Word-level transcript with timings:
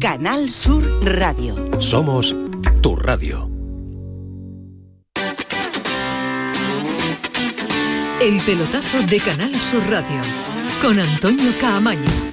Canal 0.00 0.48
Sur 0.48 0.84
Radio. 1.02 1.56
Somos 1.80 2.34
tu 2.80 2.94
radio. 2.94 3.50
El 8.20 8.40
pelotazo 8.46 9.02
de 9.08 9.18
Canal 9.18 9.60
Sur 9.60 9.82
Radio 9.90 10.22
con 10.80 11.00
Antonio 11.00 11.52
Caamaño. 11.60 12.27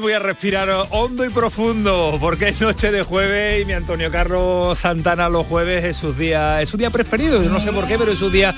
Voy 0.00 0.14
a 0.14 0.18
respirar 0.18 0.70
hondo 0.88 1.22
y 1.22 1.28
profundo 1.28 2.16
porque 2.18 2.48
es 2.48 2.60
noche 2.62 2.90
de 2.90 3.02
jueves 3.02 3.60
y 3.60 3.66
mi 3.66 3.74
Antonio 3.74 4.10
Carlos 4.10 4.78
Santana 4.78 5.28
los 5.28 5.46
jueves 5.46 5.84
es 5.84 5.98
su 5.98 6.14
día, 6.14 6.62
es 6.62 6.70
su 6.70 6.78
día 6.78 6.88
preferido, 6.88 7.42
yo 7.42 7.50
no 7.50 7.60
sé 7.60 7.70
por 7.70 7.86
qué, 7.86 7.98
pero 7.98 8.10
es 8.10 8.18
su 8.18 8.30
día 8.30 8.54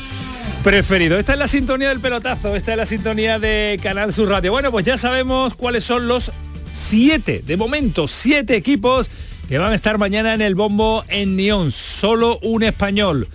preferido. 0.62 1.18
Esta 1.18 1.32
es 1.32 1.40
la 1.40 1.48
sintonía 1.48 1.88
del 1.88 1.98
pelotazo, 1.98 2.54
esta 2.54 2.70
es 2.70 2.76
la 2.76 2.86
sintonía 2.86 3.40
de 3.40 3.80
Canal 3.82 4.12
Sur 4.12 4.28
Radio. 4.28 4.52
Bueno, 4.52 4.70
pues 4.70 4.84
ya 4.86 4.96
sabemos 4.96 5.54
cuáles 5.54 5.82
son 5.82 6.06
los 6.06 6.30
siete, 6.72 7.42
de 7.44 7.56
momento, 7.56 8.06
siete 8.06 8.54
equipos 8.54 9.10
que 9.48 9.58
van 9.58 9.72
a 9.72 9.74
estar 9.74 9.98
mañana 9.98 10.34
en 10.34 10.40
el 10.40 10.54
bombo 10.54 11.04
en 11.08 11.34
Neón. 11.34 11.72
Solo 11.72 12.38
un 12.42 12.62
español, 12.62 13.26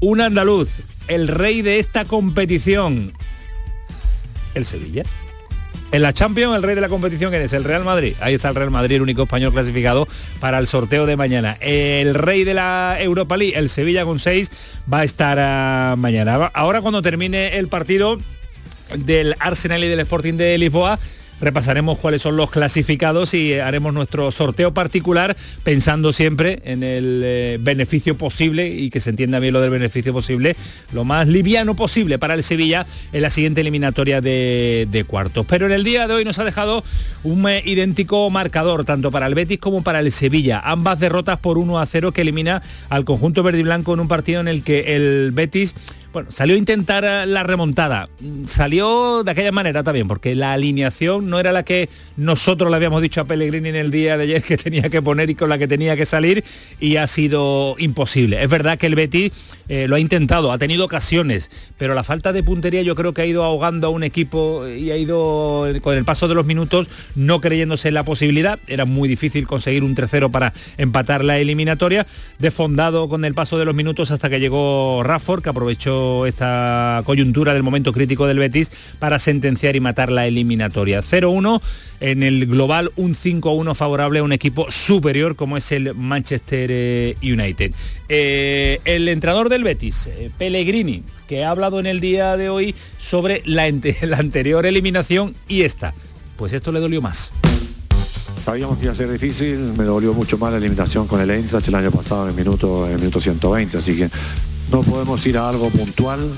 un 0.00 0.20
andaluz, 0.20 0.68
el 1.08 1.26
rey 1.26 1.62
de 1.62 1.80
esta 1.80 2.04
competición, 2.04 3.12
el 4.54 4.64
Sevilla. 4.64 5.02
En 5.90 6.02
la 6.02 6.12
Champions, 6.12 6.54
el 6.54 6.62
rey 6.62 6.74
de 6.74 6.82
la 6.82 6.90
competición 6.90 7.32
es 7.32 7.54
el 7.54 7.64
Real 7.64 7.82
Madrid. 7.82 8.14
Ahí 8.20 8.34
está 8.34 8.50
el 8.50 8.54
Real 8.54 8.70
Madrid, 8.70 8.96
el 8.96 9.02
único 9.02 9.22
español 9.22 9.52
clasificado 9.52 10.06
para 10.38 10.58
el 10.58 10.66
sorteo 10.66 11.06
de 11.06 11.16
mañana. 11.16 11.56
El 11.60 12.14
rey 12.14 12.44
de 12.44 12.52
la 12.52 12.98
Europa 13.00 13.38
League, 13.38 13.56
el 13.56 13.70
Sevilla 13.70 14.04
con 14.04 14.18
6, 14.18 14.50
va 14.92 15.00
a 15.00 15.04
estar 15.04 15.38
ah, 15.40 15.94
mañana. 15.96 16.50
Ahora 16.52 16.82
cuando 16.82 17.00
termine 17.00 17.56
el 17.56 17.68
partido 17.68 18.18
del 18.98 19.34
Arsenal 19.38 19.82
y 19.82 19.88
del 19.88 20.00
Sporting 20.00 20.34
de 20.34 20.58
Lisboa, 20.58 20.98
repasaremos 21.40 21.98
cuáles 21.98 22.22
son 22.22 22.36
los 22.36 22.50
clasificados 22.50 23.34
y 23.34 23.54
haremos 23.54 23.92
nuestro 23.92 24.30
sorteo 24.30 24.74
particular 24.74 25.36
pensando 25.62 26.12
siempre 26.12 26.60
en 26.64 26.82
el 26.82 27.22
eh, 27.24 27.58
beneficio 27.60 28.16
posible 28.16 28.68
y 28.68 28.90
que 28.90 29.00
se 29.00 29.10
entienda 29.10 29.38
bien 29.38 29.54
lo 29.54 29.60
del 29.60 29.70
beneficio 29.70 30.12
posible, 30.12 30.56
lo 30.92 31.04
más 31.04 31.28
liviano 31.28 31.76
posible 31.76 32.18
para 32.18 32.34
el 32.34 32.42
Sevilla 32.42 32.86
en 33.12 33.22
la 33.22 33.30
siguiente 33.30 33.60
eliminatoria 33.60 34.20
de, 34.20 35.04
cuartos. 35.06 35.46
Pero 35.46 35.66
en 35.66 35.72
el 35.72 35.84
día 35.84 36.08
de 36.08 36.14
hoy 36.14 36.24
nos 36.24 36.38
ha 36.38 36.44
dejado 36.44 36.82
un 37.22 37.48
eh, 37.48 37.62
idéntico 37.64 38.28
marcador, 38.30 38.84
tanto 38.84 39.10
para 39.10 39.26
el 39.26 39.34
Betis 39.34 39.58
como 39.58 39.82
para 39.82 40.00
el 40.00 40.10
Sevilla. 40.12 40.60
Ambas 40.64 40.98
derrotas 40.98 41.38
por 41.38 41.56
1 41.56 41.78
a 41.78 41.86
0 41.86 42.12
que 42.12 42.22
elimina 42.22 42.62
al 42.88 43.04
conjunto 43.04 43.42
verde 43.42 43.60
y 43.60 43.62
blanco 43.62 43.94
en 43.94 44.00
un 44.00 44.08
partido 44.08 44.40
en 44.40 44.48
el 44.48 44.62
que 44.62 44.96
el 44.96 45.30
Betis 45.32 45.74
bueno, 46.12 46.30
salió 46.30 46.54
a 46.54 46.58
intentar 46.58 47.04
eh, 47.04 47.26
la 47.26 47.42
remontada. 47.42 48.08
Salió 48.46 49.22
de 49.24 49.30
aquella 49.30 49.52
manera 49.52 49.82
también, 49.82 50.08
porque 50.08 50.34
la 50.34 50.54
alineación 50.54 51.28
no 51.28 51.38
era 51.38 51.52
la 51.52 51.64
que 51.64 51.90
nosotros 52.16 52.70
le 52.70 52.76
habíamos 52.76 53.02
dicho 53.02 53.20
a 53.20 53.24
Pellegrini 53.24 53.68
en 53.68 53.76
el 53.76 53.90
día 53.90 54.16
de 54.16 54.24
ayer 54.24 54.42
que 54.42 54.56
tenía 54.56 54.88
que 54.88 55.02
poner 55.02 55.28
y 55.28 55.34
con 55.34 55.50
la 55.50 55.58
que 55.58 55.68
tenía 55.68 55.96
que 55.96 56.06
salir 56.06 56.44
y 56.80 56.96
ha 56.96 57.06
sido 57.06 57.76
imposible. 57.78 58.42
Es 58.42 58.48
verdad 58.48 58.78
que 58.78 58.86
el 58.86 58.94
Betis 58.94 59.32
eh, 59.68 59.86
lo 59.86 59.96
ha 59.96 60.00
intentado, 60.00 60.50
ha 60.50 60.58
tenido 60.58 60.86
ocasiones, 60.86 61.50
pero 61.76 61.94
la 61.94 62.02
falta 62.02 62.32
de 62.32 62.42
puntería 62.42 62.80
yo 62.82 62.94
creo 62.94 63.12
que 63.12 63.22
ha 63.22 63.26
ido 63.26 63.44
ahogando 63.44 63.88
a 63.88 63.90
un 63.90 64.02
equipo 64.02 64.66
y 64.66 64.90
ha 64.90 64.96
ido 64.96 65.66
con 65.82 65.96
el 65.96 66.04
paso 66.04 66.26
de 66.26 66.34
los 66.34 66.46
minutos 66.46 66.88
no 67.16 67.40
creyéndose 67.40 67.88
en 67.88 67.94
la 67.94 68.04
posibilidad. 68.04 68.58
Era 68.66 68.86
muy 68.86 69.08
difícil 69.08 69.46
conseguir 69.46 69.84
un 69.84 69.94
tercero 69.94 70.30
para 70.30 70.54
empatar 70.78 71.22
la 71.22 71.38
eliminatoria, 71.38 72.06
defondado 72.38 73.08
con 73.10 73.26
el 73.26 73.34
paso 73.34 73.58
de 73.58 73.66
los 73.66 73.74
minutos 73.74 74.10
hasta 74.10 74.30
que 74.30 74.40
llegó 74.40 75.02
Rafford, 75.02 75.42
que 75.42 75.50
aprovechó 75.50 75.97
esta 76.26 77.02
coyuntura 77.04 77.54
del 77.54 77.62
momento 77.62 77.92
crítico 77.92 78.26
del 78.26 78.38
Betis 78.38 78.70
para 78.98 79.18
sentenciar 79.18 79.76
y 79.76 79.80
matar 79.80 80.10
la 80.10 80.26
eliminatoria. 80.26 81.00
0-1 81.00 81.60
en 82.00 82.22
el 82.22 82.46
global, 82.46 82.92
un 82.96 83.14
5-1 83.14 83.74
favorable 83.74 84.20
a 84.20 84.22
un 84.22 84.32
equipo 84.32 84.70
superior 84.70 85.36
como 85.36 85.56
es 85.56 85.72
el 85.72 85.94
Manchester 85.94 86.70
eh, 86.72 87.16
United. 87.22 87.72
Eh, 88.08 88.80
el 88.84 89.08
entrenador 89.08 89.48
del 89.48 89.64
Betis, 89.64 90.06
eh, 90.06 90.30
Pellegrini, 90.36 91.02
que 91.26 91.44
ha 91.44 91.50
hablado 91.50 91.80
en 91.80 91.86
el 91.86 92.00
día 92.00 92.36
de 92.36 92.48
hoy 92.48 92.74
sobre 92.98 93.42
la, 93.44 93.70
la 94.02 94.16
anterior 94.16 94.66
eliminación 94.66 95.34
y 95.48 95.62
esta. 95.62 95.94
Pues 96.36 96.52
esto 96.52 96.72
le 96.72 96.80
dolió 96.80 97.02
más. 97.02 97.32
Sabíamos 98.44 98.78
que 98.78 98.84
iba 98.84 98.92
a 98.92 98.96
ser 98.96 99.10
difícil, 99.10 99.74
me 99.76 99.84
dolió 99.84 100.14
mucho 100.14 100.38
más 100.38 100.52
la 100.52 100.58
eliminación 100.58 101.06
con 101.06 101.20
el 101.20 101.30
Eintracht 101.30 101.68
el 101.68 101.74
año 101.74 101.90
pasado 101.90 102.24
en 102.24 102.30
el 102.30 102.36
minuto, 102.36 102.86
en 102.86 102.92
el 102.92 102.98
minuto 102.98 103.20
120, 103.20 103.76
así 103.76 103.96
que 103.96 104.08
no 104.70 104.82
podemos 104.82 105.24
ir 105.26 105.38
a 105.38 105.48
algo 105.48 105.68
puntual, 105.70 106.30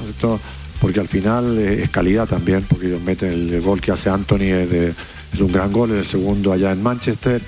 porque 0.81 1.01
al 1.01 1.09
final 1.09 1.59
es 1.59 1.91
calidad 1.91 2.29
también, 2.29 2.65
porque 2.69 2.87
ellos 2.87 3.03
meten 3.03 3.33
el 3.33 3.61
gol 3.61 3.81
que 3.81 3.93
hace 3.93 4.09
Anthony, 4.09 4.53
es, 4.53 4.95
es 5.33 5.41
un 5.41 5.53
gran 5.53 5.73
gol, 5.73 5.91
el 5.91 6.07
segundo 6.07 6.53
allá 6.53 6.73
en 6.73 6.83
Manchester. 6.83 7.41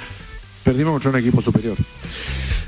Perdimos 0.64 0.92
contra 0.92 1.10
un 1.10 1.16
equipo 1.16 1.42
superior. 1.42 1.76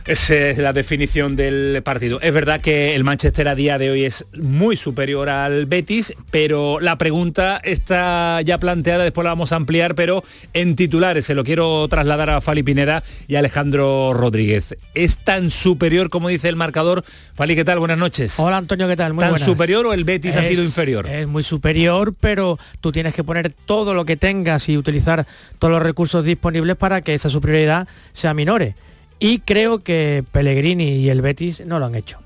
Esa 0.06 0.34
es 0.50 0.58
la 0.58 0.74
definición 0.74 1.34
del 1.34 1.80
partido. 1.82 2.20
Es 2.20 2.34
verdad 2.34 2.60
que 2.60 2.94
el 2.94 3.04
Manchester 3.04 3.48
a 3.48 3.54
día 3.54 3.78
de 3.78 3.90
hoy 3.90 4.04
es 4.04 4.26
muy 4.38 4.76
superior 4.76 5.30
al 5.30 5.64
Betis, 5.64 6.12
pero 6.30 6.78
la 6.78 6.98
pregunta 6.98 7.58
está 7.64 8.42
ya 8.42 8.58
planteada, 8.58 9.02
después 9.02 9.24
la 9.24 9.30
vamos 9.30 9.52
a 9.52 9.56
ampliar, 9.56 9.94
pero 9.94 10.22
en 10.52 10.76
titulares 10.76 11.24
se 11.24 11.34
lo 11.34 11.42
quiero 11.42 11.88
trasladar 11.88 12.28
a 12.28 12.42
Fali 12.42 12.62
Pineda 12.62 13.02
y 13.28 13.36
a 13.36 13.38
Alejandro 13.38 14.12
Rodríguez. 14.12 14.76
¿Es 14.92 15.16
tan 15.24 15.50
superior 15.50 16.10
como 16.10 16.28
dice 16.28 16.50
el 16.50 16.56
marcador? 16.56 17.02
Fali, 17.34 17.56
¿qué 17.56 17.64
tal? 17.64 17.78
Buenas 17.78 17.96
noches. 17.96 18.38
Hola 18.38 18.58
Antonio, 18.58 18.86
¿qué 18.86 18.96
tal? 18.96 19.14
Muy 19.14 19.24
¿Tan 19.24 19.38
superior 19.38 19.86
o 19.86 19.94
el 19.94 20.04
Betis 20.04 20.36
ha 20.36 20.44
sido 20.44 20.62
inferior? 20.62 21.06
Es 21.06 21.26
muy 21.26 21.42
superior, 21.42 22.14
pero 22.20 22.58
tú 22.82 22.92
tienes 22.92 23.14
que 23.14 23.24
poner 23.24 23.54
todo 23.64 23.94
lo 23.94 24.04
que 24.04 24.18
tengas 24.18 24.68
y 24.68 24.76
utilizar 24.76 25.26
todos 25.58 25.72
los 25.72 25.82
recursos 25.82 26.26
disponibles 26.26 26.76
para 26.76 27.00
que 27.00 27.14
esa 27.14 27.30
superioridad 27.30 27.88
sea 28.12 28.34
minore 28.34 28.74
y 29.24 29.38
creo 29.38 29.78
que 29.78 30.22
Pellegrini 30.32 30.96
y 30.96 31.08
el 31.08 31.22
Betis 31.22 31.64
no 31.64 31.78
lo 31.78 31.86
han 31.86 31.94
hecho. 31.94 32.18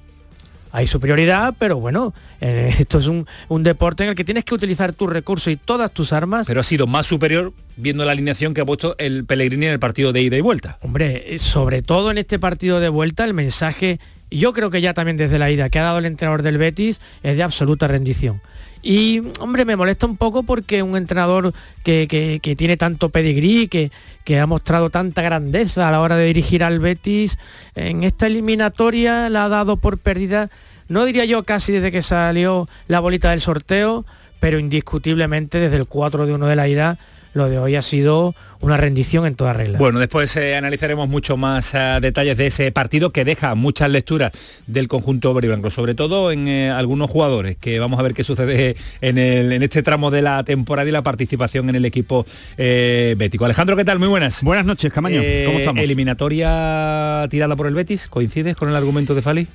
Hay 0.73 0.89
superioridad, 0.89 1.55
pero 1.57 1.77
bueno, 1.77 2.13
eh, 2.41 2.75
esto 2.81 2.99
es 2.99 3.07
un, 3.07 3.25
deporte 3.63 4.03
en 4.03 4.11
el 4.11 4.15
que 4.17 4.25
tienes 4.25 4.45
que 4.45 4.53
utilizar 4.53 4.93
tus 4.93 5.09
recursos 5.09 5.53
y 5.53 5.57
todas 5.57 5.93
tus 5.93 6.13
armas. 6.13 6.49
Pero 6.49 6.59
ha 6.59 6.65
sido 6.65 6.89
más 6.89 7.07
superior 7.07 7.53
viendo 7.77 8.05
la 8.05 8.11
alineación 8.11 8.53
que 8.53 8.63
ha 8.63 8.67
puesto 8.67 8.97
el 8.99 9.25
Pellegrini 9.27 9.67
en 9.67 9.73
el 9.73 9.79
partido 9.79 10.13
de 10.13 10.23
ida 10.23 10.37
y 10.37 10.41
vuelta. 10.41 10.79
Hombre, 10.83 11.37
eh, 11.37 11.39
sobre 11.39 11.83
todo 11.83 12.11
en 12.11 12.19
este 12.19 12.41
partido 12.41 12.81
de 12.81 12.89
vuelta, 12.89 13.25
el 13.25 13.33
mensaje, 13.33 14.01
yo 14.33 14.53
creo 14.53 14.71
que 14.71 14.81
ya 14.81 14.93
también 14.93 15.17
desde 15.17 15.39
la 15.39 15.53
ida 15.53 15.71
que 15.71 15.79
ha 15.79 15.85
dado 15.85 15.99
el 15.99 16.07
entrenador 16.07 16.43
del 16.43 16.59
Betis 16.59 17.01
es 17.23 17.37
de 17.37 17.45
absoluta 17.45 17.87
rendición. 17.87 18.43
Y, 18.83 19.23
hombre, 19.41 19.65
me 19.65 19.77
molesta 19.77 20.07
un 20.07 20.17
poco 20.17 20.43
porque 20.43 20.83
un 20.83 20.97
entrenador 20.97 21.53
que, 21.83 22.41
tiene 22.57 22.77
tanto 22.77 23.09
pedigrí, 23.09 23.69
que, 23.69 23.91
que, 24.25 24.39
ha 24.39 24.47
mostrado 24.47 24.91
tanta 24.91 25.23
grandeza 25.23 25.89
a 25.89 25.91
la 25.91 26.01
hora 26.01 26.17
de 26.17 26.27
dirigir 26.27 26.63
al 26.63 26.79
Betis, 26.79 27.39
en 27.75 28.05
esta 28.05 28.27
eliminatoria 28.27 29.29
la 29.29 29.45
ha 29.45 29.49
dado 29.49 29.77
por 29.77 29.99
perdida, 29.99 30.51
no 30.89 31.05
diría 31.05 31.25
yo 31.25 31.43
casi 31.43 31.73
desde 31.73 31.93
que 31.93 32.03
salió 32.03 32.69
la 32.87 33.01
bolita 33.01 33.31
del 33.31 33.41
sorteo, 33.41 34.05
pero 34.41 34.59
indiscutiblemente 34.59 35.59
desde 35.59 35.77
el 35.77 35.87
4 35.87 36.27
de 36.27 36.35
1 36.35 36.47
de 36.47 36.57
la 36.57 36.69
ida, 36.69 36.99
lo 37.35 37.49
de 37.49 37.59
hoy 37.59 37.77
ha 37.77 37.83
sido 37.83 38.35
una 38.61 38.77
rendición 38.77 39.27
en 39.27 39.35
toda 39.35 39.53
regla. 39.53 39.79
Bueno, 39.79 39.99
después 39.99 40.35
eh, 40.37 40.57
analizaremos 40.57 41.09
mucho 41.09 41.37
más 41.37 41.75
eh, 41.75 41.99
detalles 42.01 42.37
de 42.39 42.49
ese 42.49 42.73
partido 42.73 43.11
que 43.11 43.25
deja 43.25 43.55
muchas 43.55 43.91
lecturas 43.91 44.33
del 44.67 44.89
conjunto 44.89 45.33
blanco, 45.33 45.71
sobre 45.71 45.95
todo 45.95 46.33
en 46.33 46.49
eh, 46.49 46.71
algunos 46.71 47.11
jugadores, 47.11 47.57
que 47.57 47.79
vamos 47.79 48.01
a 48.01 48.03
ver 48.03 48.15
qué 48.15 48.25
sucede 48.25 48.77
en, 49.01 49.19
este 49.63 49.83
tramo 49.83 50.11
de 50.11 50.23
la 50.23 50.43
temporada 50.43 50.89
y 50.89 50.93
la 50.93 51.03
participación 51.03 51.69
en 51.69 51.77
el 51.77 51.85
equipo 51.85 52.27
bético. 52.57 53.45
Alejandro, 53.45 53.77
¿qué 53.77 53.85
tal? 53.85 53.99
Muy 53.99 54.09
buenas. 54.09 54.43
Buenas 54.43 54.67
noches, 54.67 54.93
Camaño. 54.93 55.23
¿Cómo 55.47 55.59
estamos? 55.59 55.83
Eliminatoria 55.83 57.27
tirada 57.31 57.55
por 57.57 57.67
el 57.67 57.75
Betis, 57.75 58.09
¿coincides 58.09 58.57
con 58.57 58.69
el 58.69 58.77
argumento 58.77 59.15
de 59.15 59.23
Fali? 59.23 59.49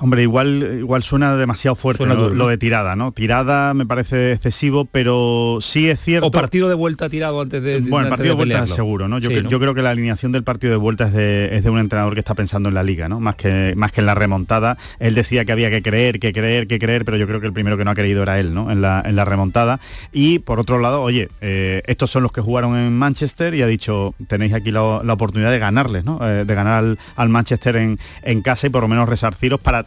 Hombre, 0.00 0.22
igual, 0.22 0.76
igual 0.80 1.02
suena 1.02 1.36
demasiado 1.36 1.74
fuerte 1.74 2.04
Suena 2.04 2.14
lo, 2.14 2.48
de 2.48 2.58
tirada, 2.58 2.96
¿no? 2.96 3.12
Tirada 3.12 3.74
me 3.74 3.86
parece 3.86 4.32
excesivo, 4.32 4.84
pero 4.84 5.58
sí 5.60 5.88
es 5.88 6.00
cierto. 6.00 6.26
O 6.26 6.30
partido 6.30 6.68
de 6.68 6.74
vuelta 6.74 7.08
tirado 7.08 7.40
antes 7.40 7.62
de 7.62 7.80
Bueno, 7.80 8.06
el 8.06 8.10
partido 8.10 8.30
de 8.30 8.36
vuelta 8.36 8.54
pelearlo. 8.54 8.74
seguro, 8.74 9.08
¿no? 9.08 9.18
Yo, 9.18 9.30
Sí, 9.30 9.36
cre- 9.36 9.48
yo 9.48 9.58
creo 9.60 9.74
que 9.74 9.82
la 9.82 9.90
alineación 9.90 10.32
del 10.32 10.42
partido 10.44 10.70
de 10.72 10.76
vuelta 10.78 11.06
es 11.08 11.12
de, 11.12 11.56
es 11.56 11.64
de 11.64 11.70
un 11.70 11.78
entrenador 11.78 12.14
que 12.14 12.20
está 12.20 12.34
pensando 12.34 12.68
en 12.68 12.74
la 12.74 12.82
liga, 12.82 13.08
¿no? 13.08 13.20
Más 13.20 13.36
que, 13.36 13.74
más 13.76 13.92
que 13.92 14.00
en 14.00 14.06
la 14.06 14.14
remontada. 14.14 14.78
Él 14.98 15.14
decía 15.14 15.44
que 15.44 15.52
había 15.52 15.70
que 15.70 15.82
creer, 15.82 16.18
que 16.20 16.32
creer, 16.32 16.66
que 16.66 16.78
creer, 16.78 17.04
pero 17.04 17.16
yo 17.16 17.26
creo 17.26 17.40
que 17.40 17.46
el 17.46 17.52
primero 17.52 17.76
que 17.76 17.84
no 17.84 17.90
ha 17.90 17.94
creído 17.94 18.22
era 18.22 18.38
él, 18.40 18.54
¿no? 18.54 18.70
En 18.70 18.80
la, 18.80 19.02
en 19.04 19.16
la 19.16 19.24
remontada. 19.24 19.80
Y 20.12 20.38
por 20.40 20.60
otro 20.60 20.78
lado, 20.78 21.02
oye, 21.02 21.28
eh, 21.40 21.82
estos 21.86 22.10
son 22.10 22.22
los 22.22 22.32
que 22.32 22.40
jugaron 22.40 22.76
en 22.76 22.92
Manchester 22.96 23.54
y 23.54 23.62
ha 23.62 23.66
dicho, 23.66 24.14
tenéis 24.28 24.52
aquí 24.54 24.70
la, 24.70 25.00
la 25.04 25.12
oportunidad 25.12 25.50
de 25.50 25.58
ganarles, 25.58 26.04
¿no? 26.04 26.18
Eh, 26.22 26.44
de 26.44 26.54
ganar 26.54 26.78
al, 26.78 26.98
al 27.16 27.28
Manchester 27.28 27.76
en, 27.76 27.98
en 28.22 28.42
casa 28.42 28.66
y 28.66 28.70
por 28.70 28.82
lo 28.82 28.88
menos 28.88 29.08
resarciros 29.08 29.60
para 29.68 29.84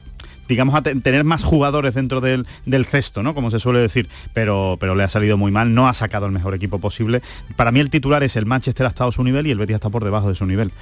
digamos, 0.47 0.75
a 0.75 0.81
te- 0.81 0.93
tener 0.95 1.23
más 1.23 1.43
jugadores 1.45 1.93
dentro 1.95 2.19
del, 2.19 2.45
del 2.65 2.85
cesto, 2.85 3.23
¿no? 3.23 3.33
Como 3.33 3.49
se 3.51 3.59
suele 3.59 3.79
decir, 3.79 4.09
pero, 4.33 4.75
pero 4.81 4.95
le 4.95 5.03
ha 5.03 5.07
salido 5.07 5.37
muy 5.37 5.49
mal, 5.49 5.73
no 5.73 5.87
ha 5.87 5.93
sacado 5.93 6.25
el 6.25 6.33
mejor 6.33 6.53
equipo 6.53 6.77
posible. 6.79 7.21
Para 7.55 7.71
mí 7.71 7.79
el 7.79 7.89
titular 7.89 8.21
es 8.21 8.35
el 8.35 8.45
Manchester 8.45 8.85
ha 8.85 8.89
estado 8.89 9.09
a 9.11 9.13
su 9.13 9.23
nivel 9.23 9.47
y 9.47 9.51
el 9.51 9.57
Betis 9.57 9.75
está 9.75 9.89
por 9.89 10.03
debajo 10.03 10.27
de 10.27 10.35
su 10.35 10.45
nivel. 10.45 10.73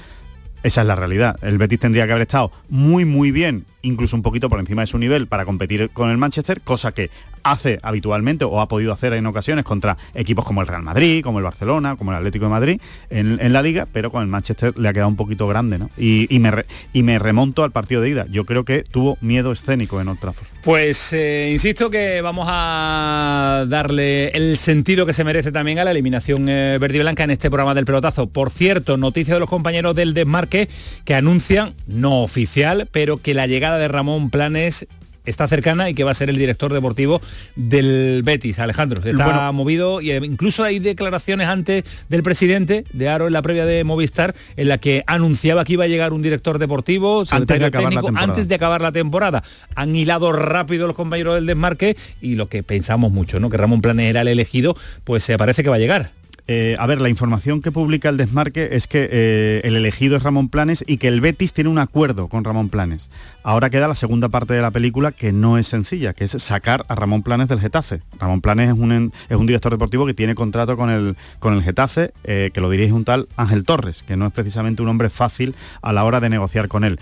Esa 0.63 0.81
es 0.81 0.87
la 0.87 0.95
realidad. 0.95 1.37
El 1.43 1.59
Betis 1.59 1.79
tendría 1.79 2.05
que 2.07 2.11
haber 2.13 2.23
estado 2.23 2.51
muy, 2.67 3.05
muy 3.05 3.31
bien, 3.31 3.65
incluso 3.81 4.15
un 4.15 4.21
poquito 4.21 4.49
por 4.49 4.59
encima 4.59 4.81
de 4.81 4.87
su 4.87 4.97
nivel 4.97 5.27
para 5.27 5.45
competir 5.45 5.89
con 5.91 6.09
el 6.09 6.17
Manchester, 6.17 6.61
cosa 6.61 6.91
que 6.91 7.09
hace 7.43 7.79
habitualmente 7.81 8.45
o 8.45 8.61
ha 8.61 8.67
podido 8.67 8.93
hacer 8.93 9.13
en 9.13 9.25
ocasiones 9.25 9.65
contra 9.65 9.97
equipos 10.13 10.45
como 10.45 10.61
el 10.61 10.67
Real 10.67 10.83
Madrid, 10.83 11.23
como 11.23 11.39
el 11.39 11.43
Barcelona, 11.43 11.95
como 11.95 12.11
el 12.11 12.17
Atlético 12.17 12.45
de 12.45 12.51
Madrid 12.51 12.81
en, 13.09 13.53
la 13.53 13.61
liga, 13.61 13.87
pero 13.91 14.11
con 14.11 14.21
el 14.21 14.27
Manchester 14.27 14.77
le 14.77 14.89
ha 14.89 14.93
quedado 14.93 15.09
un 15.09 15.15
poquito 15.15 15.47
grande, 15.47 15.79
¿no? 15.79 15.89
Y, 15.97 16.27
me, 16.39 16.51
y 16.93 17.03
me 17.03 17.17
remonto 17.17 17.63
al 17.63 17.71
partido 17.71 18.01
de 18.01 18.09
ida. 18.09 18.25
Yo 18.29 18.45
creo 18.45 18.63
que 18.63 18.83
tuvo 18.83 19.17
miedo 19.21 19.51
escénico 19.51 19.99
en 19.99 20.09
Old. 20.09 20.19
Pues 20.61 21.13
eh, 21.13 21.49
insisto 21.53 21.89
que 21.89 22.21
vamos 22.21 22.47
a 22.49 23.65
darle 23.67 24.27
el 24.29 24.57
sentido 24.57 25.05
que 25.05 25.13
se 25.13 25.23
merece 25.23 25.51
también 25.51 25.79
a 25.79 25.85
la 25.85 25.91
eliminación 25.91 26.49
eh, 26.49 26.77
verde 26.79 26.97
y 26.97 26.99
blanca 26.99 27.23
en 27.23 27.31
este 27.31 27.49
programa 27.49 27.73
del 27.73 27.85
pelotazo. 27.85 28.27
Por 28.27 28.49
cierto, 28.49 28.97
noticia 28.97 29.33
de 29.33 29.39
los 29.39 29.49
compañeros 29.49 29.95
del 29.95 30.13
desmarque 30.13 30.67
que 31.05 31.15
anuncian, 31.15 31.73
no 31.87 32.21
oficial, 32.21 32.89
pero 32.91 33.17
que 33.17 33.33
la 33.33 33.47
llegada 33.47 33.68
de 33.77 33.87
Ramón 33.87 34.29
Planes 34.29 34.87
está 35.25 35.47
cercana 35.47 35.89
y 35.89 35.93
que 35.93 36.03
va 36.03 36.09
a 36.09 36.15
ser 36.15 36.29
el 36.31 36.37
director 36.37 36.73
deportivo 36.73 37.21
del 37.55 38.21
Betis, 38.23 38.57
Alejandro. 38.57 39.01
Está 39.03 39.25
Bueno. 39.25 39.53
movido 39.53 40.01
y 40.01 40.09
eh, 40.11 40.19
incluso 40.23 40.63
hay 40.63 40.79
declaraciones 40.79 41.47
antes 41.47 41.83
del 42.09 42.23
presidente 42.23 42.83
de 42.93 43.09
Aro 43.09 43.27
en 43.27 43.33
la 43.33 43.41
previa 43.43 43.65
de 43.65 43.83
Movistar 43.83 44.33
en 44.57 44.69
la 44.69 44.79
que 44.79 45.03
anunciaba 45.05 45.65
que 45.65 45.73
iba 45.73 45.83
a 45.83 45.87
llegar 45.87 46.13
un 46.13 46.23
director 46.23 46.57
deportivo, 46.57 47.23
Antes 47.29 47.59
de 47.59 47.65
acabar 47.65 47.83
la 47.83 47.89
técnico, 47.89 48.05
temporada. 48.07 48.31
antes 48.31 48.47
de 48.47 48.55
acabar 48.55 48.81
la 48.81 48.91
temporada. 48.91 49.43
Han 49.75 49.95
hilado 49.95 50.31
rápido 50.31 50.87
los 50.87 50.95
compañeros 50.95 51.35
del 51.35 51.45
desmarque 51.45 51.95
y 52.21 52.33
lo 52.35 52.47
que 52.49 52.63
pensamos 52.63 53.11
mucho, 53.11 53.39
¿no? 53.39 53.49
Que 53.51 53.57
Ramón 53.57 53.81
Planes 53.81 54.09
era 54.09 54.21
el 54.21 54.29
elegido, 54.29 54.75
pues 55.03 55.23
se 55.23 55.37
parece 55.37 55.61
que 55.63 55.69
va 55.69 55.75
a 55.75 55.79
llegar. 55.79 56.11
Eh, 56.51 56.75
a 56.79 56.87
ver, 56.87 56.99
la 56.99 57.09
información 57.09 57.61
que 57.61 57.71
publica 57.71 58.09
el 58.09 58.17
Desmarque 58.17 58.69
es 58.71 58.87
que 58.87 59.07
eh, 59.11 59.61
el 59.65 59.75
elegido 59.75 60.17
es 60.17 60.23
Ramón 60.23 60.49
Planes 60.49 60.83
y 60.87 60.97
que 60.97 61.07
el 61.07 61.21
Betis 61.21 61.53
tiene 61.53 61.69
un 61.69 61.77
acuerdo 61.77 62.27
con 62.27 62.43
Ramón 62.43 62.69
Planes. 62.69 63.11
Ahora 63.43 63.69
queda 63.69 63.87
la 63.87 63.93
segunda 63.93 64.29
parte 64.29 64.55
de 64.55 64.61
la 64.63 64.71
película 64.71 65.11
que 65.11 65.31
no 65.31 65.59
es 65.59 65.67
sencilla, 65.67 66.13
que 66.13 66.23
es 66.23 66.31
sacar 66.31 66.85
a 66.87 66.95
Ramón 66.95 67.21
Planes 67.21 67.49
del 67.49 67.59
Getafe. 67.59 68.01
Ramón 68.19 68.41
Planes 68.41 68.69
es 68.69 68.79
un, 68.79 69.13
es 69.29 69.37
un 69.37 69.45
director 69.45 69.71
deportivo 69.71 70.07
que 70.07 70.15
tiene 70.15 70.33
contrato 70.33 70.75
con 70.75 70.89
el, 70.89 71.15
con 71.37 71.53
el 71.53 71.61
Getafe, 71.61 72.13
eh, 72.23 72.49
que 72.51 72.61
lo 72.61 72.71
dirige 72.71 72.93
un 72.93 73.05
tal 73.05 73.27
Ángel 73.37 73.63
Torres, 73.63 74.01
que 74.01 74.17
no 74.17 74.25
es 74.25 74.33
precisamente 74.33 74.81
un 74.81 74.87
hombre 74.87 75.11
fácil 75.11 75.53
a 75.83 75.93
la 75.93 76.03
hora 76.03 76.19
de 76.19 76.29
negociar 76.29 76.67
con 76.67 76.83
él 76.83 76.99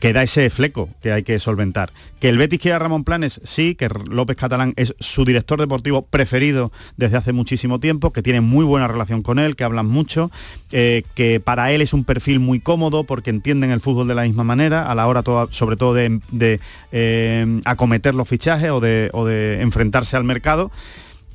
queda 0.00 0.22
ese 0.22 0.50
fleco 0.50 0.88
que 1.02 1.12
hay 1.12 1.22
que 1.22 1.38
solventar. 1.38 1.90
Que 2.20 2.28
el 2.28 2.38
Betis 2.38 2.60
quiera 2.60 2.78
Ramón 2.78 3.04
Planes, 3.04 3.40
sí, 3.44 3.74
que 3.74 3.88
López 4.10 4.36
Catalán 4.36 4.74
es 4.76 4.94
su 4.98 5.24
director 5.24 5.58
deportivo 5.60 6.02
preferido 6.02 6.72
desde 6.96 7.16
hace 7.16 7.32
muchísimo 7.32 7.80
tiempo, 7.80 8.12
que 8.12 8.22
tiene 8.22 8.40
muy 8.40 8.64
buena 8.64 8.88
relación 8.88 9.22
con 9.22 9.38
él, 9.38 9.56
que 9.56 9.64
hablan 9.64 9.86
mucho, 9.86 10.30
eh, 10.72 11.02
que 11.14 11.40
para 11.40 11.72
él 11.72 11.80
es 11.80 11.92
un 11.92 12.04
perfil 12.04 12.40
muy 12.40 12.60
cómodo 12.60 13.04
porque 13.04 13.30
entienden 13.30 13.70
el 13.70 13.80
fútbol 13.80 14.08
de 14.08 14.14
la 14.14 14.22
misma 14.22 14.44
manera, 14.44 14.90
a 14.90 14.94
la 14.94 15.06
hora 15.06 15.22
sobre 15.50 15.76
todo 15.76 15.94
de, 15.94 16.20
de, 16.30 16.60
eh, 16.92 17.60
acometer 17.64 18.14
los 18.14 18.28
fichajes 18.28 18.70
o 18.70 18.80
de, 18.80 19.10
o 19.12 19.24
de 19.24 19.60
enfrentarse 19.62 20.16
al 20.16 20.24
mercado. 20.24 20.70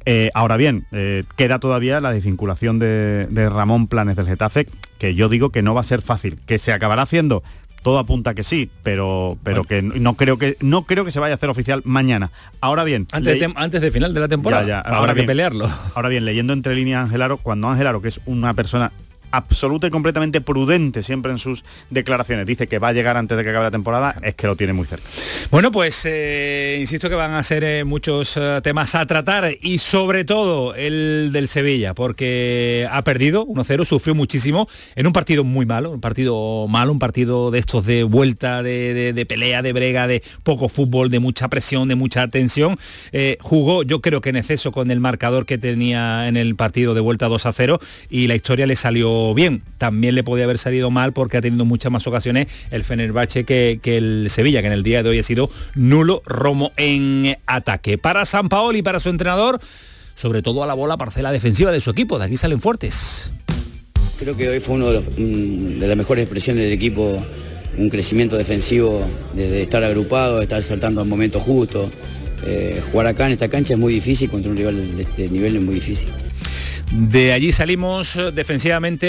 Eh, 0.06 0.32
ahora 0.34 0.58
bien, 0.58 0.86
eh, 0.92 1.24
queda 1.38 1.60
todavía 1.60 2.02
la 2.02 2.12
desvinculación 2.12 2.78
de, 2.78 3.28
de 3.30 3.50
Ramón 3.50 3.88
Planes 3.88 4.18
del 4.18 4.28
Getafe, 4.28 4.68
que 5.00 5.16
yo 5.16 5.30
digo 5.30 5.50
que 5.50 5.62
no 5.62 5.74
va 5.74 5.82
a 5.82 5.86
ser 5.86 6.02
fácil, 6.02 6.40
que 6.46 6.60
se 6.60 6.74
acabará 6.74 7.04
haciendo. 7.04 7.44
Todo 7.84 8.00
apunta 8.00 8.34
que 8.34 8.44
sí, 8.44 8.70
pero, 8.82 9.38
pero 9.44 9.64
que 9.64 9.82
no- 9.82 9.94
no 9.96 10.14
creo 10.16 10.38
que 10.38 10.58
no 10.62 10.84
creo 10.86 11.06
que 11.06 11.12
se 11.12 11.20
vaya 11.20 11.34
a 11.34 11.36
hacer 11.36 11.50
oficial 11.50 11.82
mañana. 11.86 12.32
Ahora 12.62 12.84
bien, 12.84 13.08
Antes, 13.12 13.40
de, 13.40 13.54
antes 13.56 13.82
de 13.82 13.92
final 13.92 14.14
de 14.14 14.20
la 14.22 14.28
temporada. 14.30 14.64
Ya, 14.64 14.68
ya, 14.70 14.80
Habrá 14.80 14.98
ahora 14.98 15.14
que 15.16 15.24
pelearlo. 15.24 15.70
Ahora 15.94 16.10
bien, 16.10 16.24
leyendo 16.26 16.54
entre 16.54 16.76
líneas 16.76 17.04
Ángel 17.04 17.22
Aro, 17.22 17.38
cuando 17.38 17.68
Ángel 17.70 17.86
Aro, 17.88 18.02
que 18.02 18.08
es 18.08 18.20
una 18.26 18.54
persona 18.54 18.92
absoluta 19.34 19.88
y 19.88 19.90
completamente 19.90 20.42
prudente 20.42 21.02
siempre 21.02 21.32
en 21.32 21.40
sus 21.40 21.64
declaraciones, 21.90 22.46
dice 22.46 22.68
que 22.68 22.78
va 22.78 22.90
a 22.90 22.94
llegar 22.94 23.18
antes 23.18 23.36
de 23.36 23.44
que 23.44 23.50
acabe 23.50 23.66
la 23.66 23.72
temporada, 23.72 24.16
es 24.22 24.36
que 24.36 24.46
lo 24.46 24.56
tiene 24.56 24.74
muy 24.74 24.86
cerca. 24.86 25.04
Bueno, 25.50 25.72
pues 25.72 26.04
eh, 26.06 26.78
insisto 26.80 27.10
que 27.10 27.16
van 27.16 27.34
a 27.34 27.42
ser 27.42 27.64
eh, 27.64 27.84
muchos 27.84 28.38
eh, 28.38 28.60
temas 28.64 28.94
a 28.94 29.06
tratar 29.08 29.52
y 29.60 29.80
sobre 29.80 30.24
todo 30.24 30.76
el 30.76 31.32
del 31.34 31.48
Sevilla, 31.48 31.96
porque 31.96 32.88
ha 32.92 33.04
perdido 33.04 33.46
1-0, 33.48 33.86
sufrió 33.86 34.14
muchísimo 34.14 34.68
en 34.96 35.08
un 35.08 35.14
partido 35.14 35.44
muy 35.44 35.66
malo, 35.66 35.90
un 35.90 36.00
partido 36.02 36.68
malo, 36.68 36.92
un 36.92 37.00
partido 37.00 37.50
de 37.50 37.58
estos 37.58 37.86
de 37.88 38.04
vuelta, 38.04 38.62
de, 38.62 39.14
de- 39.14 39.26
pelea, 39.26 39.62
de 39.64 39.74
brega, 39.74 40.06
de 40.06 40.22
poco 40.44 40.70
fútbol, 40.70 41.10
de 41.10 41.20
mucha 41.20 41.48
presión, 41.48 41.88
de 41.88 41.96
mucha 41.96 42.28
tensión. 42.28 42.78
Jugó 43.40 43.82
yo 43.84 44.00
creo 44.02 44.22
que 44.22 44.30
en 44.30 44.36
exceso 44.36 44.72
con 44.72 44.92
el 44.92 45.00
marcador 45.00 45.46
que 45.46 45.58
tenía 45.58 46.28
en 46.28 46.38
el 46.38 46.56
partido 46.56 46.94
de 46.94 47.02
vuelta 47.02 47.28
2-0 47.30 47.80
y 48.10 48.28
la 48.28 48.36
historia 48.36 48.68
le 48.68 48.76
salió 48.76 49.23
bien. 49.34 49.62
También 49.78 50.16
le 50.16 50.24
podía 50.24 50.44
haber 50.46 50.58
salido 50.58 50.92
mal 50.92 51.14
porque 51.14 51.38
ha 51.38 51.42
tenido 51.42 51.66
muchas 51.66 51.92
más 51.92 52.06
ocasiones 52.08 52.48
el 52.72 52.84
Fenerbahce 52.84 53.44
que, 53.44 53.80
el 53.84 54.28
Sevilla, 54.30 54.62
que 54.62 54.68
en 54.68 54.74
el 54.74 54.84
día 54.84 55.04
de 55.04 55.10
hoy 55.10 55.20
ha 55.20 55.24
sido 55.24 55.50
nulo 55.76 56.22
Romo 56.26 56.72
en 56.78 57.38
ataque. 57.48 57.98
Para 57.98 58.26
San 58.26 58.50
Paoli 58.50 58.82
para 58.82 59.00
su 59.00 59.10
entrenador, 59.10 59.60
sobre 60.16 60.42
todo 60.42 60.64
a 60.64 60.68
la 60.68 60.74
bola 60.74 60.98
parcela 60.98 61.32
defensiva 61.32 61.72
de 61.72 61.80
su 61.82 61.92
equipo, 61.92 62.20
de 62.20 62.26
aquí 62.26 62.38
salen 62.38 62.60
fuertes. 62.60 63.32
Creo 64.20 64.36
que 64.38 64.50
hoy 64.50 64.60
fue 64.60 64.78
de, 64.80 64.94
los- 64.94 65.04
mm, 65.18 65.80
de 65.80 65.88
las 65.88 65.98
mejores 65.98 66.24
expresiones 66.24 66.64
del 66.66 66.74
equipo, 66.74 67.18
un 67.78 67.90
crecimiento 67.90 68.38
defensivo 68.38 69.02
desde 69.34 69.64
estar 69.64 69.84
agrupado, 69.84 70.42
estar 70.42 70.62
saltando 70.64 71.02
al 71.02 71.08
momento 71.08 71.40
justo. 71.40 71.90
Eh, 72.46 72.82
jugar 72.92 73.08
acá 73.08 73.26
en 73.28 73.32
esta 73.34 73.48
cancha 73.48 73.74
es 73.74 73.80
muy 73.80 73.94
difícil, 73.94 74.30
contra 74.30 74.52
un 74.52 74.58
rival 74.58 74.98
de 74.98 75.04
este 75.04 75.30
nivel 75.30 75.56
es 75.56 75.62
muy 75.62 75.76
difícil. 75.76 76.10
De 76.96 77.34
allí 77.34 77.52
salimos 77.52 78.16
eh, 78.16 78.32
defensivamente 78.32 79.08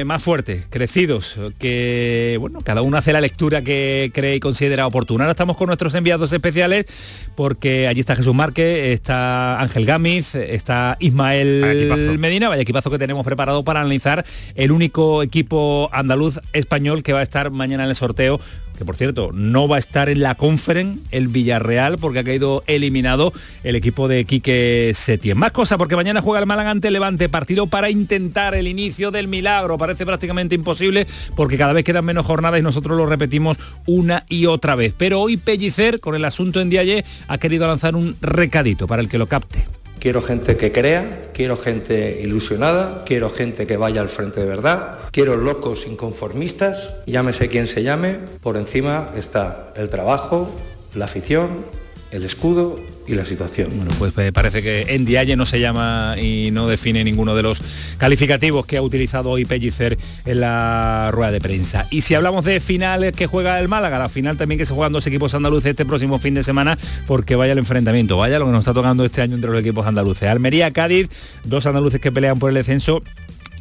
eh, 0.00 0.04
más 0.06 0.22
fuertes, 0.22 0.64
crecidos, 0.70 1.38
que 1.58 2.38
bueno, 2.40 2.60
cada 2.62 2.80
uno 2.80 2.96
hace 2.96 3.12
la 3.12 3.20
lectura 3.20 3.60
que 3.60 4.10
cree 4.14 4.36
y 4.36 4.40
considera 4.40 4.86
oportuna. 4.86 5.24
Ahora 5.24 5.32
estamos 5.32 5.58
con 5.58 5.66
nuestros 5.66 5.94
enviados 5.94 6.32
especiales 6.32 6.86
porque 7.34 7.86
allí 7.86 8.00
está 8.00 8.16
Jesús 8.16 8.34
Márquez, 8.34 8.94
está 8.94 9.60
Ángel 9.60 9.84
Gámiz, 9.84 10.34
está 10.34 10.72
Vaya 10.72 10.96
Ismael 11.00 11.64
equipazo. 11.64 12.18
Medina, 12.18 12.48
vaya 12.48 12.62
equipazo 12.62 12.90
que 12.90 12.98
tenemos 12.98 13.26
preparado 13.26 13.62
para 13.62 13.80
analizar 13.80 14.24
el 14.54 14.72
único 14.72 15.22
equipo 15.22 15.90
andaluz 15.92 16.40
español 16.54 17.02
que 17.02 17.12
va 17.12 17.20
a 17.20 17.24
estar 17.24 17.50
mañana 17.50 17.84
en 17.84 17.90
el 17.90 17.96
sorteo 17.96 18.40
por 18.84 18.96
cierto 18.96 19.30
no 19.32 19.68
va 19.68 19.76
a 19.76 19.78
estar 19.78 20.08
en 20.08 20.20
la 20.20 20.34
conference 20.34 21.00
el 21.10 21.28
Villarreal 21.28 21.98
porque 21.98 22.20
ha 22.20 22.24
caído 22.24 22.64
eliminado 22.66 23.32
el 23.64 23.76
equipo 23.76 24.08
de 24.08 24.24
Quique 24.24 24.92
Setién. 24.94 25.38
Más 25.38 25.52
cosas 25.52 25.78
porque 25.78 25.96
mañana 25.96 26.20
juega 26.20 26.40
el 26.40 26.46
Málaga 26.46 26.70
ante 26.70 26.90
Levante, 26.90 27.28
partido 27.28 27.66
para 27.66 27.90
intentar 27.90 28.54
el 28.54 28.66
inicio 28.66 29.10
del 29.10 29.28
milagro. 29.28 29.78
Parece 29.78 30.06
prácticamente 30.06 30.54
imposible 30.54 31.06
porque 31.36 31.58
cada 31.58 31.72
vez 31.72 31.84
quedan 31.84 32.04
menos 32.04 32.26
jornadas 32.26 32.60
y 32.60 32.62
nosotros 32.62 32.96
lo 32.96 33.06
repetimos 33.06 33.58
una 33.86 34.24
y 34.28 34.46
otra 34.46 34.74
vez. 34.74 34.94
Pero 34.96 35.20
hoy 35.20 35.36
Pellicer, 35.36 36.00
con 36.00 36.14
el 36.14 36.24
asunto 36.24 36.60
en 36.60 36.70
Dialle, 36.70 37.04
ha 37.28 37.38
querido 37.38 37.66
lanzar 37.66 37.96
un 37.96 38.16
recadito 38.20 38.86
para 38.86 39.02
el 39.02 39.08
que 39.08 39.18
lo 39.18 39.26
capte. 39.26 39.81
Quiero 40.02 40.20
gente 40.20 40.56
que 40.56 40.72
crea, 40.72 41.30
quiero 41.32 41.56
gente 41.56 42.18
ilusionada, 42.20 43.04
quiero 43.06 43.30
gente 43.30 43.68
que 43.68 43.76
vaya 43.76 44.00
al 44.00 44.08
frente 44.08 44.40
de 44.40 44.46
verdad, 44.46 44.98
quiero 45.12 45.36
locos 45.36 45.86
inconformistas, 45.86 46.90
llámese 47.06 47.46
quien 47.46 47.68
se 47.68 47.84
llame, 47.84 48.18
por 48.40 48.56
encima 48.56 49.10
está 49.16 49.72
el 49.76 49.90
trabajo, 49.90 50.50
la 50.96 51.04
afición, 51.04 51.64
el 52.10 52.24
escudo 52.24 52.80
y 53.06 53.14
la 53.14 53.24
situación. 53.24 53.70
Bueno, 53.74 53.90
pues 53.98 54.12
eh, 54.18 54.32
parece 54.32 54.62
que 54.62 54.94
en 54.94 55.04
Dialle 55.04 55.36
no 55.36 55.46
se 55.46 55.60
llama 55.60 56.16
y 56.18 56.50
no 56.52 56.66
define 56.66 57.04
ninguno 57.04 57.34
de 57.34 57.42
los 57.42 57.62
calificativos 57.98 58.66
que 58.66 58.76
ha 58.76 58.82
utilizado 58.82 59.30
hoy 59.30 59.44
Pellicer 59.44 59.98
en 60.24 60.40
la 60.40 61.10
rueda 61.12 61.32
de 61.32 61.40
prensa. 61.40 61.86
Y 61.90 62.02
si 62.02 62.14
hablamos 62.14 62.44
de 62.44 62.60
finales 62.60 63.14
que 63.14 63.26
juega 63.26 63.58
el 63.60 63.68
Málaga, 63.68 63.98
la 63.98 64.08
final 64.08 64.36
también 64.36 64.58
que 64.58 64.66
se 64.66 64.74
juegan 64.74 64.92
dos 64.92 65.06
equipos 65.06 65.34
andaluces 65.34 65.70
este 65.70 65.84
próximo 65.84 66.18
fin 66.18 66.34
de 66.34 66.42
semana, 66.42 66.78
porque 67.06 67.36
vaya 67.36 67.52
el 67.52 67.58
enfrentamiento, 67.58 68.16
vaya 68.16 68.38
lo 68.38 68.46
que 68.46 68.52
nos 68.52 68.60
está 68.60 68.74
tocando 68.74 69.04
este 69.04 69.22
año 69.22 69.34
entre 69.34 69.50
los 69.50 69.60
equipos 69.60 69.86
andaluces. 69.86 70.28
Almería, 70.28 70.72
Cádiz, 70.72 71.08
dos 71.44 71.66
andaluces 71.66 72.00
que 72.00 72.12
pelean 72.12 72.38
por 72.38 72.50
el 72.50 72.54
descenso 72.54 73.02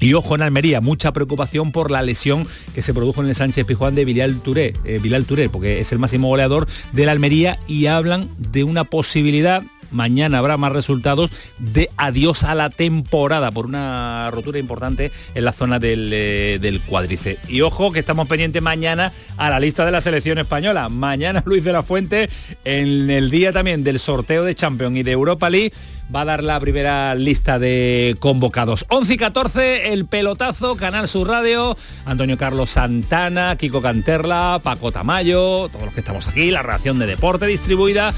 Y 0.01 0.15
ojo 0.15 0.33
en 0.33 0.41
Almería, 0.41 0.81
mucha 0.81 1.13
preocupación 1.13 1.71
por 1.71 1.91
la 1.91 2.01
lesión 2.01 2.47
que 2.73 2.81
se 2.81 2.91
produjo 2.91 3.21
en 3.21 3.29
el 3.29 3.35
Sánchez 3.35 3.67
Pijuán 3.67 3.93
de 3.93 4.03
Touré, 4.43 4.73
eh, 4.83 5.23
Touré, 5.27 5.47
porque 5.47 5.79
es 5.79 5.91
el 5.91 5.99
máximo 5.99 6.27
goleador 6.27 6.67
de 6.91 7.05
la 7.05 7.11
Almería 7.11 7.59
y 7.67 7.85
hablan 7.85 8.27
de 8.39 8.63
una 8.63 8.83
posibilidad 8.83 9.61
mañana 9.91 10.39
habrá 10.39 10.57
más 10.57 10.71
resultados 10.71 11.31
de 11.59 11.89
adiós 11.97 12.43
a 12.43 12.55
la 12.55 12.69
temporada 12.69 13.51
por 13.51 13.65
una 13.65 14.29
rotura 14.31 14.59
importante 14.59 15.11
en 15.35 15.45
la 15.45 15.53
zona 15.53 15.79
del, 15.79 16.11
eh, 16.13 16.59
del 16.61 16.81
cuádriceps. 16.81 17.49
Y 17.49 17.61
ojo 17.61 17.91
que 17.91 17.99
estamos 17.99 18.27
pendientes 18.27 18.61
mañana 18.61 19.11
a 19.37 19.49
la 19.49 19.59
lista 19.59 19.85
de 19.85 19.91
la 19.91 20.01
selección 20.01 20.37
española. 20.37 20.89
Mañana 20.89 21.43
Luis 21.45 21.63
de 21.63 21.73
la 21.73 21.83
Fuente, 21.83 22.29
en 22.65 23.09
el 23.09 23.29
día 23.29 23.51
también 23.51 23.83
del 23.83 23.99
sorteo 23.99 24.43
de 24.43 24.55
Champions 24.55 24.97
y 24.97 25.03
de 25.03 25.11
Europa 25.11 25.49
League, 25.49 25.73
va 26.13 26.21
a 26.21 26.25
dar 26.25 26.43
la 26.43 26.59
primera 26.59 27.15
lista 27.15 27.59
de 27.59 28.15
convocados. 28.19 28.85
11 28.89 29.13
y 29.13 29.17
14, 29.17 29.93
el 29.93 30.05
pelotazo, 30.05 30.75
Canal 30.75 31.07
Sur 31.07 31.27
Radio, 31.27 31.77
Antonio 32.05 32.37
Carlos 32.37 32.71
Santana, 32.71 33.55
Kiko 33.57 33.81
Canterla, 33.81 34.59
Paco 34.63 34.91
Tamayo, 34.91 35.69
todos 35.69 35.85
los 35.85 35.93
que 35.93 36.01
estamos 36.01 36.27
aquí, 36.27 36.51
la 36.51 36.61
reacción 36.61 36.99
de 36.99 37.05
deporte 37.05 37.45
distribuida 37.45 38.13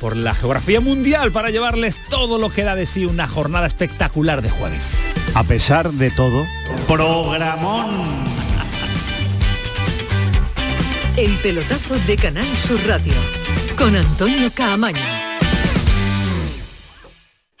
por 0.00 0.16
la 0.16 0.34
geografía 0.34 0.80
mundial 0.80 1.30
para 1.30 1.50
llevarles 1.50 2.00
todo 2.08 2.38
lo 2.38 2.50
que 2.50 2.64
da 2.64 2.74
de 2.74 2.86
sí 2.86 3.04
una 3.04 3.28
jornada 3.28 3.66
espectacular 3.66 4.42
de 4.42 4.50
jueves. 4.50 5.32
A 5.34 5.44
pesar 5.44 5.88
de 5.90 6.10
todo, 6.10 6.46
programón. 6.86 8.24
El 11.16 11.36
pelotazo 11.36 11.98
de 12.06 12.16
Canal 12.16 12.46
Sur 12.58 12.80
Radio 12.86 13.14
con 13.76 13.94
Antonio 13.94 14.50
Caamaño. 14.54 15.19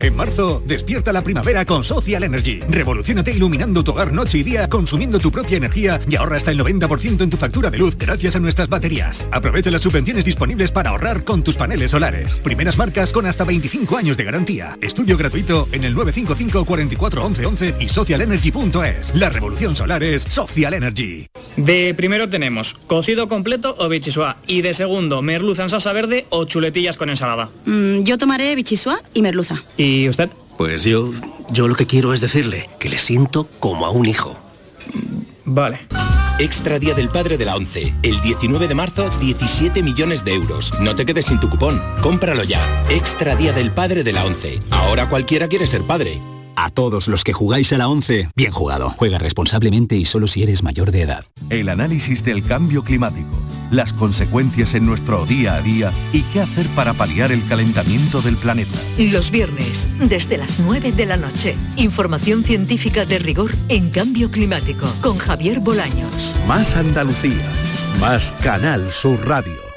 En 0.00 0.14
marzo, 0.14 0.62
despierta 0.64 1.12
la 1.12 1.22
primavera 1.22 1.64
con 1.64 1.82
Social 1.82 2.22
Energy. 2.22 2.60
Revolucionate 2.68 3.32
iluminando 3.32 3.82
tu 3.82 3.90
hogar 3.90 4.12
noche 4.12 4.38
y 4.38 4.44
día, 4.44 4.68
consumiendo 4.68 5.18
tu 5.18 5.32
propia 5.32 5.56
energía 5.56 5.98
y 6.08 6.14
ahorra 6.14 6.36
hasta 6.36 6.52
el 6.52 6.60
90% 6.60 7.20
en 7.20 7.30
tu 7.30 7.36
factura 7.36 7.68
de 7.68 7.78
luz 7.78 7.98
gracias 7.98 8.36
a 8.36 8.38
nuestras 8.38 8.68
baterías. 8.68 9.28
Aprovecha 9.32 9.72
las 9.72 9.82
subvenciones 9.82 10.24
disponibles 10.24 10.70
para 10.70 10.90
ahorrar 10.90 11.24
con 11.24 11.42
tus 11.42 11.56
paneles 11.56 11.90
solares. 11.90 12.38
Primeras 12.44 12.78
marcas 12.78 13.12
con 13.12 13.26
hasta 13.26 13.42
25 13.42 13.96
años 13.96 14.16
de 14.16 14.22
garantía. 14.22 14.78
Estudio 14.80 15.16
gratuito 15.16 15.66
en 15.72 15.82
el 15.82 15.94
955 15.94 16.64
44 16.64 17.24
11 17.24 17.46
11 17.46 17.74
y 17.80 17.88
socialenergy.es. 17.88 19.16
La 19.16 19.30
revolución 19.30 19.74
solar 19.74 20.04
es 20.04 20.22
Social 20.22 20.74
Energy. 20.74 21.26
De 21.56 21.92
primero 21.96 22.28
tenemos 22.28 22.74
cocido 22.86 23.28
completo 23.28 23.74
o 23.80 23.88
bichisua 23.88 24.36
y 24.46 24.62
de 24.62 24.74
segundo 24.74 25.22
merluza 25.22 25.64
en 25.64 25.70
salsa 25.70 25.92
verde 25.92 26.24
o 26.28 26.44
chuletillas 26.44 26.96
con 26.96 27.10
ensalada. 27.10 27.50
Mm, 27.66 28.04
yo 28.04 28.16
tomaré 28.16 28.54
bichisua 28.54 29.00
y 29.12 29.22
merluza. 29.22 29.64
¿Y 29.76 29.87
usted? 30.08 30.30
Pues 30.56 30.84
yo, 30.84 31.12
yo 31.50 31.68
lo 31.68 31.74
que 31.74 31.86
quiero 31.86 32.12
es 32.12 32.20
decirle 32.20 32.68
que 32.78 32.88
le 32.88 32.98
siento 32.98 33.48
como 33.60 33.86
a 33.86 33.90
un 33.90 34.06
hijo. 34.06 34.36
Vale. 35.44 35.78
Extra 36.38 36.78
Día 36.78 36.94
del 36.94 37.08
Padre 37.08 37.36
de 37.36 37.44
la 37.44 37.56
ONCE. 37.56 37.92
El 38.02 38.20
19 38.20 38.68
de 38.68 38.74
marzo, 38.74 39.08
17 39.18 39.82
millones 39.82 40.24
de 40.24 40.34
euros. 40.34 40.72
No 40.80 40.94
te 40.94 41.04
quedes 41.04 41.26
sin 41.26 41.40
tu 41.40 41.48
cupón. 41.48 41.82
Cómpralo 42.00 42.44
ya. 42.44 42.60
Extra 42.90 43.34
Día 43.34 43.52
del 43.52 43.72
Padre 43.72 44.04
de 44.04 44.12
la 44.12 44.24
ONCE. 44.24 44.60
Ahora 44.70 45.08
cualquiera 45.08 45.48
quiere 45.48 45.66
ser 45.66 45.82
padre. 45.82 46.20
A 46.60 46.70
todos 46.70 47.06
los 47.06 47.22
que 47.22 47.32
jugáis 47.32 47.72
a 47.72 47.78
la 47.78 47.86
11, 47.88 48.30
bien 48.34 48.50
jugado. 48.50 48.92
Juega 48.96 49.18
responsablemente 49.18 49.94
y 49.94 50.04
solo 50.04 50.26
si 50.26 50.42
eres 50.42 50.64
mayor 50.64 50.90
de 50.90 51.02
edad. 51.02 51.24
El 51.50 51.68
análisis 51.68 52.24
del 52.24 52.42
cambio 52.42 52.82
climático, 52.82 53.30
las 53.70 53.92
consecuencias 53.92 54.74
en 54.74 54.86
nuestro 54.86 55.26
día 55.26 55.54
a 55.54 55.62
día 55.62 55.92
y 56.12 56.22
qué 56.22 56.40
hacer 56.40 56.66
para 56.68 56.94
paliar 56.94 57.32
el 57.32 57.46
calentamiento 57.46 58.20
del 58.20 58.36
planeta. 58.36 58.78
Los 58.98 59.30
viernes, 59.30 59.88
desde 59.98 60.38
las 60.38 60.58
9 60.60 60.92
de 60.92 61.06
la 61.06 61.16
noche. 61.16 61.56
Información 61.76 62.44
científica 62.44 63.04
de 63.04 63.18
rigor 63.18 63.52
en 63.68 63.90
cambio 63.90 64.30
climático 64.30 64.86
con 65.00 65.18
Javier 65.18 65.60
Bolaños. 65.60 66.36
Más 66.46 66.76
Andalucía, 66.76 67.44
más 68.00 68.32
Canal 68.42 68.90
Sur 68.92 69.26
Radio. 69.26 69.68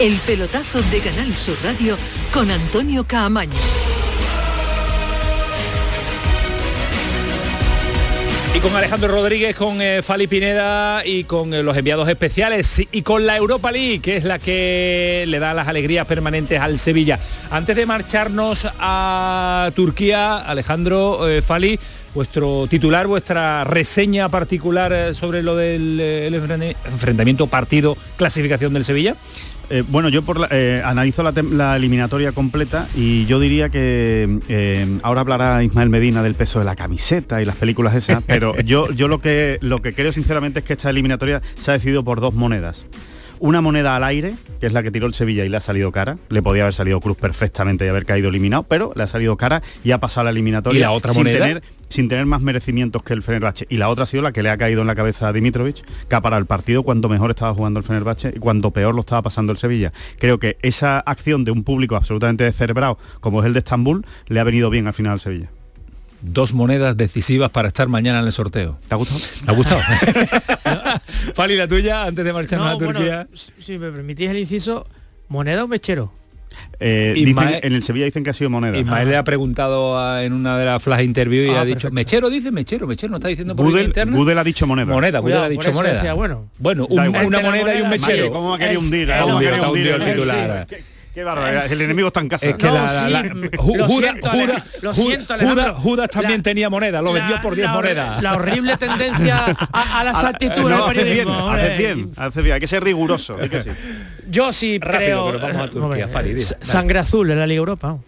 El 0.00 0.14
pelotazo 0.26 0.82
de 0.82 0.98
Canal 0.98 1.36
Sur 1.36 1.56
Radio 1.62 1.96
con 2.32 2.50
Antonio 2.50 3.06
Caamaño. 3.06 3.81
Y 8.54 8.60
con 8.60 8.76
Alejandro 8.76 9.08
Rodríguez, 9.08 9.56
con 9.56 9.80
eh, 9.80 10.02
Fali 10.02 10.26
Pineda 10.26 11.06
y 11.06 11.24
con 11.24 11.54
eh, 11.54 11.62
los 11.62 11.74
enviados 11.74 12.06
especiales 12.06 12.82
y 12.92 13.00
con 13.00 13.24
la 13.24 13.38
Europa 13.38 13.72
League, 13.72 14.00
que 14.00 14.18
es 14.18 14.24
la 14.24 14.38
que 14.38 15.24
le 15.26 15.38
da 15.38 15.54
las 15.54 15.68
alegrías 15.68 16.06
permanentes 16.06 16.60
al 16.60 16.78
Sevilla. 16.78 17.18
Antes 17.50 17.74
de 17.76 17.86
marcharnos 17.86 18.68
a 18.78 19.70
Turquía, 19.74 20.36
Alejandro 20.36 21.26
eh, 21.30 21.40
Fali, 21.40 21.78
vuestro 22.14 22.66
titular, 22.66 23.06
vuestra 23.06 23.64
reseña 23.64 24.28
particular 24.28 25.14
sobre 25.14 25.42
lo 25.42 25.56
del 25.56 25.98
el 25.98 26.34
enfrentamiento 26.34 27.46
partido 27.46 27.96
clasificación 28.18 28.74
del 28.74 28.84
Sevilla. 28.84 29.16
Eh, 29.74 29.82
bueno, 29.88 30.10
yo 30.10 30.20
por 30.20 30.38
la- 30.38 30.48
eh, 30.50 30.82
analizo 30.84 31.22
la 31.22 31.76
eliminatoria 31.76 32.32
completa 32.32 32.86
y 32.94 33.24
yo 33.24 33.40
diría 33.40 33.70
que 33.70 34.38
eh, 34.48 34.98
ahora 35.02 35.22
hablará 35.22 35.64
Ismael 35.64 35.88
Medina 35.88 36.22
del 36.22 36.34
peso 36.34 36.58
de 36.58 36.66
la 36.66 36.76
camiseta 36.76 37.40
y 37.40 37.46
las 37.46 37.56
películas 37.56 37.94
esas, 37.94 38.22
pero 38.22 38.54
yo, 38.66 38.90
yo 38.92 39.08
lo, 39.08 39.18
que, 39.20 39.56
lo 39.62 39.80
que 39.80 39.94
creo 39.94 40.12
sinceramente 40.12 40.58
es 40.58 40.66
que 40.66 40.74
esta 40.74 40.90
eliminatoria 40.90 41.40
se 41.58 41.70
ha 41.70 41.74
decidido 41.74 42.04
por 42.04 42.20
dos 42.20 42.34
monedas. 42.34 42.84
Una 43.44 43.60
moneda 43.60 43.96
al 43.96 44.04
aire, 44.04 44.34
que 44.60 44.66
es 44.68 44.72
la 44.72 44.84
que 44.84 44.92
tiró 44.92 45.08
el 45.08 45.14
Sevilla 45.14 45.44
y 45.44 45.48
le 45.48 45.56
ha 45.56 45.60
salido 45.60 45.90
cara. 45.90 46.16
Le 46.28 46.42
podía 46.42 46.62
haber 46.62 46.74
salido 46.74 47.00
Cruz 47.00 47.16
perfectamente 47.16 47.84
y 47.84 47.88
haber 47.88 48.06
caído 48.06 48.28
eliminado, 48.28 48.62
pero 48.62 48.92
le 48.94 49.02
ha 49.02 49.08
salido 49.08 49.36
cara 49.36 49.62
y 49.82 49.90
ha 49.90 49.98
pasado 49.98 50.22
la 50.26 50.30
eliminatoria. 50.30 50.78
¿Y 50.78 50.80
la 50.80 50.92
otra 50.92 51.12
sin 51.12 51.24
moneda? 51.24 51.38
tener- 51.46 51.62
sin 51.88 52.08
tener 52.08 52.24
más 52.24 52.40
merecimientos 52.40 53.02
que 53.02 53.12
el 53.14 53.22
Fenerbahce. 53.24 53.66
Y 53.68 53.78
la 53.78 53.88
otra 53.88 54.04
ha 54.04 54.06
sido 54.06 54.22
la 54.22 54.30
que 54.32 54.44
le 54.44 54.48
ha 54.50 54.56
caído 54.56 54.80
en 54.82 54.86
la 54.86 54.94
cabeza 54.94 55.26
a 55.26 55.32
Dimitrovic, 55.32 55.82
que 56.08 56.14
ha 56.14 56.20
parado 56.20 56.38
el 56.40 56.46
partido 56.46 56.84
cuanto 56.84 57.08
mejor 57.08 57.30
estaba 57.30 57.52
jugando 57.52 57.80
el 57.80 57.84
Fenerbahce 57.84 58.32
y 58.36 58.38
cuanto 58.38 58.70
peor 58.70 58.94
lo 58.94 59.00
estaba 59.00 59.22
pasando 59.22 59.50
el 59.52 59.58
Sevilla. 59.58 59.92
Creo 60.20 60.38
que 60.38 60.56
esa 60.62 61.00
acción 61.00 61.44
de 61.44 61.50
un 61.50 61.64
público 61.64 61.96
absolutamente 61.96 62.44
descerebrado, 62.44 62.96
como 63.20 63.40
es 63.40 63.46
el 63.46 63.54
de 63.54 63.58
Estambul, 63.58 64.06
le 64.28 64.38
ha 64.38 64.44
venido 64.44 64.70
bien 64.70 64.86
al 64.86 64.94
final 64.94 65.14
al 65.14 65.20
Sevilla. 65.20 65.50
Dos 66.22 66.54
monedas 66.54 66.96
decisivas 66.96 67.50
para 67.50 67.68
estar 67.68 67.88
mañana 67.88 68.20
en 68.20 68.26
el 68.26 68.32
sorteo. 68.32 68.78
¿Te 68.88 68.94
ha 68.94 68.96
gustado? 68.96 69.20
¿Te 69.44 69.50
ha 69.50 69.54
gustado? 69.54 69.80
Fali, 71.34 71.56
la 71.56 71.66
tuya, 71.68 72.04
antes 72.04 72.24
de 72.24 72.32
marcharnos 72.32 72.68
No, 72.68 72.74
a 72.74 72.78
Turquía. 72.78 73.26
bueno, 73.28 73.42
si 73.58 73.78
me 73.78 73.90
permitís 73.90 74.30
el 74.30 74.38
inciso, 74.38 74.86
¿moneda 75.28 75.64
o 75.64 75.68
mechero? 75.68 76.12
Eh, 76.78 77.14
Ismael- 77.16 77.48
dicen- 77.54 77.60
en 77.62 77.72
el 77.72 77.82
Sevilla 77.82 78.04
dicen 78.04 78.22
que 78.24 78.30
ha 78.30 78.34
sido 78.34 78.50
moneda. 78.50 78.76
Ismael 78.76 79.08
le 79.08 79.16
ha 79.16 79.24
preguntado 79.24 79.98
a- 79.98 80.22
en 80.22 80.32
una 80.34 80.58
de 80.58 80.66
las 80.66 80.82
flash 80.82 81.02
interview 81.02 81.44
y 81.44 81.54
Ah, 81.56 81.62
ha 81.62 81.64
dicho, 81.64 81.74
perfecto. 81.88 81.94
Mechero 81.94 82.30
dice 82.30 82.52
Mechero, 82.52 82.86
Mechero 82.86 83.10
no 83.10 83.16
está 83.16 83.28
diciendo 83.28 83.56
por 83.56 83.66
vía 83.66 83.72
Gudel, 83.72 83.86
interna. 83.86 84.16
Gudel 84.16 84.38
ha 84.38 84.44
dicho 84.44 84.66
moneda. 84.66 84.86
Moneda, 84.86 85.18
Gudel 85.20 85.22
Cuidado, 85.32 85.44
ha 85.44 85.48
dicho 85.48 85.72
moneda. 85.72 85.94
decía, 85.94 86.12
bueno. 86.12 86.50
bueno, 86.58 86.86
un- 86.90 87.00
una 87.00 87.40
moneda 87.40 87.74
y 87.76 87.80
un 87.80 87.88
mechero. 87.88 88.16
Madre, 88.16 88.30
¿Cómo 88.30 88.54
ha 88.54 88.58
querido 88.58 88.80
hundir? 88.80 89.10
es- 89.10 89.20
¿Cómo 89.22 89.32
ha 89.38 89.70
hundido, 89.70 89.96
el 89.96 90.04
titular. 90.04 90.66
Qué 91.14 91.24
barbaridad, 91.24 91.70
el 91.70 91.80
enemigo 91.82 92.08
está 92.08 92.20
en 92.20 92.28
casa. 92.28 92.48
Es 92.48 92.54
que 92.56 92.66
No, 92.66 92.72
la, 92.74 92.82
la- 92.84 93.04
sí, 93.06 93.10
la- 93.10 93.22
Ju- 93.24 93.76
lo 93.76 93.86
Judas, 93.86 94.12
siento, 94.12 94.30
Judas- 94.30 94.62
lo 94.82 94.94
siento, 94.94 95.34
Alejandro. 95.34 95.64
Judas- 95.64 95.82
Judas 95.82 96.08
también 96.08 96.38
La- 96.38 96.42
tenía 96.42 96.70
moneda, 96.70 97.02
lo 97.02 97.12
vendió 97.12 97.34
La- 97.36 97.40
por 97.42 97.54
10 97.54 97.66
la 97.66 97.72
hor- 97.72 97.76
monedas. 97.82 98.22
La 98.22 98.34
horrible 98.34 98.76
tendencia 98.78 99.44
a, 99.72 100.00
a 100.00 100.04
la 100.04 100.14
saltitud 100.14 100.62
no, 100.70 100.86
del 100.86 100.96
periodismo. 100.96 101.50
haces 101.50 101.76
bien, 101.78 102.12
haces 102.16 102.42
bien, 102.42 102.54
hay 102.54 102.60
que 102.60 102.66
ser 102.66 102.82
riguroso. 102.82 103.36
que 103.36 103.60
sí. 103.60 103.70
Yo 104.30 104.52
sí 104.52 104.78
Rápido, 104.80 105.00
creo... 105.00 105.24
pero 105.32 105.38
vamos 105.40 105.56
a 105.56 105.64
Turquía, 105.70 105.82
Hombre, 105.84 106.08
Fali, 106.08 106.28
dile, 106.30 106.42
s- 106.42 106.54
dale. 106.54 106.64
Sangre 106.64 106.98
azul 107.00 107.30
en 107.30 107.38
la 107.38 107.46
Liga 107.46 107.58
Europa. 107.58 107.98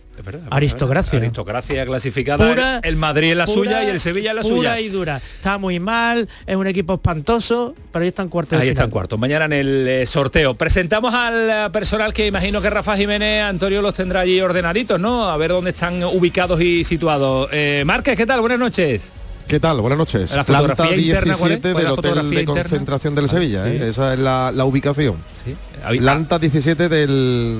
Aristocracia. 0.50 1.18
Aristocracia 1.18 1.86
clasificada. 1.86 2.48
Pura- 2.48 2.80
el 2.82 2.96
Madrid 2.96 3.32
en 3.32 3.38
la 3.38 3.46
pura- 3.46 3.54
suya 3.56 3.84
y 3.84 3.88
el 3.88 4.00
Sevilla 4.00 4.30
en 4.30 4.36
la 4.36 4.42
pura 4.42 4.54
suya. 4.56 4.80
y 4.80 4.88
dura. 4.88 5.16
Está 5.16 5.58
muy 5.58 5.80
mal, 5.80 6.28
es 6.46 6.56
un 6.56 6.66
equipo 6.66 6.94
espantoso, 6.94 7.74
pero 7.92 8.02
ahí 8.02 8.08
está 8.08 8.22
en 8.22 8.28
cuarto 8.28 8.56
de 8.56 8.62
Ahí 8.62 8.68
está 8.68 8.82
final. 8.82 8.88
en 8.88 8.92
cuarto. 8.92 9.18
Mañana 9.18 9.44
en 9.46 9.52
el 9.52 9.88
eh, 9.88 10.06
sorteo. 10.06 10.54
Presentamos 10.54 11.12
al 11.14 11.50
eh, 11.50 11.70
personal 11.72 12.12
que 12.12 12.26
imagino 12.26 12.60
que 12.60 12.70
Rafa 12.70 12.96
Jiménez, 12.96 13.42
Antonio 13.44 13.82
los 13.82 13.94
tendrá 13.94 14.20
allí 14.20 14.40
ordenaditos, 14.40 14.98
¿no? 15.00 15.28
A 15.28 15.36
ver 15.36 15.50
dónde 15.50 15.70
están 15.70 16.02
ubicados 16.04 16.60
y 16.60 16.84
situados. 16.84 17.48
Eh, 17.52 17.82
Márquez, 17.86 18.16
¿qué 18.16 18.26
tal? 18.26 18.40
Buenas 18.40 18.58
noches. 18.58 19.12
¿Qué 19.46 19.60
tal? 19.60 19.78
Buenas 19.82 19.98
noches. 19.98 20.34
La 20.34 20.42
fotografía 20.42 20.86
Planta 20.86 20.96
interna, 20.96 21.34
¿cuál 21.38 21.52
es? 21.52 21.62
17 21.62 21.72
¿Cuál 21.72 21.84
es 21.84 21.90
del 21.90 21.98
hotel 22.14 22.30
de 22.30 22.40
interna? 22.40 22.62
concentración 22.62 23.14
del 23.14 23.28
Sevilla. 23.28 23.68
¿eh? 23.68 23.88
Esa 23.90 24.14
es 24.14 24.18
la, 24.18 24.50
la 24.54 24.64
ubicación. 24.64 25.16
Sí. 25.44 25.54
Planta 25.98 26.38
17 26.38 26.88
del, 26.88 27.58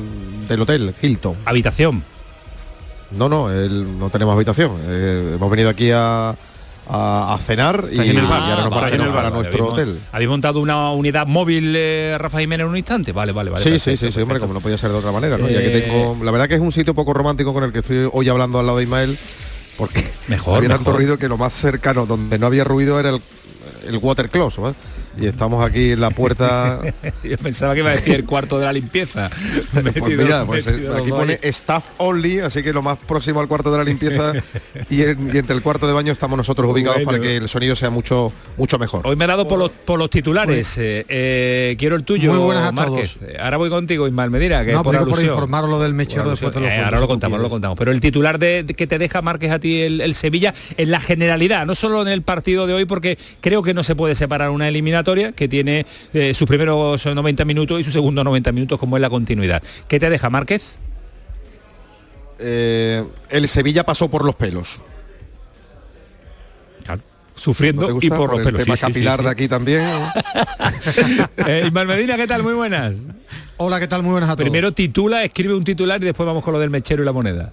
del 0.49 0.61
hotel 0.63 0.95
Hilton. 1.03 1.37
Habitación. 1.45 2.03
No, 3.17 3.29
no, 3.29 3.51
el- 3.51 3.99
no 3.99 4.11
tenemos 4.11 4.35
habitación. 4.35 4.73
Eh, 4.87 5.33
hemos 5.37 5.51
venido 5.51 5.69
aquí 5.71 5.91
a, 5.91 6.31
a- 6.89 7.35
a 7.35 7.39
cenar 7.39 7.89
y, 7.91 7.99
en 8.01 8.19
el 8.19 8.27
bar. 8.27 8.43
y 8.47 8.51
ahora 8.51 8.65
nos 8.65 8.67
Ah, 8.67 8.69
vale, 8.69 8.81
marchamos 8.81 8.93
en 8.93 9.01
el 9.01 9.07
bar, 9.09 9.15
para 9.17 9.31
vale. 9.31 9.35
nuestro 9.37 9.65
Habéis 9.71 9.73
hotel. 9.91 10.01
¿Habéis 10.13 10.31
montado 10.31 10.61
una 10.61 10.91
unidad 10.91 11.27
móvil, 11.27 11.75
eh, 11.77 12.17
Rafa 12.19 12.41
Jiménez, 12.41 12.65
en 12.65 12.71
un 12.71 12.77
instante? 12.77 13.13
Vale, 13.13 13.33
vale, 13.33 13.51
vale. 13.51 13.63
sí, 13.63 13.71
sí, 13.79 13.91
perfecto, 13.91 14.07
sí, 14.07 14.13
sí, 14.13 14.21
hombre, 14.23 14.41
como 14.41 14.53
no 14.55 14.61
podía 14.61 14.77
ser 14.79 14.91
de 14.91 14.97
otra 14.97 15.13
manera, 15.13 15.39
¿no? 15.39 15.49
Ya 15.49 15.61
que 15.61 15.79
Eh, 15.79 15.81
tengo, 15.83 16.17
la 16.25 16.31
verdad 16.31 16.49
que 16.49 16.55
es 16.57 16.61
un 16.61 16.73
sitio 16.73 16.95
poco 16.95 17.13
romántico 17.15 17.53
con 17.55 17.65
el 17.65 17.73
que 17.73 17.79
estoy 17.81 18.09
hoy 18.13 18.29
hablando 18.29 18.59
al 18.59 18.67
lado 18.67 18.79
de 18.79 18.85
Ismael, 18.85 19.17
porque 19.79 20.05
Mejor, 20.29 20.57
había 20.59 20.69
tanto 20.71 20.85
mejor. 20.91 20.97
ruido 20.97 21.19
que 21.19 21.29
lo 21.29 21.37
más 21.39 21.53
cercano, 21.55 22.07
donde 22.07 22.39
no 22.39 22.47
había 22.47 22.65
ruido 22.65 22.99
era 23.01 23.11
el, 23.11 23.21
el 23.89 23.97
water 23.99 24.29
close, 24.29 24.61
¿no? 24.61 24.75
Y 25.21 25.27
estamos 25.27 25.65
aquí 25.65 25.93
en 25.93 26.01
la 26.01 26.11
puerta. 26.11 26.81
Yo 27.23 27.39
pensaba 27.39 27.75
que 27.75 27.81
iba 27.81 27.91
a 27.91 27.95
decir 27.95 28.15
el 28.15 28.25
cuarto 28.25 28.59
de 28.59 28.65
la 28.67 28.73
limpieza. 28.73 29.31
Pues 29.73 29.85
mira, 30.19 30.45
pues, 30.45 30.67
eh, 30.67 30.73
metido 30.73 30.97
aquí 30.97 31.11
pone 31.11 31.39
staff 31.43 31.87
only, 31.99 32.41
así 32.41 32.63
que 32.63 32.73
lo 32.73 32.83
más 32.83 32.99
próximo 32.99 33.41
al 33.41 33.49
cuarto 33.49 33.71
de 33.73 33.79
la 33.79 33.85
limpieza 33.85 34.33
y, 34.91 35.03
en- 35.03 35.31
y 35.35 35.39
entre 35.39 35.55
el 35.57 35.63
cuarto 35.63 35.87
de 35.87 35.93
baño 35.93 36.13
estamos 36.13 36.37
nosotros 36.37 36.71
ubicados 36.71 36.97
Bueno. 37.05 37.11
para 37.11 37.21
que 37.21 37.37
el 37.37 37.49
sonido 37.49 37.75
sea 37.77 37.91
mucho 37.91 38.33
mucho 38.57 38.79
mejor. 38.79 39.07
Hoy 39.07 39.17
me 39.17 39.25
he 39.25 39.29
dado 39.29 39.47
por 39.49 39.59
los, 39.59 39.71
por 39.71 39.99
los 39.99 40.11
titulares. 40.11 40.77
eh, 40.79 41.05
eh, 41.09 41.77
quiero 41.79 41.97
el 41.97 42.05
tuyo, 42.05 42.33
Muy 42.33 42.41
buenas 42.43 42.69
a 42.69 42.73
Márquez. 42.73 43.17
Eh, 43.23 43.37
Ahora 43.41 43.57
voy 43.57 43.71
contigo, 43.71 44.07
Ismael 44.07 44.31
Medina, 44.31 44.65
que 44.65 44.73
No, 44.73 44.83
por 44.83 44.97
por 45.09 45.23
informaros 45.23 45.69
lo 45.71 45.81
del 45.81 45.93
mechero 45.95 46.31
después 46.31 46.53
de 46.55 46.61
los 46.61 46.69
alusión. 46.69 46.73
Eh, 46.73 46.75
juegos, 46.75 46.87
ahora 46.87 47.01
lo 47.01 47.09
contamos, 47.09 47.41
lo 47.41 47.51
contamos. 47.51 47.79
Pero 47.79 47.91
el 47.93 48.01
titular 48.01 48.39
de, 48.39 48.63
de 48.63 48.75
que 48.75 48.87
te 48.87 48.99
deja 48.99 49.23
Márquez 49.23 49.51
a 49.53 49.59
ti 49.59 49.81
el, 49.83 50.01
el 50.01 50.15
Sevilla 50.15 50.55
en 50.77 50.91
la 50.91 51.01
generalidad, 51.01 51.67
no 51.67 51.75
solo 51.75 52.03
en 52.03 52.09
el 52.09 52.23
partido 52.23 52.67
de 52.67 52.75
hoy, 52.75 52.85
porque 52.85 53.19
creo 53.41 53.63
que 53.63 53.75
no 53.75 53.83
se 53.83 53.95
puede 53.97 54.15
separar 54.15 54.51
una 54.51 54.69
eliminatoria 54.69 55.04
que 55.35 55.49
tiene 55.49 55.87
eh, 56.13 56.35
sus 56.35 56.49
primeros 56.49 57.05
90 57.05 57.45
minutos 57.45 57.81
y 57.81 57.85
sus 57.85 57.93
segundos 57.93 58.25
90 58.25 58.53
minutos 58.53 58.79
como 58.79 58.97
es 58.97 59.01
la 59.01 59.11
continuidad. 59.11 59.63
¿Qué 59.87 60.01
te 60.01 60.11
deja 60.11 60.31
Márquez? 60.31 60.79
Eh, 62.39 63.05
el 63.29 63.49
Sevilla 63.49 63.85
pasó 63.85 64.09
por 64.11 64.25
los 64.25 64.35
pelos. 64.35 64.81
Sufriendo 67.37 67.99
y 68.01 68.11
por 68.11 68.31
los 68.31 68.39
el 68.39 68.45
pelos. 68.45 68.63
tema 68.63 68.77
Sí, 68.77 68.83
capilar 68.83 69.19
sí. 69.19 69.25
de 69.25 69.31
aquí 69.31 69.49
también. 69.49 69.83
Eh, 71.47 71.65
Ismael 71.67 71.89
Medina, 71.89 72.17
¿qué 72.17 72.27
tal? 72.27 72.43
Muy 72.43 72.55
buenas. 72.55 72.95
Hola, 73.57 73.81
¿qué 73.81 73.87
tal? 73.89 74.03
Muy 74.03 74.13
buenas 74.13 74.29
a 74.29 74.33
todos. 74.35 74.45
Primero 74.45 74.73
titula, 74.73 75.25
escribe 75.25 75.55
un 75.55 75.65
titular 75.65 76.01
y 76.03 76.07
después 76.07 76.27
vamos 76.27 76.43
con 76.43 76.53
lo 76.53 76.61
del 76.61 76.71
mechero 76.71 77.03
y 77.03 77.07
la 77.07 77.13
moneda. 77.13 77.53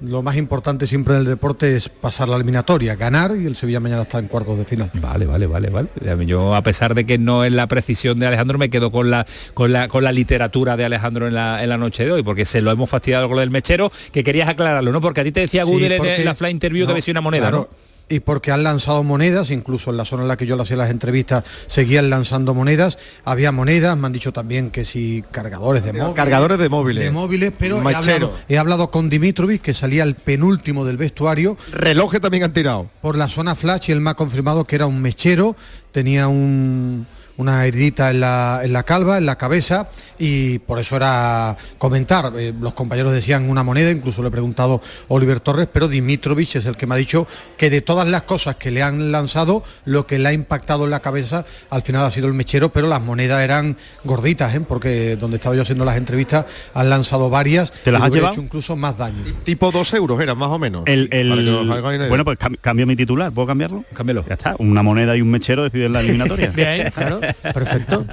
Lo 0.00 0.22
más 0.22 0.36
importante 0.36 0.86
siempre 0.86 1.14
en 1.14 1.20
el 1.20 1.26
deporte 1.26 1.76
es 1.76 1.88
pasar 1.88 2.28
la 2.28 2.36
eliminatoria, 2.36 2.94
ganar 2.94 3.32
y 3.36 3.46
el 3.46 3.56
Sevilla 3.56 3.80
mañana 3.80 4.02
está 4.02 4.18
en 4.20 4.28
cuartos 4.28 4.56
de 4.56 4.64
final. 4.64 4.90
Vale, 4.94 5.26
vale, 5.26 5.46
vale, 5.46 5.70
vale. 5.70 5.88
Yo 6.26 6.54
a 6.54 6.62
pesar 6.62 6.94
de 6.94 7.04
que 7.04 7.18
no 7.18 7.42
es 7.44 7.50
la 7.52 7.66
precisión 7.66 8.18
de 8.20 8.26
Alejandro, 8.28 8.58
me 8.58 8.70
quedo 8.70 8.92
con 8.92 9.10
la 9.10 9.26
con 9.54 9.72
la 9.72 9.88
con 9.88 10.04
la 10.04 10.12
literatura 10.12 10.76
de 10.76 10.84
Alejandro 10.84 11.26
en 11.26 11.34
la, 11.34 11.62
en 11.64 11.68
la 11.68 11.78
noche 11.78 12.04
de 12.04 12.12
hoy, 12.12 12.22
porque 12.22 12.44
se 12.44 12.60
lo 12.60 12.70
hemos 12.70 12.88
fastidiado 12.88 13.26
con 13.26 13.34
lo 13.36 13.40
del 13.40 13.50
mechero, 13.50 13.90
que 14.12 14.22
querías 14.22 14.48
aclararlo, 14.48 14.92
¿no? 14.92 15.00
Porque 15.00 15.20
a 15.22 15.24
ti 15.24 15.32
te 15.32 15.40
decía 15.40 15.64
Sí, 15.64 15.70
Google 15.72 15.94
en- 15.94 15.98
porque- 15.98 16.16
en 16.16 16.24
la 16.24 16.34
fly 16.36 16.50
interview 16.50 16.84
que 16.84 16.88
no, 16.88 16.92
había 16.92 17.02
sido 17.02 17.14
una 17.14 17.20
moneda, 17.22 17.48
claro, 17.50 17.68
¿no? 17.70 17.87
Y 18.10 18.20
porque 18.20 18.52
han 18.52 18.62
lanzado 18.62 19.02
monedas, 19.02 19.50
incluso 19.50 19.90
en 19.90 19.98
la 19.98 20.04
zona 20.06 20.22
en 20.22 20.28
la 20.28 20.36
que 20.38 20.46
yo 20.46 20.56
le 20.56 20.62
hacía 20.62 20.76
las 20.76 20.88
entrevistas, 20.90 21.44
seguían 21.66 22.08
lanzando 22.08 22.54
monedas. 22.54 22.96
Había 23.24 23.52
monedas, 23.52 23.98
me 23.98 24.06
han 24.06 24.12
dicho 24.14 24.32
también 24.32 24.70
que 24.70 24.86
si 24.86 25.22
cargadores 25.30 25.84
de 25.84 25.92
móviles. 25.92 26.14
Cargadores 26.14 26.58
de 26.58 26.68
móviles. 26.70 27.04
De 27.04 27.10
móviles, 27.10 27.52
pero 27.58 27.76
he 27.76 27.80
hablado, 27.94 28.32
he 28.48 28.56
hablado 28.58 28.90
con 28.90 29.10
Dimitrovic, 29.10 29.60
que 29.60 29.74
salía 29.74 30.04
el 30.04 30.14
penúltimo 30.14 30.86
del 30.86 30.96
vestuario. 30.96 31.58
Relojes 31.70 32.20
también 32.22 32.44
han 32.44 32.52
tirado. 32.54 32.88
Por 33.02 33.14
la 33.16 33.28
zona 33.28 33.54
flash 33.54 33.90
y 33.90 33.92
él 33.92 34.00
me 34.00 34.08
ha 34.10 34.14
confirmado 34.14 34.64
que 34.64 34.76
era 34.76 34.86
un 34.86 35.02
mechero, 35.02 35.54
tenía 35.92 36.28
un- 36.28 37.06
una 37.38 37.64
heridita 37.66 38.10
en 38.10 38.20
la, 38.20 38.60
en 38.62 38.72
la 38.72 38.82
calva, 38.82 39.16
en 39.18 39.24
la 39.26 39.36
cabeza, 39.36 39.88
y 40.18 40.58
por 40.60 40.78
eso 40.78 40.96
era 40.96 41.56
comentar. 41.78 42.32
Eh, 42.36 42.52
los 42.60 42.74
compañeros 42.74 43.12
decían 43.12 43.48
una 43.48 43.62
moneda, 43.62 43.90
incluso 43.90 44.22
le 44.22 44.28
he 44.28 44.30
preguntado 44.30 44.74
a 44.82 45.04
Oliver 45.08 45.40
Torres, 45.40 45.68
pero 45.72 45.88
Dimitrovich 45.88 46.56
es 46.56 46.66
el 46.66 46.76
que 46.76 46.86
me 46.86 46.94
ha 46.94 46.98
dicho 46.98 47.26
que 47.56 47.70
de 47.70 47.80
todas 47.80 48.06
las 48.08 48.22
cosas 48.24 48.56
que 48.56 48.70
le 48.70 48.82
han 48.82 49.10
lanzado, 49.12 49.62
lo 49.84 50.06
que 50.06 50.18
le 50.18 50.28
ha 50.28 50.32
impactado 50.32 50.84
en 50.84 50.90
la 50.90 51.00
cabeza 51.00 51.44
al 51.70 51.82
final 51.82 52.04
ha 52.04 52.10
sido 52.10 52.26
el 52.28 52.34
mechero, 52.34 52.70
pero 52.72 52.88
las 52.88 53.00
monedas 53.00 53.42
eran 53.42 53.76
gorditas, 54.04 54.54
¿eh? 54.54 54.60
porque 54.60 55.16
donde 55.16 55.36
estaba 55.36 55.54
yo 55.56 55.62
haciendo 55.62 55.84
las 55.84 55.96
entrevistas 55.96 56.44
han 56.74 56.90
lanzado 56.90 57.30
varias. 57.30 57.72
¿Te 57.72 57.92
las 57.92 58.00
y 58.02 58.04
has 58.04 58.10
llevado? 58.12 58.32
hecho 58.34 58.42
incluso 58.42 58.76
más 58.76 58.98
daño. 58.98 59.22
Tipo 59.44 59.70
dos 59.70 59.92
euros 59.94 60.20
eran 60.20 60.36
más 60.36 60.48
o 60.50 60.58
menos. 60.58 60.82
El, 60.86 61.08
el- 61.12 62.08
bueno, 62.08 62.24
pues 62.24 62.38
cam- 62.38 62.58
cambio 62.60 62.86
mi 62.86 62.96
titular, 62.96 63.30
¿puedo 63.32 63.46
cambiarlo? 63.46 63.84
Cámbialo. 63.94 64.24
Ya 64.28 64.34
está, 64.34 64.56
una 64.58 64.82
moneda 64.82 65.16
y 65.16 65.22
un 65.22 65.30
mechero 65.30 65.62
deciden 65.62 65.92
la 65.92 66.00
eliminatoria. 66.08 66.50
Bien, 66.50 66.90
claro, 66.90 67.20
perfecto. 67.54 68.04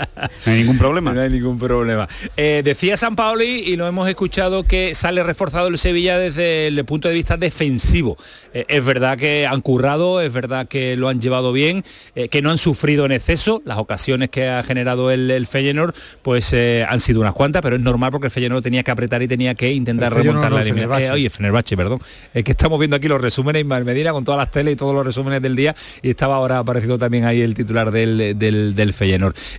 No 0.45 0.51
hay 0.51 0.59
ningún 0.59 0.77
problema. 0.77 1.13
No 1.13 1.21
hay 1.21 1.29
ningún 1.29 1.57
problema. 1.59 2.07
Eh, 2.37 2.61
decía 2.63 2.97
San 2.97 3.15
Paoli 3.15 3.63
y 3.65 3.75
lo 3.75 3.87
hemos 3.87 4.07
escuchado 4.09 4.63
que 4.63 4.95
sale 4.95 5.23
reforzado 5.23 5.67
el 5.67 5.77
Sevilla 5.77 6.17
desde 6.17 6.67
el 6.67 6.83
punto 6.85 7.07
de 7.07 7.13
vista 7.13 7.37
defensivo. 7.37 8.17
Eh, 8.53 8.65
es 8.67 8.83
verdad 8.83 9.17
que 9.17 9.47
han 9.47 9.61
currado, 9.61 10.21
es 10.21 10.31
verdad 10.31 10.67
que 10.67 10.95
lo 10.95 11.09
han 11.09 11.21
llevado 11.21 11.51
bien, 11.51 11.83
eh, 12.15 12.29
que 12.29 12.41
no 12.41 12.51
han 12.51 12.57
sufrido 12.57 13.05
en 13.05 13.11
exceso. 13.11 13.61
Las 13.65 13.77
ocasiones 13.77 14.29
que 14.29 14.47
ha 14.47 14.63
generado 14.63 15.11
el, 15.11 15.29
el 15.31 15.47
Feyenoord 15.47 15.93
pues 16.21 16.53
eh, 16.53 16.85
han 16.87 16.99
sido 16.99 17.21
unas 17.21 17.33
cuantas, 17.33 17.61
pero 17.61 17.75
es 17.75 17.81
normal 17.81 18.11
porque 18.11 18.27
el 18.27 18.31
Feyenoord 18.31 18.63
tenía 18.63 18.83
que 18.83 18.91
apretar 18.91 19.21
y 19.21 19.27
tenía 19.27 19.55
que 19.55 19.71
intentar 19.71 20.11
El 20.11 20.23
remontar 20.23 20.49
no, 20.49 20.57
la 20.57 20.61
el 20.61 20.67
eliminación. 20.69 21.11
Eh, 21.11 21.13
oye, 21.13 21.29
Fenerbahce, 21.29 21.75
perdón. 21.77 21.99
Es 22.33 22.43
que 22.43 22.51
estamos 22.51 22.79
viendo 22.79 22.95
aquí 22.95 23.07
los 23.07 23.21
resúmenes 23.21 23.61
Ismael 23.61 23.85
Medina 23.85 24.11
con 24.11 24.23
todas 24.23 24.37
las 24.37 24.51
teles 24.51 24.73
y 24.73 24.75
todos 24.75 24.93
los 24.93 25.05
resúmenes 25.05 25.41
del 25.41 25.55
día 25.55 25.75
y 26.01 26.09
estaba 26.09 26.35
ahora 26.35 26.59
apareciendo 26.59 26.97
también 26.97 27.25
ahí 27.25 27.41
el 27.41 27.53
titular 27.53 27.91
del, 27.91 28.37
del, 28.37 28.75
del 28.75 28.93
Feyenoord. 28.93 29.04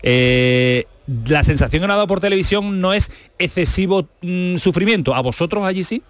Eh, 0.02 0.85
la 1.26 1.42
sensación 1.44 1.80
que 1.80 1.85
ha 1.85 1.88
dado 1.94 2.06
por 2.06 2.20
televisión 2.20 2.80
no 2.80 2.92
es 2.92 3.11
excesivo 3.38 4.09
mm, 4.22 4.56
sufrimiento. 4.56 5.14
¿A 5.14 5.20
vosotros 5.20 5.64
allí 5.64 5.85
sí? 5.85 6.02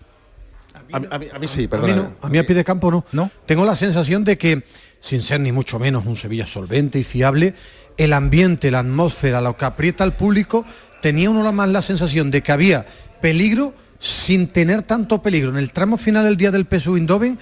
A, 0.92 0.98
mí- 1.00 1.06
a 1.10 1.18
mí, 1.18 1.26
a 1.34 1.38
mí 1.38 1.48
sí, 1.48 1.60
A 1.60 1.62
mí, 1.62 1.68
perdón. 1.68 1.96
no, 1.96 2.12
a 2.20 2.28
mí 2.30 2.38
a 2.38 2.46
pie 2.46 2.54
de 2.54 2.64
campo 2.64 2.90
no. 2.90 3.04
¿No? 3.12 3.30
Tengo 3.46 3.64
la 3.64 3.76
sensación 3.76 4.24
de 4.24 4.38
que, 4.38 4.62
sin 5.00 5.22
ser 5.22 5.40
ni 5.40 5.52
mucho 5.52 5.78
menos 5.78 6.06
un 6.06 6.16
Sevilla 6.16 6.46
solvente 6.46 6.98
y 6.98 7.04
fiable, 7.04 7.54
el 7.96 8.12
ambiente, 8.12 8.70
la 8.70 8.80
atmósfera, 8.80 9.40
lo 9.40 9.56
que 9.56 9.64
aprieta 9.64 10.04
al 10.04 10.14
público, 10.14 10.64
tenía 11.02 11.30
uno 11.30 11.50
más 11.52 11.68
la 11.70 11.82
sensación 11.82 12.30
de 12.30 12.42
que 12.42 12.52
había 12.52 12.86
peligro 13.20 13.74
sin 13.98 14.46
tener 14.46 14.82
tanto 14.82 15.22
peligro. 15.22 15.50
En 15.50 15.56
el 15.56 15.72
tramo 15.72 15.96
final 15.96 16.24
del 16.24 16.36
día 16.36 16.50
del 16.50 16.66
Eindhoven, 16.70 17.38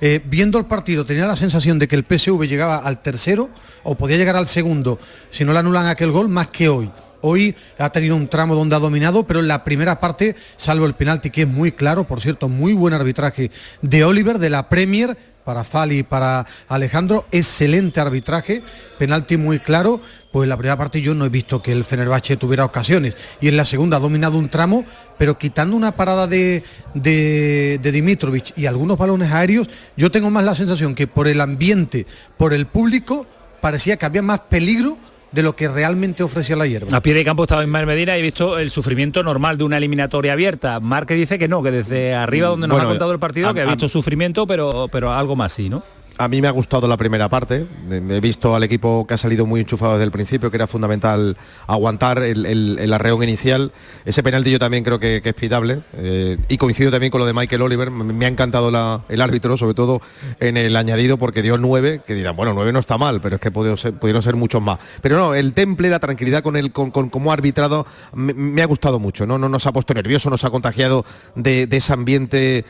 eh, 0.00 0.20
viendo 0.24 0.58
el 0.58 0.66
partido, 0.66 1.06
tenía 1.06 1.26
la 1.26 1.36
sensación 1.36 1.78
de 1.78 1.88
que 1.88 1.96
el 1.96 2.04
PSV 2.04 2.42
llegaba 2.46 2.78
al 2.78 3.02
tercero 3.02 3.50
o 3.82 3.94
podía 3.94 4.16
llegar 4.16 4.36
al 4.36 4.46
segundo 4.46 4.98
si 5.30 5.44
no 5.44 5.52
le 5.52 5.60
anulan 5.60 5.86
aquel 5.86 6.10
gol 6.10 6.28
más 6.28 6.48
que 6.48 6.68
hoy. 6.68 6.90
Hoy 7.26 7.56
ha 7.78 7.90
tenido 7.90 8.16
un 8.16 8.28
tramo 8.28 8.54
donde 8.54 8.76
ha 8.76 8.78
dominado, 8.78 9.26
pero 9.26 9.40
en 9.40 9.48
la 9.48 9.64
primera 9.64 9.98
parte, 9.98 10.36
salvo 10.56 10.84
el 10.84 10.92
penalti, 10.92 11.30
que 11.30 11.42
es 11.42 11.48
muy 11.48 11.72
claro, 11.72 12.04
por 12.04 12.20
cierto, 12.20 12.50
muy 12.50 12.74
buen 12.74 12.92
arbitraje 12.92 13.50
de 13.80 14.04
Oliver, 14.04 14.38
de 14.38 14.50
la 14.50 14.68
Premier, 14.68 15.16
para 15.44 15.64
Fali 15.64 15.98
y 15.98 16.02
para 16.02 16.46
Alejandro, 16.68 17.26
excelente 17.30 18.00
arbitraje, 18.00 18.62
penalti 18.98 19.36
muy 19.36 19.60
claro, 19.60 20.00
pues 20.32 20.44
en 20.44 20.50
la 20.50 20.56
primera 20.56 20.76
parte 20.76 21.00
yo 21.00 21.14
no 21.14 21.26
he 21.26 21.28
visto 21.28 21.62
que 21.62 21.72
el 21.72 21.84
Fenerbahce 21.84 22.36
tuviera 22.36 22.64
ocasiones, 22.64 23.16
y 23.40 23.48
en 23.48 23.56
la 23.56 23.64
segunda 23.64 23.98
ha 23.98 24.00
dominado 24.00 24.38
un 24.38 24.48
tramo, 24.48 24.84
pero 25.18 25.38
quitando 25.38 25.76
una 25.76 25.92
parada 25.92 26.26
de, 26.26 26.64
de, 26.94 27.78
de 27.82 28.42
y 28.56 28.66
algunos 28.66 28.98
balones 28.98 29.32
aéreos, 29.32 29.68
yo 29.96 30.10
tengo 30.10 30.30
más 30.30 30.44
la 30.44 30.54
sensación 30.54 30.94
que 30.94 31.06
por 31.06 31.28
el 31.28 31.40
ambiente, 31.40 32.06
por 32.36 32.52
el 32.54 32.66
público, 32.66 33.26
parecía 33.60 33.96
que 33.96 34.06
había 34.06 34.22
más 34.22 34.40
peligro 34.40 34.98
de 35.34 35.42
lo 35.42 35.56
que 35.56 35.68
realmente 35.68 36.22
ofrecía 36.22 36.54
la 36.56 36.66
hierba. 36.66 36.96
A 36.96 37.02
pie 37.02 37.12
de 37.14 37.24
campo 37.24 37.42
estaba 37.42 37.62
Ismael 37.62 37.86
Medina 37.86 38.16
y 38.16 38.20
he 38.20 38.22
visto 38.22 38.58
el 38.58 38.70
sufrimiento 38.70 39.22
normal 39.22 39.58
de 39.58 39.64
una 39.64 39.76
eliminatoria 39.78 40.32
abierta. 40.32 40.78
Márquez 40.80 41.16
dice 41.18 41.38
que 41.38 41.48
no, 41.48 41.62
que 41.62 41.70
desde 41.72 42.14
arriba 42.14 42.48
donde 42.48 42.68
nos 42.68 42.76
Bueno, 42.76 42.88
ha 42.88 42.92
contado 42.92 43.12
el 43.12 43.18
partido, 43.18 43.48
a- 43.48 43.54
que 43.54 43.60
ha 43.60 43.64
a- 43.64 43.66
visto 43.66 43.88
sufrimiento, 43.88 44.46
pero, 44.46 44.88
pero 44.92 45.12
algo 45.12 45.34
más 45.36 45.52
sí, 45.52 45.68
¿no? 45.68 45.82
A 46.18 46.28
mí 46.28 46.40
me 46.40 46.48
ha 46.48 46.52
gustado 46.52 46.86
la 46.86 46.96
primera 46.96 47.28
parte. 47.28 47.66
He 47.90 48.20
visto 48.20 48.54
al 48.54 48.62
equipo 48.62 49.06
que 49.06 49.14
ha 49.14 49.18
salido 49.18 49.46
muy 49.46 49.60
enchufado 49.60 49.92
desde 49.92 50.04
el 50.04 50.10
principio, 50.10 50.50
que 50.50 50.56
era 50.56 50.66
fundamental 50.66 51.36
aguantar 51.66 52.22
el, 52.22 52.46
el, 52.46 52.92
arreón 52.92 53.22
inicial. 53.22 53.72
Ese 54.04 54.22
penalti 54.22 54.50
yo 54.50 54.58
también 54.58 54.84
creo 54.84 54.98
que, 54.98 55.20
es 55.24 55.34
pitable. 55.34 55.80
Eh, 55.94 56.38
y 56.48 56.56
coincido 56.56 56.90
también 56.90 57.10
con 57.10 57.20
lo 57.20 57.26
de 57.26 57.32
Michael 57.32 57.62
Oliver. 57.62 57.90
Me 57.90 58.24
ha 58.26 58.28
encantado 58.28 58.68
el 59.08 59.20
árbitro, 59.20 59.56
sobre 59.56 59.74
todo 59.74 60.00
en 60.40 60.56
el 60.56 60.76
añadido, 60.76 61.18
porque 61.18 61.42
dio 61.42 61.58
nueve, 61.58 62.02
que 62.06 62.14
dirán, 62.14 62.36
bueno, 62.36 62.54
nueve 62.54 62.72
no 62.72 62.78
está 62.78 62.98
mal, 62.98 63.20
pero 63.20 63.36
es 63.36 63.40
que 63.40 63.50
pudieron 63.50 64.22
ser, 64.22 64.36
muchos 64.36 64.62
más. 64.62 64.78
Pero 65.00 65.16
no, 65.16 65.34
el 65.34 65.52
temple, 65.52 65.88
la 65.88 65.98
tranquilidad 65.98 66.42
con 66.42 66.56
el 66.56 66.72
con, 66.72 66.90
cómo 66.90 67.30
ha 67.30 67.34
arbitrado, 67.34 67.86
me, 68.12 68.62
ha 68.62 68.66
gustado 68.66 68.98
mucho. 68.98 69.26
¿no? 69.26 69.38
no 69.38 69.48
nos 69.48 69.66
ha 69.66 69.72
puesto 69.72 69.94
nervioso, 69.94 70.30
nos 70.30 70.44
ha 70.44 70.50
contagiado 70.50 71.04
de, 71.34 71.68
ese 71.70 71.92
ambiente 71.92 72.64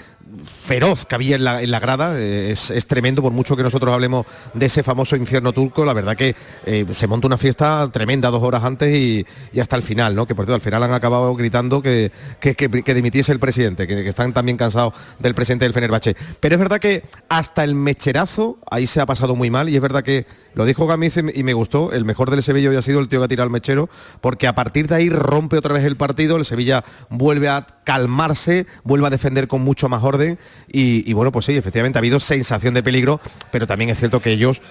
feroz 0.45 1.05
que 1.07 1.15
había 1.15 1.37
en 1.37 1.45
la, 1.45 1.81
grada. 1.81 2.19
Eh, 2.19 2.51
es, 2.51 2.71
es 2.71 2.87
tremendo 2.87 3.23
mucho 3.31 3.57
que 3.57 3.63
nosotros 3.63 3.93
hablemos 3.93 4.27
de 4.53 4.67
ese 4.67 4.83
famoso 4.83 5.17
infierno 5.17 5.53
turco, 5.53 5.85
la 5.85 5.93
verdad 5.93 6.17
que 6.17 6.35
eh, 6.67 6.87
se 6.91 7.07
monta 7.07 7.27
una 7.27 7.39
fiesta 7.39 7.89
tremenda 7.93 8.31
dos 8.31 8.43
horas 8.43 8.65
antes 8.65 8.95
y, 8.95 9.27
hasta 9.61 9.77
el 9.77 9.83
final, 9.83 10.15
¿no? 10.15 10.27
Que 10.27 10.35
por 10.35 10.45
cierto, 10.45 10.55
al 10.55 10.61
final 10.61 10.83
han 10.83 10.93
acabado 10.93 11.35
gritando 11.35 11.83
que, 11.83 12.11
que, 12.41 12.95
dimitiese 12.95 13.33
el 13.33 13.39
presidente, 13.39 13.87
que, 13.87 14.09
están 14.09 14.33
también 14.33 14.57
cansados 14.57 14.95
del 15.19 15.35
presidente 15.35 15.65
del 15.65 15.73
Fenerbahce. 15.73 16.17
Pero 16.41 16.55
es 16.55 16.59
verdad 16.59 16.81
que 16.81 17.03
hasta 17.29 17.65
el 17.65 17.75
mecherazo 17.75 18.59
ahí 18.71 18.87
se 18.87 19.01
ha 19.01 19.07
pasado 19.07 19.35
muy 19.37 19.51
mal 19.51 19.69
y 19.69 19.77
es 19.77 19.83
verdad 19.83 20.03
que 20.03 20.27
lo 20.55 20.65
dijo 20.65 20.87
Gamiz 20.87 21.17
y 21.17 21.43
me 21.43 21.53
gustó, 21.53 21.93
el 21.93 22.05
mejor 22.05 22.31
del 22.31 22.43
Sevilla 22.43 22.71
hoy 22.71 22.77
ha 22.77 22.83
sido 22.83 23.01
el 23.01 23.09
tío 23.09 23.21
que 23.21 23.27
ha 23.27 23.29
tirado 23.29 23.47
el 23.47 23.53
mechero, 23.53 23.89
porque 24.21 24.47
a 24.47 24.55
partir 24.55 24.87
de 24.87 24.97
ahí 24.97 25.09
rompe 25.09 25.59
otra 25.59 25.75
vez 25.75 25.85
el 25.85 25.97
partido, 25.97 26.37
el 26.37 26.45
Sevilla 26.45 26.85
vuelve 27.11 27.49
a 27.49 27.67
calmarse, 27.85 28.67
vuelve 28.83 29.07
a 29.07 29.11
defender 29.11 29.49
con 29.49 29.63
mucho 29.63 29.89
más 29.89 30.03
orden. 30.03 30.39
Y, 30.71 31.09
y 31.09 31.13
bueno, 31.13 31.33
pues 31.33 31.47
sí, 31.47 31.57
efectivamente 31.57 31.99
ha 31.99 32.01
habido 32.01 32.21
sensación 32.21 32.75
de 32.75 32.83
peligro 32.83 33.21
pero 33.51 33.67
también 33.67 33.91
es 33.91 33.99
cierto 33.99 34.21
que 34.21 34.31
ellos 34.31 34.63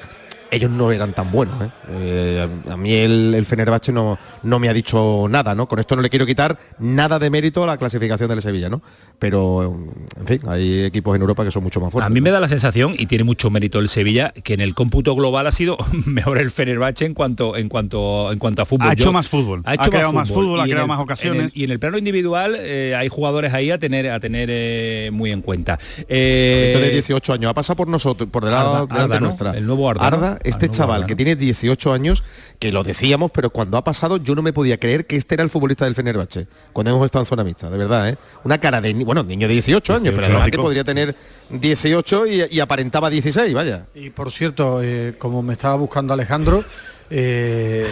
ellos 0.54 0.72
no 0.72 0.92
eran 0.92 1.14
tan 1.14 1.32
buenos. 1.32 1.62
¿eh? 1.62 1.70
Eh, 1.90 2.50
a 2.70 2.78
mí 2.78 2.94
el, 2.94 3.34
el 3.36 3.46
Fenerbahce 3.46 3.92
no, 3.92 4.18
no 4.44 4.60
me 4.60 4.70
ha 4.70 4.74
dicho 4.74 5.28
nada, 5.30 5.56
¿no? 5.56 5.68
Con 5.68 5.80
esto 5.80 5.96
no 5.96 6.02
le 6.02 6.10
quiero 6.10 6.26
quitar 6.26 6.58
nada 6.80 7.20
de 7.20 7.30
mérito 7.30 7.64
a 7.64 7.68
la 7.68 7.78
clasificación 7.78 8.30
del 8.30 8.42
Sevilla, 8.42 8.70
¿no? 8.70 8.82
Pero, 9.20 9.78
en 10.20 10.28
fin, 10.28 10.42
hay 10.48 10.84
equipos 10.84 11.16
en 11.16 11.22
Europa 11.22 11.44
que 11.44 11.52
son 11.52 11.64
mucho 11.64 11.80
más 11.80 11.92
fuertes. 11.92 12.12
A 12.12 12.14
mí 12.14 12.22
me 12.22 12.32
da 12.32 12.40
la 12.40 12.48
sensación, 12.48 12.96
y 12.98 13.06
tiene 13.06 13.24
mucho 13.24 13.50
mérito 13.50 13.80
el 13.80 13.90
Sevilla, 13.90 14.34
que 14.44 14.54
en 14.54 14.62
el 14.62 14.76
cómputo 14.76 15.16
global 15.16 15.48
ha 15.48 15.52
sido 15.52 15.78
mejor 16.06 16.38
el 16.38 16.52
Fenerbahce 16.52 17.06
en 17.06 17.14
cuanto, 17.14 17.56
en 17.56 17.70
cuanto, 17.70 18.32
en 18.32 18.40
cuanto 18.40 18.62
a 18.62 18.66
fútbol. 18.66 18.90
Ha 18.90 18.94
hecho 18.94 19.12
más 19.12 19.30
fútbol. 19.30 19.62
Ha, 19.66 19.76
hecho 19.76 19.90
creado 19.90 20.14
más 20.14 20.30
fútbol, 20.30 20.60
ha 20.60 20.66
creado 20.66 20.88
más 20.88 21.00
ocasiones. 21.00 21.52
y 21.56 21.64
en 21.64 21.72
el 21.72 21.80
plano 21.80 21.98
individual 21.98 22.56
eh, 22.60 22.96
hay 22.96 23.08
jugadores 23.08 23.54
ahí 23.54 23.72
a 23.72 23.80
tener, 23.80 24.10
a 24.10 24.20
tener 24.20 25.12
muy 25.12 25.32
en 25.32 25.42
cuenta. 25.42 25.80
de 26.08 26.90
18 26.92 27.34
años, 27.34 27.50
ha 27.50 27.54
pasado 27.54 27.78
por 27.78 27.88
nosotros, 27.88 28.30
por 28.30 28.46
delante 28.46 28.96
de 28.96 29.20
nuestra. 29.20 29.58
El 29.58 29.66
nuevo 29.66 29.90
Arda 29.90 30.40
este 30.44 30.70
chaval 30.70 31.06
que 31.06 31.16
tiene 31.16 31.36
18 31.36 31.94
años, 31.94 32.24
que 32.60 32.72
lo 32.72 32.84
decíamos, 32.84 33.32
pero 33.32 33.50
cuando 33.50 33.78
ha 33.78 33.84
pasado 33.84 34.18
yo 34.18 34.36
no 34.36 34.42
me 34.42 34.54
podía 34.54 34.78
creer 34.78 35.06
que 35.06 35.16
este 35.16 35.36
era 35.36 35.44
el 35.44 35.50
futbolista 35.50 35.86
del 35.86 35.96
Fenerbahce, 35.96 36.48
cuando 36.72 36.92
hemos 36.92 37.06
estado 37.06 37.24
en 37.24 37.26
zona 37.28 37.44
mixta, 37.44 37.70
de 37.70 37.78
verdad, 37.78 38.10
¿eh? 38.10 38.18
Una 38.44 38.60
cara 38.60 38.82
de, 38.82 38.94
bueno, 38.94 39.24
niño 39.24 39.48
de 39.48 39.54
18 39.54 39.96
años, 39.96 40.14
pero 40.16 40.44
que 40.46 40.58
podría 40.58 40.84
tener 40.84 41.16
18 41.50 42.28
y, 42.28 42.60
aparentaba 42.60 43.10
16, 43.10 43.54
vaya. 43.54 43.86
Y 43.96 44.10
por 44.10 44.32
cierto, 44.32 44.82
eh, 44.82 45.16
como 45.18 45.42
me 45.42 45.54
estaba 45.54 45.76
buscando 45.76 46.14
Alejandro, 46.14 46.64
eh, 47.10 47.88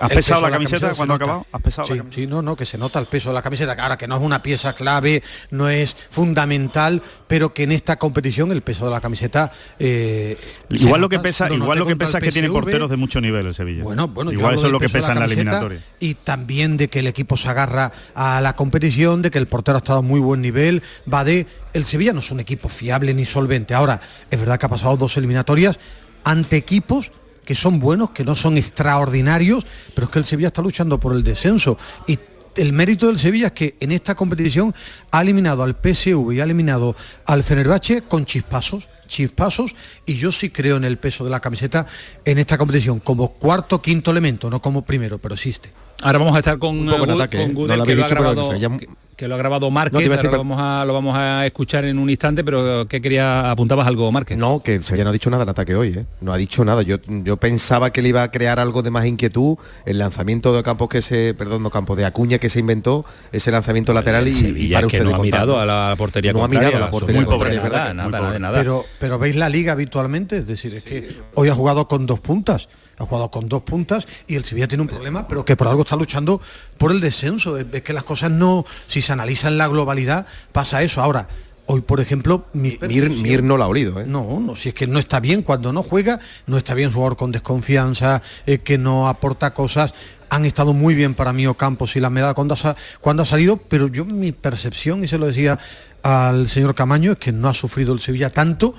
¿Has 0.00 0.10
pesado 0.10 0.42
la, 0.42 0.50
camiseta, 0.50 0.92
cuando 0.94 1.14
ha 1.14 1.16
acabado? 1.16 1.46
¿Has 1.52 1.62
pesado 1.62 1.88
sí, 1.88 2.00
sí, 2.10 2.26
no, 2.26 2.42
no, 2.42 2.56
que 2.56 2.66
se 2.66 2.78
nota 2.78 2.98
el 2.98 3.06
peso 3.06 3.30
de 3.30 3.34
la 3.34 3.42
camiseta. 3.42 3.76
Ahora, 3.78 3.96
que 3.96 4.06
no 4.06 4.16
es 4.16 4.22
una 4.22 4.42
pieza 4.42 4.74
clave, 4.74 5.22
no 5.50 5.68
es 5.68 5.96
fundamental, 6.10 7.02
pero 7.26 7.52
que 7.52 7.64
en 7.64 7.72
esta 7.72 7.96
competición 7.96 8.52
el 8.52 8.62
peso 8.62 8.84
de 8.86 8.90
la 8.90 9.00
camiseta... 9.00 9.52
Eh, 9.78 10.36
igual 10.70 11.00
lo 11.00 11.08
que 11.08 11.18
pesa, 11.18 11.52
igual 11.52 11.78
lo 11.78 11.86
que 11.86 11.96
pesa 11.96 12.18
es 12.18 12.24
que 12.24 12.32
tiene 12.32 12.48
porteros 12.48 12.90
de 12.90 12.96
mucho 12.96 13.20
nivel 13.20 13.46
el 13.46 13.54
Sevilla. 13.54 13.82
Bueno, 13.84 14.08
bueno, 14.08 14.32
igual 14.32 14.54
eso 14.54 14.66
es 14.66 14.72
lo 14.72 14.80
que 14.80 14.88
pesa 14.88 15.12
en 15.12 15.18
la 15.18 15.24
eliminatoria. 15.26 15.80
Y 16.00 16.14
también 16.14 16.76
de 16.76 16.88
que 16.88 17.00
el 17.00 17.06
equipo 17.06 17.36
se 17.36 17.48
agarra 17.48 17.92
a 18.14 18.40
la 18.40 18.56
competición, 18.56 19.22
de 19.22 19.30
que 19.30 19.38
el 19.38 19.46
portero 19.46 19.76
ha 19.76 19.78
estado 19.78 20.00
a 20.00 20.02
muy 20.02 20.20
buen 20.20 20.40
nivel, 20.40 20.82
va 21.12 21.24
de... 21.24 21.46
El 21.72 21.84
Sevilla 21.84 22.12
no 22.12 22.20
es 22.20 22.30
un 22.30 22.40
equipo 22.40 22.68
fiable 22.68 23.12
ni 23.12 23.24
solvente. 23.24 23.74
Ahora, 23.74 24.00
es 24.30 24.38
verdad 24.38 24.58
que 24.58 24.66
ha 24.66 24.70
pasado 24.70 24.96
dos 24.96 25.16
eliminatorias 25.18 25.78
ante 26.24 26.56
equipos 26.56 27.12
que 27.46 27.54
son 27.54 27.80
buenos, 27.80 28.10
que 28.10 28.24
no 28.24 28.36
son 28.36 28.58
extraordinarios, 28.58 29.64
pero 29.94 30.06
es 30.06 30.10
que 30.10 30.18
el 30.18 30.26
Sevilla 30.26 30.48
está 30.48 30.60
luchando 30.60 31.00
por 31.00 31.14
el 31.14 31.22
descenso. 31.22 31.78
Y 32.06 32.18
el 32.56 32.72
mérito 32.74 33.06
del 33.06 33.16
Sevilla 33.16 33.46
es 33.46 33.52
que 33.52 33.76
en 33.80 33.92
esta 33.92 34.14
competición 34.14 34.74
ha 35.10 35.22
eliminado 35.22 35.62
al 35.62 35.76
PSV 35.76 36.32
y 36.32 36.40
ha 36.40 36.44
eliminado 36.44 36.96
al 37.24 37.42
Fenerbahce 37.42 38.02
con 38.02 38.26
chispazos 38.26 38.88
chispazos 39.06 39.76
y 40.04 40.14
yo 40.16 40.32
sí 40.32 40.50
creo 40.50 40.76
en 40.76 40.84
el 40.84 40.98
peso 40.98 41.22
de 41.22 41.30
la 41.30 41.38
camiseta 41.38 41.86
en 42.24 42.38
esta 42.38 42.58
competición 42.58 42.98
como 42.98 43.34
cuarto 43.34 43.80
quinto 43.80 44.10
elemento 44.10 44.50
no 44.50 44.60
como 44.60 44.82
primero 44.82 45.18
pero 45.18 45.34
existe 45.34 45.70
ahora 46.02 46.18
vamos 46.18 46.34
a 46.34 46.40
estar 46.40 46.58
con, 46.58 46.88
uh, 46.88 47.28
que, 47.28 47.38
que 47.38 48.88
lo 49.18 49.34
ha 49.34 49.38
grabado 49.38 49.70
Márquez, 49.70 50.22
lo, 50.22 50.30
vamos 50.30 50.58
a, 50.60 50.84
lo 50.84 50.92
vamos 50.92 51.16
a 51.16 51.46
escuchar 51.46 51.86
en 51.86 51.98
un 51.98 52.10
instante, 52.10 52.44
pero 52.44 52.86
¿qué 52.86 53.00
quería? 53.00 53.50
¿Apuntabas 53.50 53.86
algo, 53.86 54.12
Márquez? 54.12 54.36
No, 54.36 54.62
que 54.62 54.82
Sevilla 54.82 55.04
no 55.04 55.10
ha 55.10 55.12
dicho 55.12 55.30
nada 55.30 55.44
en 55.44 55.48
ataque 55.48 55.74
hoy, 55.74 55.88
¿eh? 55.88 56.06
no 56.20 56.32
ha 56.32 56.36
dicho 56.36 56.64
nada. 56.64 56.82
Yo, 56.82 56.98
yo 57.06 57.38
pensaba 57.38 57.90
que 57.90 58.02
le 58.02 58.10
iba 58.10 58.22
a 58.22 58.30
crear 58.30 58.60
algo 58.60 58.82
de 58.82 58.90
más 58.90 59.06
inquietud, 59.06 59.56
el 59.86 59.98
lanzamiento 59.98 60.54
de 60.54 60.62
campos 60.62 60.88
que 60.90 61.00
se, 61.00 61.34
perdón, 61.34 61.62
no 61.62 61.70
campo 61.70 61.96
de 61.96 62.04
Acuña 62.04 62.38
que 62.38 62.50
se 62.50 62.60
inventó, 62.60 63.06
ese 63.32 63.50
lanzamiento 63.50 63.94
lateral 63.94 64.28
y, 64.28 64.32
y, 64.32 64.72
para 64.72 64.86
usted 64.86 65.04
no 65.04 65.14
ha 65.14 65.18
mirado 65.18 65.58
a 65.58 65.64
la 65.64 65.94
portería 65.96 66.32
no 66.32 66.44
ha 66.44 66.48
mirado 66.48 66.76
a 66.76 66.80
la 66.80 66.90
portería, 66.90 67.22
muy 67.22 67.30
pobre, 67.30 67.56
nada, 67.56 67.94
nada, 67.94 68.38
nada. 68.38 68.58
Pero, 68.58 68.84
pero 69.00 69.18
veis 69.18 69.36
la 69.36 69.48
liga 69.48 69.72
habitualmente, 69.72 70.38
es 70.38 70.46
decir, 70.46 70.74
es 70.74 70.84
que 70.84 71.08
hoy 71.34 71.48
ha 71.48 71.54
jugado 71.54 71.88
con 71.88 72.06
dos 72.06 72.20
puntas 72.20 72.68
ha 72.98 73.04
jugado 73.04 73.30
con 73.30 73.48
dos 73.48 73.62
puntas 73.62 74.06
y 74.26 74.36
el 74.36 74.44
Sevilla 74.44 74.68
tiene 74.68 74.82
un 74.82 74.88
problema, 74.88 75.28
pero 75.28 75.44
que 75.44 75.56
por 75.56 75.68
algo 75.68 75.82
está 75.82 75.96
luchando 75.96 76.40
por 76.78 76.92
el 76.92 77.00
descenso. 77.00 77.58
Es 77.58 77.82
que 77.82 77.92
las 77.92 78.04
cosas 78.04 78.30
no, 78.30 78.64
si 78.88 79.02
se 79.06 79.12
analizan 79.12 79.56
la 79.58 79.68
globalidad, 79.68 80.26
pasa 80.52 80.82
eso. 80.82 81.02
Ahora, 81.02 81.28
Hoy, 81.68 81.80
por 81.80 81.98
ejemplo, 81.98 82.46
Mir, 82.52 83.42
no 83.42 83.56
la 83.56 83.64
ha 83.64 83.68
olido. 83.68 83.98
¿eh? 83.98 84.04
No, 84.06 84.38
no, 84.38 84.54
si 84.54 84.68
es 84.68 84.74
que 84.76 84.86
no 84.86 85.00
está 85.00 85.18
bien 85.18 85.42
cuando 85.42 85.72
no 85.72 85.82
juega, 85.82 86.20
no 86.46 86.58
está 86.58 86.74
bien 86.74 86.92
jugador 86.92 87.16
con 87.16 87.32
desconfianza, 87.32 88.22
eh, 88.46 88.58
que 88.58 88.78
no 88.78 89.08
aporta 89.08 89.52
cosas. 89.52 89.92
Han 90.30 90.44
estado 90.44 90.74
muy 90.74 90.94
bien 90.94 91.14
para 91.14 91.32
mí 91.32 91.44
Ocampos 91.44 91.96
y 91.96 92.00
la 92.00 92.08
medalla 92.08 92.34
cuando 92.34 92.56
ha, 92.62 92.76
cuando 93.00 93.24
ha 93.24 93.26
salido, 93.26 93.56
pero 93.56 93.88
yo 93.88 94.04
mi 94.04 94.30
percepción, 94.30 95.02
y 95.02 95.08
se 95.08 95.18
lo 95.18 95.26
decía 95.26 95.58
al 96.04 96.48
señor 96.48 96.76
Camaño, 96.76 97.10
es 97.10 97.18
que 97.18 97.32
no 97.32 97.48
ha 97.48 97.54
sufrido 97.54 97.92
el 97.92 97.98
Sevilla 97.98 98.30
tanto 98.30 98.72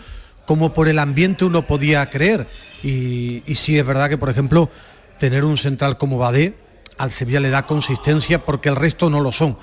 como 0.48 0.74
por 0.74 0.88
el 0.88 0.98
ambiente 0.98 1.44
uno 1.44 1.68
podía 1.68 2.10
creer. 2.10 2.48
Y, 2.82 3.44
sí 3.54 3.78
es 3.78 3.86
verdad 3.86 4.10
que, 4.10 4.18
por 4.18 4.30
ejemplo, 4.30 4.70
tener 5.20 5.44
un 5.44 5.58
central 5.58 5.98
como 5.98 6.18
Badé 6.18 6.56
al 6.98 7.12
Sevilla 7.12 7.42
le 7.42 7.50
da 7.50 7.66
consistencia 7.66 8.46
porque 8.46 8.70
el 8.70 8.78
resto 8.78 9.10
no 9.10 9.20
lo 9.20 9.34
son. 9.34 9.58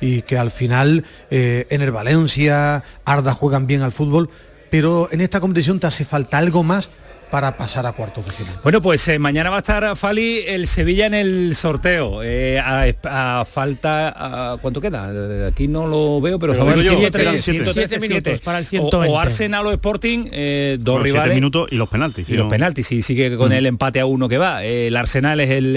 Y 0.00 0.22
que 0.22 0.38
al 0.38 0.50
final 0.50 1.04
eh, 1.30 1.66
en 1.70 1.82
el 1.82 1.90
Valencia, 1.90 2.82
Arda 3.04 3.34
juegan 3.34 3.66
bien 3.66 3.82
al 3.82 3.92
fútbol, 3.92 4.30
pero 4.70 5.08
en 5.12 5.20
esta 5.20 5.40
competición 5.40 5.80
te 5.80 5.86
hace 5.86 6.04
falta 6.04 6.38
algo 6.38 6.62
más 6.62 6.90
para 7.30 7.56
pasar 7.56 7.86
a 7.86 7.92
cuartos 7.92 8.26
de 8.26 8.32
final. 8.32 8.54
Bueno, 8.62 8.82
pues 8.82 9.06
eh, 9.08 9.18
mañana 9.18 9.50
va 9.50 9.56
a 9.56 9.60
estar 9.60 9.96
Fali 9.96 10.40
el 10.46 10.66
Sevilla 10.66 11.06
en 11.06 11.14
el 11.14 11.54
sorteo. 11.54 12.22
Eh, 12.22 12.58
a, 12.58 13.44
falta, 13.44 14.58
¿cuánto 14.60 14.80
queda? 14.80 15.46
Aquí 15.46 15.68
no 15.68 15.86
lo 15.86 16.20
veo, 16.20 16.38
pero, 16.38 16.54
7 16.54 18.00
minutos 18.00 18.40
para 18.40 18.58
el 18.58 18.66
120. 18.66 19.12
O, 19.12 19.18
Arsenal 19.18 19.66
o 19.66 19.72
Sporting, 19.72 20.28
eh, 20.32 20.78
dos 20.80 21.00
rivales. 21.02 21.34
minutos 21.34 21.68
y 21.70 21.76
los 21.76 21.88
penaltis. 21.88 22.28
Y 22.28 22.34
los 22.34 22.48
penaltis, 22.48 22.86
si 22.86 23.02
sigue 23.02 23.36
con 23.36 23.50
mm. 23.50 23.52
el 23.52 23.66
empate 23.66 24.00
a 24.00 24.06
uno 24.06 24.28
que 24.28 24.38
va. 24.38 24.64
el 24.64 24.96
Arsenal 24.96 25.40
es 25.40 25.50
el 25.50 25.76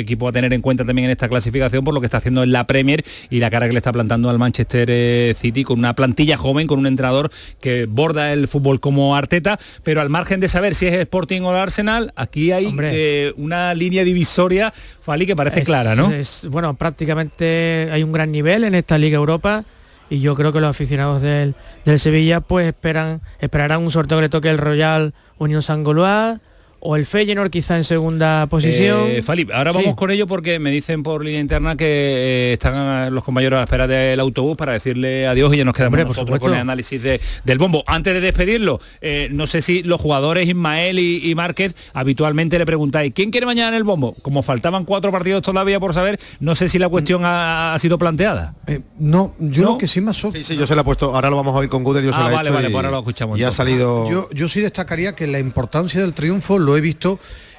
equipo 0.00 0.28
a 0.28 0.32
tener 0.32 0.52
en 0.52 0.60
cuenta 0.60 0.84
también 0.84 1.06
en 1.06 1.12
esta 1.12 1.28
clasificación 1.28 1.84
por 1.84 1.94
lo 1.94 2.00
que 2.00 2.06
está 2.06 2.18
haciendo 2.18 2.42
en 2.42 2.52
la 2.52 2.66
Premier 2.66 3.04
y 3.30 3.38
la 3.38 3.50
cara 3.50 3.66
que 3.66 3.72
le 3.72 3.78
está 3.78 3.92
plantando 3.92 4.28
al 4.28 4.38
Manchester 4.38 5.34
City 5.34 5.64
con 5.64 5.78
una 5.78 5.94
plantilla 5.94 6.36
joven, 6.36 6.66
con 6.66 6.78
un 6.78 6.86
entrenador 6.86 7.30
que 7.60 7.86
borda 7.86 8.32
el 8.32 8.48
fútbol 8.48 8.80
como 8.80 9.16
Arteta, 9.16 9.58
pero 9.82 10.00
al 10.00 10.10
margen 10.10 10.40
de 10.40 10.48
saber 10.48 10.73
si 10.74 10.86
es 10.86 10.94
Sporting 10.94 11.42
o 11.42 11.50
Arsenal, 11.50 12.12
aquí 12.16 12.52
hay 12.52 12.74
eh, 12.82 13.32
una 13.36 13.74
línea 13.74 14.04
divisoria, 14.04 14.72
Fali, 15.00 15.26
que 15.26 15.36
parece 15.36 15.62
clara, 15.62 15.94
¿no? 15.94 16.10
bueno, 16.50 16.74
prácticamente 16.74 17.88
hay 17.92 18.02
un 18.02 18.12
gran 18.12 18.30
nivel 18.32 18.64
en 18.64 18.74
esta 18.74 18.98
Liga 18.98 19.16
Europa 19.16 19.64
y 20.10 20.20
yo 20.20 20.34
creo 20.34 20.52
que 20.52 20.60
los 20.60 20.70
aficionados 20.70 21.22
del, 21.22 21.54
Sevilla 21.98 22.40
pues 22.40 22.66
esperan 22.66 23.20
esperarán 23.40 23.82
un 23.82 23.90
sorteo 23.90 24.18
que 24.18 24.22
le 24.22 24.28
toque 24.28 24.50
el 24.50 24.58
Royal 24.58 25.14
Unión 25.38 25.62
Sangolois 25.62 26.40
o 26.86 26.96
el 26.96 27.06
Feyenoord 27.06 27.50
quizá 27.50 27.76
en 27.78 27.84
segunda 27.84 28.46
posición. 28.46 29.04
Eh, 29.08 29.22
Fali, 29.22 29.46
ahora 29.52 29.72
Sí. 29.72 29.78
vamos 29.78 29.94
con 29.96 30.10
ello 30.10 30.26
porque 30.26 30.58
me 30.58 30.70
dicen 30.70 31.02
por 31.02 31.24
línea 31.24 31.40
interna 31.40 31.76
que 31.76 31.84
eh, 31.86 32.52
están 32.52 33.08
eh, 33.08 33.10
los 33.10 33.24
compañeros 33.24 33.56
a 33.56 33.60
la 33.60 33.64
espera 33.64 33.86
del 33.86 34.20
autobús 34.20 34.56
para 34.56 34.72
decirle 34.74 35.26
adiós 35.26 35.54
y 35.54 35.58
ya 35.58 35.64
nos 35.64 35.74
quedamos 35.74 35.94
Hombre, 35.94 36.02
por 36.04 36.10
nosotros 36.16 36.26
supuesto. 36.36 36.44
con 36.46 36.54
el 36.54 36.60
análisis 36.60 37.02
de- 37.02 37.20
del 37.44 37.58
bombo. 37.58 37.82
Antes 37.86 38.12
de 38.12 38.20
despedirlo, 38.20 38.80
eh, 39.00 39.28
no 39.32 39.46
sé 39.46 39.62
si 39.62 39.82
los 39.82 40.00
jugadores 40.00 40.46
Ismael 40.46 40.98
y, 40.98 41.30
y 41.30 41.34
Márquez 41.34 41.74
habitualmente 41.94 42.58
le 42.58 42.66
preguntáis 42.66 43.12
¿quién 43.14 43.30
quiere 43.30 43.46
mañana 43.46 43.68
en 43.70 43.74
el 43.74 43.84
bombo? 43.84 44.14
Como 44.22 44.42
faltaban 44.42 44.84
cuatro 44.84 45.10
partidos 45.10 45.42
todavía 45.42 45.80
por 45.80 45.94
saber, 45.94 46.20
no 46.40 46.54
sé 46.54 46.68
si 46.68 46.78
la 46.78 46.88
cuestión 46.90 47.22
ha, 47.24 47.72
ha 47.74 47.78
sido 47.78 47.98
planteada. 47.98 48.54
no, 48.98 49.34
yo 49.38 49.62
¿No? 49.62 49.68
lo 49.72 49.78
que 49.78 49.88
sí 49.88 50.00
me 50.02 50.10
asombra. 50.10 50.38
Sí, 50.38 50.44
sí, 50.44 50.56
yo 50.56 50.66
se 50.66 50.74
la 50.74 50.82
he 50.82 50.84
puesto, 50.84 51.14
ahora 51.14 51.30
lo 51.30 51.36
vamos 51.36 51.54
a 51.54 51.58
oír 51.58 51.68
con 51.70 51.82
Gudel, 51.82 52.04
yo 52.04 52.12
se 52.12 52.18
Ah, 52.20 52.24
la 52.24 52.28
he 52.28 52.32
vale, 52.34 52.48
hecho 52.48 52.54
vale, 52.54 52.68
y, 52.68 52.70
pues 52.72 52.76
ahora 52.84 52.90
lo 52.90 52.98
escuchamos 52.98 53.38
y 53.38 53.42
ha 53.44 53.52
salido... 53.52 54.10
Yo, 54.10 54.28
yo 54.32 54.48
sí 54.48 54.60
destacaría 54.60 55.14
que 55.14 55.26
la 55.26 55.38
importancia 55.38 56.00
del 56.00 56.12
triunfo 56.14 56.58
lo 56.58 56.73
he 56.76 56.80
visto 56.80 57.18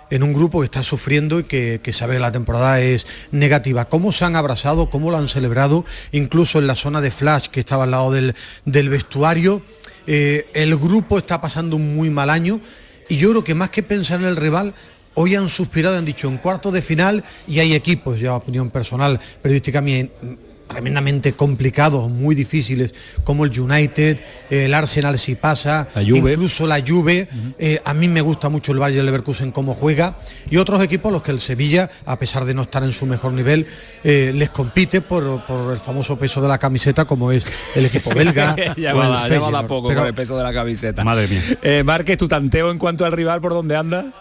en 0.10 0.24
un 0.24 0.34
grupo 0.34 0.60
que 0.60 0.66
está 0.66 0.84
sufriendo 0.84 1.40
y 1.40 1.44
que, 1.44 1.80
que 1.82 1.94
sabe 1.94 2.16
que 2.16 2.20
la 2.20 2.32
temporada 2.32 2.80
es 2.82 3.06
negativa. 3.32 3.86
Cómo 3.86 4.12
se 4.12 4.26
han 4.26 4.36
abrazado, 4.36 4.90
cómo 4.90 5.12
lo 5.12 5.18
han 5.18 5.28
celebrado, 5.28 5.86
incluso 6.12 6.60
en 6.60 6.68
la 6.68 6.76
zona 6.76 7.02
de 7.02 7.12
Flash 7.12 7.48
que 7.48 7.60
estaba 7.60 7.84
al 7.84 7.92
lado 7.92 8.12
del, 8.12 8.36
del 8.66 8.90
vestuario. 8.90 9.62
Eh, 10.08 10.48
el 10.54 10.76
grupo 10.78 11.18
está 11.18 11.42
pasando 11.42 11.76
un 11.76 11.96
muy 11.96 12.10
mal 12.10 12.30
año 12.30 12.60
y 13.10 13.18
yo 13.18 13.32
creo 13.32 13.44
que 13.44 13.56
más 13.56 13.70
que 13.70 13.84
pensar 13.84 14.20
en 14.20 14.28
el 14.28 14.36
rival, 14.36 14.74
hoy 15.16 15.36
han 15.36 15.50
suspirado, 15.50 15.98
han 15.98 16.06
dicho 16.06 16.28
en 16.28 16.38
cuarto 16.38 16.72
de 16.72 16.82
final 16.82 17.24
y 17.48 17.60
hay 17.60 17.74
equipos, 17.74 18.20
ya 18.20 18.36
opinión 18.36 18.70
personal, 18.70 19.20
periodística 19.42 19.82
mía, 19.82 20.08
tremendamente 20.68 21.34
complicados, 21.34 22.10
muy 22.10 22.36
difíciles, 22.36 22.94
como 23.24 23.46
el 23.46 23.58
United, 23.60 24.20
el 24.50 24.74
Arsenal 24.74 25.18
si 25.20 25.36
pasa, 25.36 25.88
La 25.96 26.02
Juve. 26.04 26.34
incluso 26.34 26.68
la 26.68 26.82
Juve. 26.86 27.28
Eh, 27.60 27.80
a 27.86 27.94
mí 27.94 28.08
me 28.08 28.22
gusta 28.22 28.50
mucho 28.50 28.72
el 28.72 28.80
Bayern 28.80 29.06
Leverkusen 29.06 29.52
cómo 29.52 29.74
juega 29.74 30.18
y 30.50 30.58
otros 30.58 30.84
equipos 30.84 31.12
los 31.12 31.22
que 31.22 31.32
el 31.32 31.40
Sevilla, 31.40 31.90
a 32.06 32.18
pesar 32.20 32.46
de 32.46 32.54
no 32.54 32.64
estar 32.64 32.84
en 32.84 32.94
su 32.94 33.06
mejor 33.06 33.32
nivel, 33.34 33.68
eh, 34.04 34.32
les 34.36 34.50
compite 34.50 35.02
por, 35.02 35.46
por 35.46 35.72
el 35.72 35.80
famoso 35.80 36.18
peso 36.18 36.42
de 36.42 36.48
la 36.48 36.58
camiseta, 36.58 37.06
como 37.06 37.32
es 37.32 37.46
el 37.76 37.86
equipo 37.86 38.14
belga. 38.14 38.56
ya 38.78 38.94
o 38.94 38.98
va, 38.98 39.06
el 39.06 39.12
ya 39.32 39.40
va 39.40 39.48
Feyenoord. 39.50 39.68
poco 39.68 39.88
Pero- 39.90 40.02
con 40.02 40.08
el 40.08 40.14
peso 40.14 40.38
de 40.38 40.44
la 40.44 40.54
camiseta. 40.54 41.04
Madre 41.04 41.28
mía. 41.28 41.42
Eh, 41.62 41.84
Márquez, 41.84 42.18
tu 42.18 42.28
tanteo 42.28 42.72
en 42.72 42.78
cuanto 42.80 43.06
al 43.06 43.12
rival, 43.12 43.40
¿por 43.42 43.52
dónde 43.54 43.76
anda? 43.76 44.14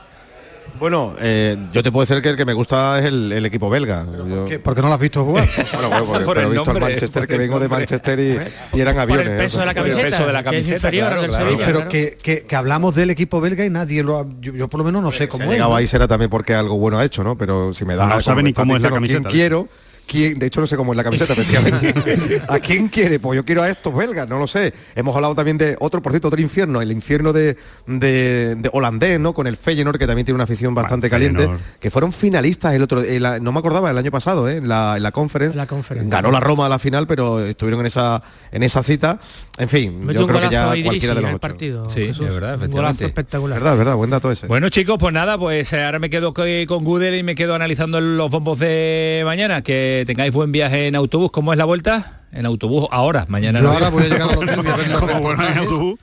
Bueno, 0.78 1.14
eh, 1.20 1.56
yo 1.72 1.82
te 1.82 1.92
puedo 1.92 2.04
decir 2.04 2.20
que 2.22 2.30
el 2.30 2.36
que 2.36 2.44
me 2.44 2.52
gusta 2.52 2.98
es 2.98 3.04
el, 3.06 3.30
el 3.32 3.46
equipo 3.46 3.70
belga. 3.70 4.04
Yo- 4.28 4.44
¿Qué? 4.46 4.58
¿Por 4.58 4.74
qué 4.74 4.82
no 4.82 4.88
lo 4.88 4.94
has 4.94 5.00
visto 5.00 5.24
jugar? 5.24 5.46
Bueno, 5.72 5.88
bueno, 5.88 6.04
porque- 6.06 6.24
Por 6.24 6.34
pero 6.36 6.48
he 6.48 6.52
visto 6.52 6.70
al 6.70 6.80
Manchester, 6.80 7.22
por 7.22 7.28
que 7.28 7.38
vengo 7.38 7.60
de. 7.60 7.68
Manchester 7.68 8.18
y, 8.20 8.76
y 8.76 8.80
eran 8.80 8.98
aviones. 8.98 9.26
el 9.28 9.36
peso 9.36 9.60
de 9.60 9.66
la. 9.66 9.74
Por 9.74 9.86
el 9.86 9.92
camiseta, 9.94 10.16
peso 10.16 10.26
de 10.26 10.32
la 10.32 10.42
camiseta, 10.42 10.90
claro, 10.90 11.22
claro. 11.26 11.44
Sevilla. 11.44 11.66
pero 11.66 11.78
claro. 11.78 11.90
que, 11.90 12.18
que- 12.22 12.42
que 12.44 12.56
hablamos 12.56 12.94
del 12.94 13.10
equipo 13.10 13.40
belga 13.40 13.64
y 13.64 13.70
nadie 13.70 14.02
lo 14.02 14.18
ha, 14.20 14.26
yo, 14.40 14.52
yo 14.52 14.68
por 14.68 14.78
lo 14.78 14.84
menos 14.84 15.02
no 15.02 15.12
sé 15.12 15.28
cómo 15.28 15.44
es. 15.44 15.50
llegado 15.50 15.70
¿no? 15.70 15.76
ahí 15.76 15.86
será 15.86 16.08
también 16.08 16.30
porque 16.30 16.54
algo 16.54 16.76
bueno 16.76 16.98
ha 16.98 17.04
hecho, 17.04 17.22
¿no? 17.24 17.36
Pero 17.38 17.72
si 17.72 17.84
me 17.84 17.96
da 17.96 18.06
No 18.06 18.20
sabe 18.20 18.42
ni 18.42 18.52
cómo 18.52 18.74
es 18.76 18.82
la 18.82 18.88
quién 18.88 18.94
camiseta. 19.00 19.28
quiero, 19.28 19.68
quién, 20.06 20.38
de 20.38 20.46
hecho 20.46 20.60
no 20.60 20.66
sé 20.66 20.76
cómo 20.76 20.92
es 20.92 20.96
la 20.96 21.04
camiseta, 21.04 21.32
efectivamente. 21.32 22.42
¿A 22.48 22.58
quién 22.58 22.88
quiere? 22.88 23.18
Pues 23.18 23.36
yo 23.36 23.44
quiero 23.44 23.62
a 23.62 23.70
estos 23.70 23.94
belgas, 23.94 24.28
no 24.28 24.38
lo 24.38 24.46
sé. 24.46 24.72
Hemos 24.94 25.14
hablado 25.16 25.34
también 25.34 25.58
de 25.58 25.76
otro, 25.80 26.00
por 26.02 26.12
cierto, 26.12 26.28
otro 26.28 26.40
infierno, 26.40 26.80
el 26.82 26.92
infierno 26.92 27.32
de, 27.32 27.56
de- 27.86 28.54
de 28.56 28.70
holandés, 28.72 29.18
¿no? 29.20 29.34
Con 29.34 29.46
el 29.46 29.56
Feyenoord, 29.56 29.98
que 29.98 30.06
también 30.06 30.24
tiene 30.24 30.36
una 30.36 30.44
afición 30.44 30.74
bastante 30.74 31.10
caliente, 31.10 31.38
Feyenoord. 31.44 31.60
que 31.80 31.90
fueron 31.90 32.12
finalistas 32.12 32.74
el 32.74 32.82
otro, 32.82 33.02
en 33.02 33.22
la- 33.22 33.38
no 33.38 33.52
me 33.52 33.58
acordaba, 33.58 33.90
el 33.90 33.98
año 33.98 34.10
pasado, 34.10 34.48
¿eh? 34.48 34.56
En 34.58 34.68
la, 34.68 34.96
en 34.96 35.02
la 35.02 35.12
conference. 35.12 35.56
La 35.56 35.66
conference. 35.66 36.08
Ganó 36.10 36.30
la 36.30 36.40
Roma 36.40 36.66
a 36.66 36.68
la 36.68 36.78
final, 36.78 37.06
pero 37.06 37.44
estuvieron 37.44 37.80
en 37.80 37.86
esa, 37.86 38.22
en 38.52 38.62
esa 38.62 38.82
cita. 38.82 39.18
En 39.58 39.68
fin, 39.68 40.00
Metió 40.04 40.20
yo 40.20 40.26
un 40.26 40.32
creo 40.32 40.40
que 40.40 40.46
golazo 40.56 40.74
ya 40.76 40.84
cualquiera 40.84 41.14
de 41.14 41.20
los 41.20 41.28
el 41.30 41.34
ocho. 41.36 41.40
partido. 41.40 41.88
Sí, 41.90 42.06
Jesús. 42.06 42.26
es 42.28 42.34
verdad, 42.34 42.54
efectivamente. 42.56 43.04
espectacular. 43.06 43.58
Verdad, 43.60 43.76
verdad, 43.76 43.94
buen 43.96 44.10
dato 44.10 44.30
ese. 44.30 44.46
Bueno 44.48 44.68
chicos, 44.68 44.96
pues 44.98 45.12
nada, 45.14 45.38
pues 45.38 45.72
eh, 45.72 45.84
ahora 45.84 45.98
me 45.98 46.10
quedo 46.10 46.34
co- 46.34 46.42
con 46.66 46.84
Gudel 46.84 47.14
y 47.16 47.22
me 47.22 47.34
quedo 47.34 47.54
analizando 47.54 48.00
los 48.00 48.30
bombos 48.30 48.58
de 48.58 49.22
mañana. 49.24 49.62
Que 49.62 49.93
tengáis 50.06 50.34
buen 50.34 50.50
viaje 50.52 50.86
en 50.88 50.96
autobús. 50.96 51.30
¿Cómo 51.30 51.52
es 51.52 51.58
la 51.58 51.64
vuelta? 51.64 52.22
En 52.32 52.46
autobús 52.46 52.88
ahora, 52.90 53.26
mañana. 53.28 53.60
Yo 53.60 53.66
no. 53.66 53.72
ahora 53.72 53.90
voy 53.90 54.02
a 54.04 54.08
llegar 54.08 54.28
al 54.28 54.36
hotel, 54.38 54.56
voy 54.56 54.66
a 54.72 54.76
ver 54.76 54.88
los 54.88 55.00
reportajes. 55.02 55.56
autobús. 55.58 55.98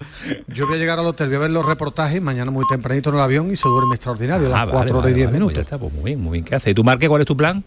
Yo 0.48 0.66
voy 0.68 0.76
a 0.76 0.80
llegar 0.80 0.98
al 1.00 1.06
hotel, 1.06 1.28
voy 1.28 1.36
a 1.36 1.40
ver 1.40 1.52
los 1.52 1.66
reportajes, 1.66 2.22
mañana 2.22 2.52
muy 2.52 2.64
tempranito 2.70 3.10
en 3.10 3.16
el 3.16 3.22
avión 3.22 3.52
y 3.52 3.56
se 3.58 3.68
duerme 3.68 3.96
extraordinario, 3.96 4.48
a 4.48 4.50
las 4.50 4.60
Ah, 4.62 4.66
vale, 4.66 4.72
4 4.92 4.98
horas 5.00 5.04
vale, 5.04 5.12
y 5.12 5.16
10 5.16 5.28
vale, 5.28 5.32
pues 5.40 5.40
ya 5.42 5.46
minutos. 5.48 5.62
está, 5.66 5.78
pues 5.78 5.94
muy 5.94 6.04
bien, 6.06 6.22
muy 6.22 6.32
bien. 6.34 6.46
¿Qué 6.46 6.56
hace? 6.56 6.70
¿Y 6.70 6.74
tú, 6.74 6.84
Marque, 6.86 7.10
cuál 7.10 7.22
es 7.22 7.28
tu 7.28 7.36
plan? 7.36 7.64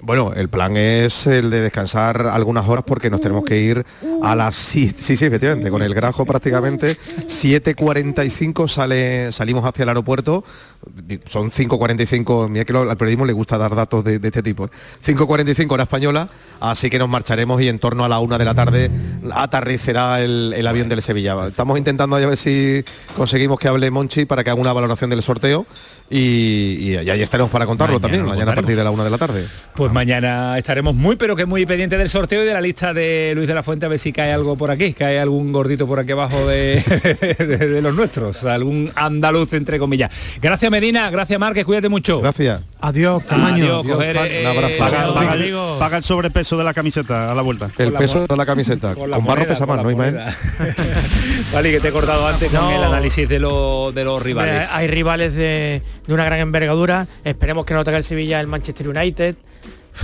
Bueno, 0.00 0.32
el 0.32 0.48
plan 0.48 0.76
es 0.76 1.26
el 1.26 1.50
de 1.50 1.60
descansar 1.60 2.28
algunas 2.28 2.68
horas 2.68 2.84
porque 2.86 3.10
nos 3.10 3.20
tenemos 3.20 3.44
que 3.44 3.58
ir 3.58 3.84
a 4.22 4.36
las 4.36 4.54
7, 4.54 4.94
sí, 4.96 5.16
sí, 5.16 5.24
efectivamente, 5.24 5.70
con 5.70 5.82
el 5.82 5.92
grajo 5.92 6.24
prácticamente 6.24 6.96
7.45 6.96 8.68
sale, 8.68 9.32
salimos 9.32 9.64
hacia 9.64 9.82
el 9.82 9.88
aeropuerto, 9.88 10.44
son 11.28 11.50
5.45, 11.50 12.48
mira 12.48 12.64
que 12.64 12.76
al 12.76 12.96
periodismo 12.96 13.26
le 13.26 13.32
gusta 13.32 13.58
dar 13.58 13.74
datos 13.74 14.04
de, 14.04 14.20
de 14.20 14.28
este 14.28 14.42
tipo, 14.42 14.66
¿eh? 14.66 14.70
5.45 15.04 15.72
hora 15.72 15.82
española, 15.82 16.28
así 16.60 16.90
que 16.90 16.98
nos 17.00 17.08
marcharemos 17.08 17.60
y 17.60 17.68
en 17.68 17.80
torno 17.80 18.04
a 18.04 18.08
la 18.08 18.20
una 18.20 18.38
de 18.38 18.44
la 18.44 18.54
tarde 18.54 18.90
aterrizará 19.32 20.20
el, 20.20 20.54
el 20.56 20.66
avión 20.68 20.88
del 20.88 21.02
Sevilla. 21.02 21.48
Estamos 21.48 21.76
intentando 21.76 22.14
a 22.14 22.20
ver 22.20 22.36
si 22.36 22.84
conseguimos 23.16 23.58
que 23.58 23.66
hable 23.66 23.90
Monchi 23.90 24.26
para 24.26 24.44
que 24.44 24.50
haga 24.50 24.60
una 24.60 24.72
valoración 24.72 25.10
del 25.10 25.22
sorteo 25.22 25.66
y, 26.08 26.78
y 26.80 26.96
ahí 26.96 27.20
estaremos 27.20 27.50
para 27.50 27.66
contarlo 27.66 27.98
Mañana 27.98 28.02
también, 28.02 28.26
mañana 28.26 28.52
a 28.52 28.54
partir 28.54 28.76
de 28.76 28.84
la 28.84 28.90
una 28.90 29.04
de 29.04 29.10
la 29.10 29.18
tarde. 29.18 29.44
Pues 29.74 29.87
mañana 29.92 30.56
estaremos 30.58 30.94
muy, 30.94 31.16
pero 31.16 31.34
que 31.36 31.46
muy 31.46 31.64
pendientes 31.66 31.98
del 31.98 32.08
sorteo 32.08 32.42
y 32.42 32.46
de 32.46 32.52
la 32.54 32.60
lista 32.60 32.92
de 32.94 33.32
Luis 33.34 33.46
de 33.48 33.54
la 33.54 33.62
Fuente 33.62 33.86
a 33.86 33.88
ver 33.88 33.98
si 33.98 34.12
cae 34.12 34.32
algo 34.32 34.56
por 34.56 34.70
aquí, 34.70 34.92
cae 34.92 35.18
algún 35.20 35.52
gordito 35.52 35.86
por 35.86 35.98
aquí 35.98 36.12
abajo 36.12 36.46
de, 36.46 36.82
de- 37.38 37.56
de 37.68 37.82
los 37.82 37.94
nuestros, 37.94 38.44
algún 38.44 38.90
andaluz 38.94 39.52
entre 39.52 39.78
comillas. 39.78 40.38
Gracias 40.40 40.70
Medina, 40.70 41.10
gracias 41.10 41.38
Márquez, 41.38 41.64
cuídate 41.64 41.88
mucho. 41.88 42.20
Gracias. 42.20 42.62
Adiós, 42.80 43.24
Camaño. 43.24 43.64
Adiós, 43.64 43.80
Adiós, 43.84 43.96
coger, 43.96 44.16
Fali. 44.16 44.30
eh, 44.34 44.40
Un 44.42 44.46
abrazo. 44.46 45.78
Paga, 45.78 45.96
el 45.96 46.02
sobrepeso 46.04 46.56
de 46.56 46.64
la 46.64 46.72
camiseta 46.74 47.32
a 47.32 47.34
la 47.34 47.42
vuelta. 47.42 47.68
El 47.76 47.92
la 47.92 47.98
peso 47.98 48.26
de 48.26 48.36
la 48.36 48.46
camiseta. 48.46 48.94
Con, 48.94 49.10
la 49.10 49.18
barro 49.18 49.30
moneda, 49.30 49.48
pesa 49.48 49.66
con 49.66 49.76
más, 49.76 49.84
¿no, 49.84 49.90
Ismael? 49.90 50.16
vale, 51.52 51.70
que 51.72 51.80
te 51.80 51.88
he 51.88 51.92
cortado 51.92 52.26
antes 52.26 52.50
con 52.50 52.70
el 52.70 52.82
análisis 52.84 53.28
de, 53.28 53.38
lo- 53.40 53.90
de 53.92 54.04
los 54.04 54.22
rivales. 54.22 54.68
Hay 54.72 54.86
rivales 54.88 55.34
de, 55.34 55.82
de 56.06 56.14
una 56.14 56.24
gran 56.24 56.38
envergadura. 56.40 57.06
Esperemos 57.24 57.64
que 57.64 57.74
no 57.74 57.84
toque 57.84 57.96
el 57.96 58.04
Sevilla 58.04 58.40
el 58.40 58.46
Manchester 58.46 58.88
United, 58.88 59.34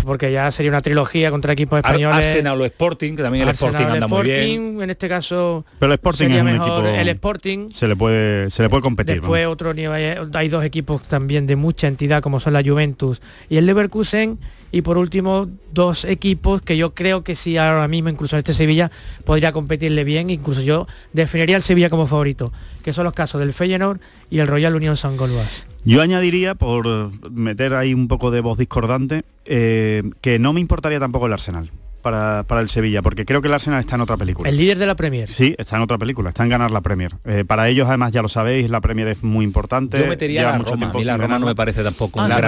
porque 0.02 0.32
ya 0.32 0.50
sería 0.50 0.70
una 0.70 0.80
trilogía 0.80 1.30
contra 1.30 1.52
equipos 1.52 1.78
españoles. 1.78 2.28
Arsenal 2.28 2.60
o 2.60 2.64
Sporting, 2.64 3.16
que 3.16 3.22
también 3.22 3.42
el 3.42 3.48
Arsenal, 3.50 3.74
Sporting 3.74 3.94
anda 3.94 4.08
muy 4.08 4.22
bien. 4.24 4.82
En 4.82 4.90
este 4.90 5.08
caso 5.08 5.64
Pero 5.78 5.92
el 5.92 5.96
Sporting 5.96 6.18
sería 6.24 6.36
es 6.36 6.42
un 6.42 6.52
mejor 6.52 6.86
equipo- 6.86 7.00
el 7.00 7.08
Sporting. 7.08 7.70
Se 7.70 7.88
le 7.88 7.96
puede, 7.96 8.50
se 8.50 8.62
le 8.62 8.68
puede 8.68 8.82
competir. 8.82 9.14
Después 9.16 9.46
otro 9.46 9.74
nivel, 9.74 10.30
hay 10.34 10.48
dos 10.48 10.64
equipos 10.64 11.02
también 11.04 11.46
de 11.46 11.56
mucha 11.56 11.86
entidad 11.86 12.22
como 12.22 12.40
son 12.40 12.52
la 12.52 12.62
Juventus 12.62 13.20
y 13.48 13.56
el 13.56 13.66
Leverkusen 13.66 14.38
y 14.72 14.82
por 14.82 14.98
último 14.98 15.48
dos 15.72 16.04
equipos 16.04 16.60
que 16.60 16.76
yo 16.76 16.94
creo 16.94 17.22
que 17.22 17.36
sí 17.36 17.56
ahora 17.56 17.86
mismo 17.86 18.08
incluso 18.08 18.36
este 18.36 18.52
Sevilla 18.52 18.90
podría 19.24 19.52
competirle 19.52 20.02
bien, 20.02 20.30
incluso 20.30 20.62
yo 20.62 20.86
definiría 21.12 21.54
al 21.56 21.62
Sevilla 21.62 21.88
como 21.88 22.06
favorito, 22.08 22.52
que 22.84 22.92
son 22.92 23.04
los 23.04 23.14
casos 23.14 23.40
del 23.40 23.52
Feyenoord 23.52 23.98
y 24.30 24.38
el 24.38 24.46
Royal 24.46 24.74
Union 24.76 24.96
San 24.96 25.16
Golbas. 25.16 25.64
Yo 25.84 26.00
añadiría, 26.02 26.54
por 26.54 27.10
meter 27.32 27.74
ahí 27.74 27.94
un 27.94 28.06
poco 28.08 28.30
de 28.30 28.40
voz 28.40 28.58
discordante, 28.58 29.24
eh, 29.46 30.02
que 30.20 30.38
no 30.38 30.52
me 30.52 30.60
importaría 30.60 31.00
tampoco 31.00 31.26
el 31.26 31.32
Arsenal 31.32 31.70
para, 32.02 32.44
para 32.46 32.60
el 32.60 32.68
Sevilla, 32.68 33.00
porque 33.00 33.24
creo 33.24 33.40
que 33.40 33.48
el 33.48 33.54
Arsenal 33.54 33.80
está 33.80 33.94
en 33.94 34.02
otra 34.02 34.18
película. 34.18 34.48
El 34.50 34.58
líder 34.58 34.76
de 34.78 34.84
la 34.86 34.94
Premier. 34.94 35.26
Sí, 35.28 35.54
está 35.58 35.76
en 35.76 35.82
otra 35.82 35.96
película, 35.96 36.28
está 36.28 36.42
en 36.42 36.50
ganar 36.50 36.70
la 36.70 36.82
Premier. 36.82 37.14
Eh, 37.24 37.44
para 37.46 37.68
ellos, 37.70 37.88
además, 37.88 38.12
ya 38.12 38.20
lo 38.20 38.28
sabéis, 38.28 38.68
la 38.68 38.82
Premier 38.82 39.08
es 39.08 39.22
muy 39.22 39.44
importante. 39.44 39.98
Yo 39.98 40.06
metería 40.06 40.40
lleva 40.40 40.52
la 40.52 40.58
mucho 40.58 40.70
Roma. 40.72 40.90
A 40.90 40.92
mí 40.92 41.04
la 41.04 41.16
Roma 41.16 41.38
no 41.38 41.46
me 41.46 41.54
parece 41.54 41.82
tampoco 41.82 42.20
Ah, 42.20 42.24
un 42.24 42.28
la. 42.28 42.40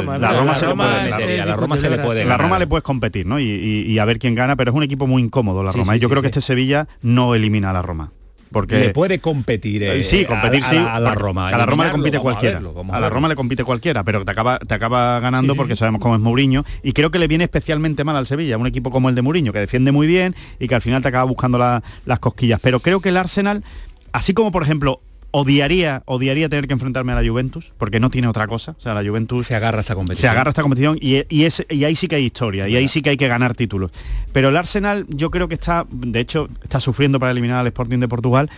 Roma, 0.00 0.18
La 0.18 0.32
la 0.32 0.38
Roma 0.38 0.54
se 0.54 0.64
le 0.64 0.70
Roma 0.70 0.84
puede 0.84 1.36
la 1.46 1.56
Roma 1.56 1.76
se 1.76 1.90
le 1.90 1.98
puede 1.98 2.22
sí. 2.22 2.26
La 2.28 2.34
ganar. 2.34 2.40
Roma 2.46 2.58
le 2.58 2.66
puedes 2.66 2.82
competir, 2.82 3.26
¿no? 3.26 3.38
Y, 3.38 3.44
y- 3.44 3.82
y 3.92 3.98
a 3.98 4.04
ver 4.06 4.18
quién 4.18 4.34
gana, 4.34 4.56
pero 4.56 4.70
es 4.70 4.76
un 4.76 4.82
equipo 4.82 5.06
muy 5.06 5.22
incómodo 5.22 5.62
la 5.62 5.72
Sí, 5.72 5.78
Roma. 5.78 5.92
sí, 5.92 5.98
y 5.98 6.00
yo 6.00 6.08
sí, 6.08 6.10
creo 6.10 6.22
que 6.22 6.28
este 6.28 6.40
Sevilla 6.40 6.88
no 7.02 7.34
elimina 7.34 7.70
a 7.70 7.72
la 7.74 7.82
Roma. 7.82 8.10
Porque 8.50 8.78
le 8.78 8.90
puede 8.90 9.18
competir 9.18 9.82
eh, 9.82 9.98
Eh, 10.00 10.04
sí, 10.04 10.24
competir 10.24 10.62
a, 10.64 10.68
sí. 10.70 10.76
a 10.76 11.00
la 11.00 11.14
Roma. 11.14 11.48
A 11.48 11.58
la 11.58 11.66
Roma 11.66 11.84
le 11.86 11.90
compite 11.90 12.16
a 12.18 12.20
cualquiera. 12.20 12.54
verlo, 12.60 12.84
a 12.92 13.00
la. 13.00 13.10
Roma 13.10 13.28
le 13.28 13.34
compite 13.36 13.64
cualquiera, 13.64 14.04
pero 14.04 14.24
te 14.24 14.30
acaba, 14.30 14.58
te 14.58 14.74
acaba 14.74 15.18
ganando 15.20 15.54
Sí. 15.54 15.56
porque 15.58 15.76
sabemos 15.76 16.00
cómo 16.00 16.14
es 16.14 16.20
Mourinho. 16.20 16.64
Y 16.82 16.92
creo 16.92 17.10
que 17.10 17.18
le 17.18 17.26
viene 17.26 17.44
especialmente 17.44 18.04
mal 18.04 18.16
al 18.16 18.26
Sevilla, 18.26 18.56
un 18.58 18.66
equipo 18.66 18.90
como 18.90 19.08
el 19.08 19.14
de 19.14 19.22
Mourinho, 19.22 19.52
que 19.52 19.58
defiende 19.58 19.90
muy 19.92 20.06
bien 20.06 20.34
y 20.60 20.68
que 20.68 20.74
al 20.74 20.82
final 20.82 21.02
te 21.02 21.08
acaba 21.08 21.24
buscando 21.24 21.58
la- 21.58 21.82
las 22.06 22.18
cosquillas. 22.20 22.60
Pero 22.62 22.80
creo 22.80 23.00
que 23.00 23.08
el 23.08 23.16
Arsenal, 23.16 23.64
así 24.12 24.34
como 24.34 24.52
por 24.52 24.62
ejemplo 24.62 25.00
odiaría, 25.36 26.04
odiaría 26.06 26.48
tener 26.48 26.68
que 26.68 26.74
enfrentarme 26.74 27.10
a 27.10 27.20
la 27.20 27.28
Juventus, 27.28 27.72
porque 27.76 27.98
no 27.98 28.08
tiene 28.08 28.28
otra 28.28 28.46
cosa. 28.46 28.76
O 28.78 28.80
sea, 28.80 28.94
la 28.94 29.02
Juventus 29.02 29.46
Se 29.46 29.56
agarra 29.56 29.80
esta 29.80 29.96
competición. 29.96 30.20
se 30.20 30.28
agarra 30.28 30.50
a 30.50 30.52
esta 30.52 30.62
competición 30.62 30.96
y, 31.00 31.24
y, 31.28 31.44
es, 31.44 31.66
y 31.68 31.82
ahí 31.82 31.96
sí 31.96 32.06
que 32.06 32.14
hay 32.14 32.24
historia 32.24 32.68
y 32.68 32.76
ahí 32.76 32.86
sí 32.86 33.02
que 33.02 33.10
hay 33.10 33.16
que 33.16 33.26
ganar 33.26 33.56
títulos. 33.56 33.90
Pero 34.32 34.50
el 34.50 34.56
Arsenal 34.56 35.06
yo 35.08 35.32
creo 35.32 35.48
que 35.48 35.54
está, 35.54 35.86
de 35.90 36.20
hecho, 36.20 36.48
está 36.62 36.78
sufriendo 36.78 37.18
para 37.18 37.32
eliminar 37.32 37.58
al 37.58 37.66
Sporting 37.66 37.98
de 37.98 38.06
Portugal 38.06 38.48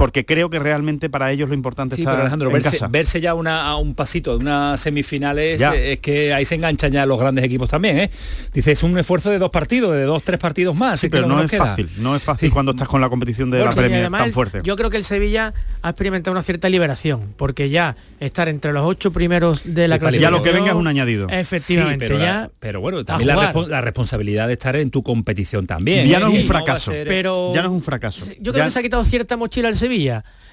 porque 0.00 0.24
creo 0.24 0.48
que 0.50 0.58
realmente 0.58 1.08
para 1.10 1.30
ellos 1.30 1.48
lo 1.48 1.54
importante 1.54 1.94
Sí, 1.94 2.00
está 2.02 2.12
pero 2.12 2.22
Alejandro, 2.22 2.48
en 2.48 2.54
verse, 2.54 2.70
casa. 2.70 2.88
verse 2.88 3.20
ya 3.20 3.34
una, 3.34 3.66
a 3.66 3.76
un 3.76 3.94
pasito 3.94 4.30
de 4.32 4.38
unas 4.38 4.80
semifinales, 4.80 5.60
Ya. 5.60 5.74
eh, 5.74 5.92
es 5.92 5.98
que 6.00 6.32
ahí 6.32 6.44
se 6.44 6.54
enganchan 6.54 6.90
ya 6.90 7.04
los 7.06 7.18
grandes 7.18 7.44
equipos 7.44 7.68
también, 7.68 7.98
¿eh? 7.98 8.10
Dice, 8.54 8.72
es 8.72 8.82
un 8.82 8.96
esfuerzo 8.98 9.30
de 9.30 9.38
dos 9.38 9.50
partidos, 9.50 9.92
de 9.92 10.04
dos, 10.04 10.22
tres 10.24 10.38
partidos 10.38 10.74
más. 10.74 10.98
Sí, 11.00 11.08
pero 11.10 11.26
no 11.26 11.42
es 11.42 11.50
queda. 11.50 11.66
fácil, 11.66 11.88
no 11.98 12.16
es 12.16 12.22
fácil 12.22 12.50
cuando 12.50 12.72
estás 12.72 12.88
con 12.88 13.00
la 13.00 13.08
competición 13.08 13.50
de 13.50 13.58
la 13.64 13.70
Premier 13.72 14.00
además 14.00 14.22
tan 14.22 14.32
fuerte. 14.32 14.60
Yo 14.64 14.74
creo 14.76 14.90
que 14.90 14.96
el 14.96 15.04
Sevilla 15.04 15.52
ha 15.82 15.90
experimentado 15.90 16.32
una 16.32 16.42
cierta 16.42 16.68
liberación, 16.68 17.20
porque 17.36 17.68
ya 17.70 17.96
estar 18.20 18.48
entre 18.48 18.72
los 18.72 18.84
ocho 18.86 19.12
primeros 19.12 19.62
de 19.64 19.86
la 19.88 19.96
Sí, 19.96 20.00
clasificación... 20.00 20.22
ya 20.22 20.30
lo 20.38 20.42
que 20.42 20.52
venga 20.52 20.68
es 20.70 20.76
un 20.76 20.86
añadido. 20.86 21.28
Efectivamente, 21.28 22.06
Sí, 22.06 22.08
pero, 22.12 22.18
ya... 22.18 22.32
la- 22.42 22.50
pero 22.58 22.80
bueno, 22.80 22.98
a 22.98 23.04
también 23.04 23.28
la, 23.68 23.80
responsabilidad 23.82 24.46
de 24.46 24.54
estar 24.54 24.76
en 24.76 24.90
tu 24.90 25.02
competición 25.02 25.66
también. 25.66 26.08
ya 26.08 26.18
no 26.20 26.28
es 26.28 26.38
un 26.40 26.44
fracaso, 26.44 26.90
ser- 26.90 27.06
pero 27.06 27.52
ya 27.54 27.62
no 27.62 27.68
es 27.68 27.74
un 27.74 27.82
fracaso. 27.82 28.24
Yo 28.40 28.52
creo 28.52 28.62
Ya- 28.62 28.64
que 28.64 28.70
se 28.70 28.78
ha 28.78 28.82
quitado 28.82 29.04
cierta 29.04 29.36
mochila 29.36 29.68
al 29.68 29.76
Sevilla. 29.76 29.89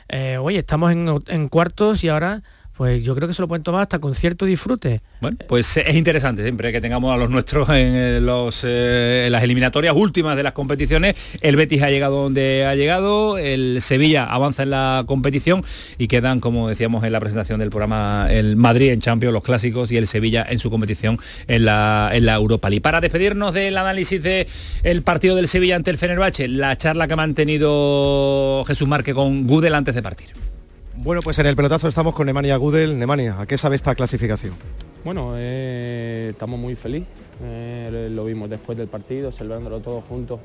Eh, 0.10 0.38
oye, 0.38 0.60
estamos 0.60 0.92
en, 0.92 1.20
en 1.28 1.50
cuartos 1.50 2.04
y 2.04 2.10
ahora, 2.10 2.44
pues 2.78 3.04
yo 3.04 3.16
creo 3.16 3.28
que 3.28 3.34
se 3.34 3.42
lo 3.42 3.48
pueden 3.48 3.64
tomar 3.64 3.82
hasta 3.82 3.98
con 3.98 4.14
cierto 4.14 4.46
disfrute. 4.46 5.02
Bueno, 5.20 5.38
pues 5.48 5.78
es 5.78 5.96
interesante 5.96 6.44
siempre 6.44 6.72
que 6.72 6.80
tengamos 6.80 7.12
a 7.12 7.18
los 7.18 7.30
nuestros 7.30 7.68
en, 7.70 7.96
eh, 7.96 8.20
eh, 8.20 9.24
en 9.26 9.32
las 9.32 9.44
eliminatorias 9.44 9.96
últimas 9.96 10.36
de 10.36 10.44
las 10.44 10.54
competiciones. 10.54 11.16
El 11.42 11.56
Betis 11.56 11.82
ha 11.82 11.90
llegado 11.90 12.22
donde 12.24 12.66
ha 12.66 12.76
llegado, 12.76 13.40
el 13.40 13.82
Sevilla 13.82 14.26
avanza 14.26 14.62
en 14.62 14.70
la 14.70 15.04
competición 15.08 15.64
y 15.98 16.08
quedan, 16.08 16.40
como 16.40 16.70
decíamos 16.70 17.04
en 17.04 17.14
la 17.14 17.20
presentación 17.20 17.60
del 17.60 17.72
programa, 17.72 18.28
el 18.30 18.56
Madrid 18.56 18.92
en 18.92 19.02
Champions, 19.02 19.34
los 19.34 19.44
clásicos, 19.44 19.92
y 19.92 19.98
el 19.98 20.06
Sevilla 20.06 20.46
en 20.48 20.60
su 20.60 20.70
competición 20.70 21.18
en 21.48 21.66
la, 21.66 22.12
en 22.14 22.28
la 22.28 22.36
Europa 22.36 22.70
League. 22.70 22.82
Para 22.82 23.02
despedirnos 23.02 23.56
del 23.56 23.76
análisis 23.76 24.22
del 24.22 25.02
partido 25.02 25.36
del 25.36 25.48
Sevilla 25.48 25.76
ante 25.76 25.90
el 25.90 25.98
Fenerbahce, 25.98 26.48
la 26.48 26.78
charla 26.78 27.08
que 27.08 27.14
ha 27.14 27.18
mantenido 27.18 28.64
Jesús 28.68 28.88
Marque 28.88 29.16
con 29.16 29.48
Gudel 29.48 29.74
antes 29.74 29.96
de 29.96 30.04
partir. 30.04 30.47
Bueno, 30.98 31.22
pues 31.22 31.38
en 31.40 31.46
el 31.46 31.56
pelotazo 31.56 31.88
estamos 31.88 32.14
con 32.14 32.26
Nemanja 32.26 32.56
Gudel. 32.58 32.98
Nemanja, 32.98 33.42
¿a 33.42 33.46
qué 33.46 33.58
sabe 33.58 33.76
esta 33.76 33.94
clasificación? 33.94 34.54
Bueno, 35.06 35.34
eh, 35.36 36.30
estamos 36.32 36.60
muy 36.60 36.76
felices, 36.76 37.08
eh, 37.44 38.10
lo 38.12 38.26
vimos 38.26 38.50
después 38.50 38.78
del 38.78 38.88
partido, 38.88 39.32
celebrándolo 39.32 39.80
todos 39.80 40.04
juntos. 40.06 40.40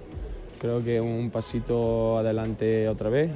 Creo 0.61 0.85
que 0.85 1.01
un 1.01 1.31
pasito 1.31 2.19
adelante 2.19 2.87
otra 2.89 3.09
vez, 3.09 3.31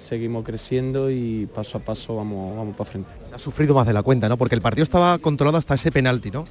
seguimos 0.00 0.44
creciendo 0.44 1.10
y 1.10 1.48
paso 1.52 1.78
a 1.78 1.80
paso 1.80 2.14
vamos, 2.14 2.56
vamos 2.56 2.76
para 2.76 2.88
frente. 2.88 3.10
Se 3.26 3.34
ha 3.34 3.38
sufrido 3.38 3.74
más 3.74 3.86
de 3.86 3.94
la 3.94 4.02
cuenta, 4.02 4.28
¿no? 4.28 4.36
Porque 4.36 4.54
el 4.54 4.60
partido 4.60 4.84
estaba 4.84 5.18
controlado 5.18 5.56
hasta 5.56 5.74
ese 5.74 5.90
penalti, 5.90 6.30
¿no? 6.30 6.44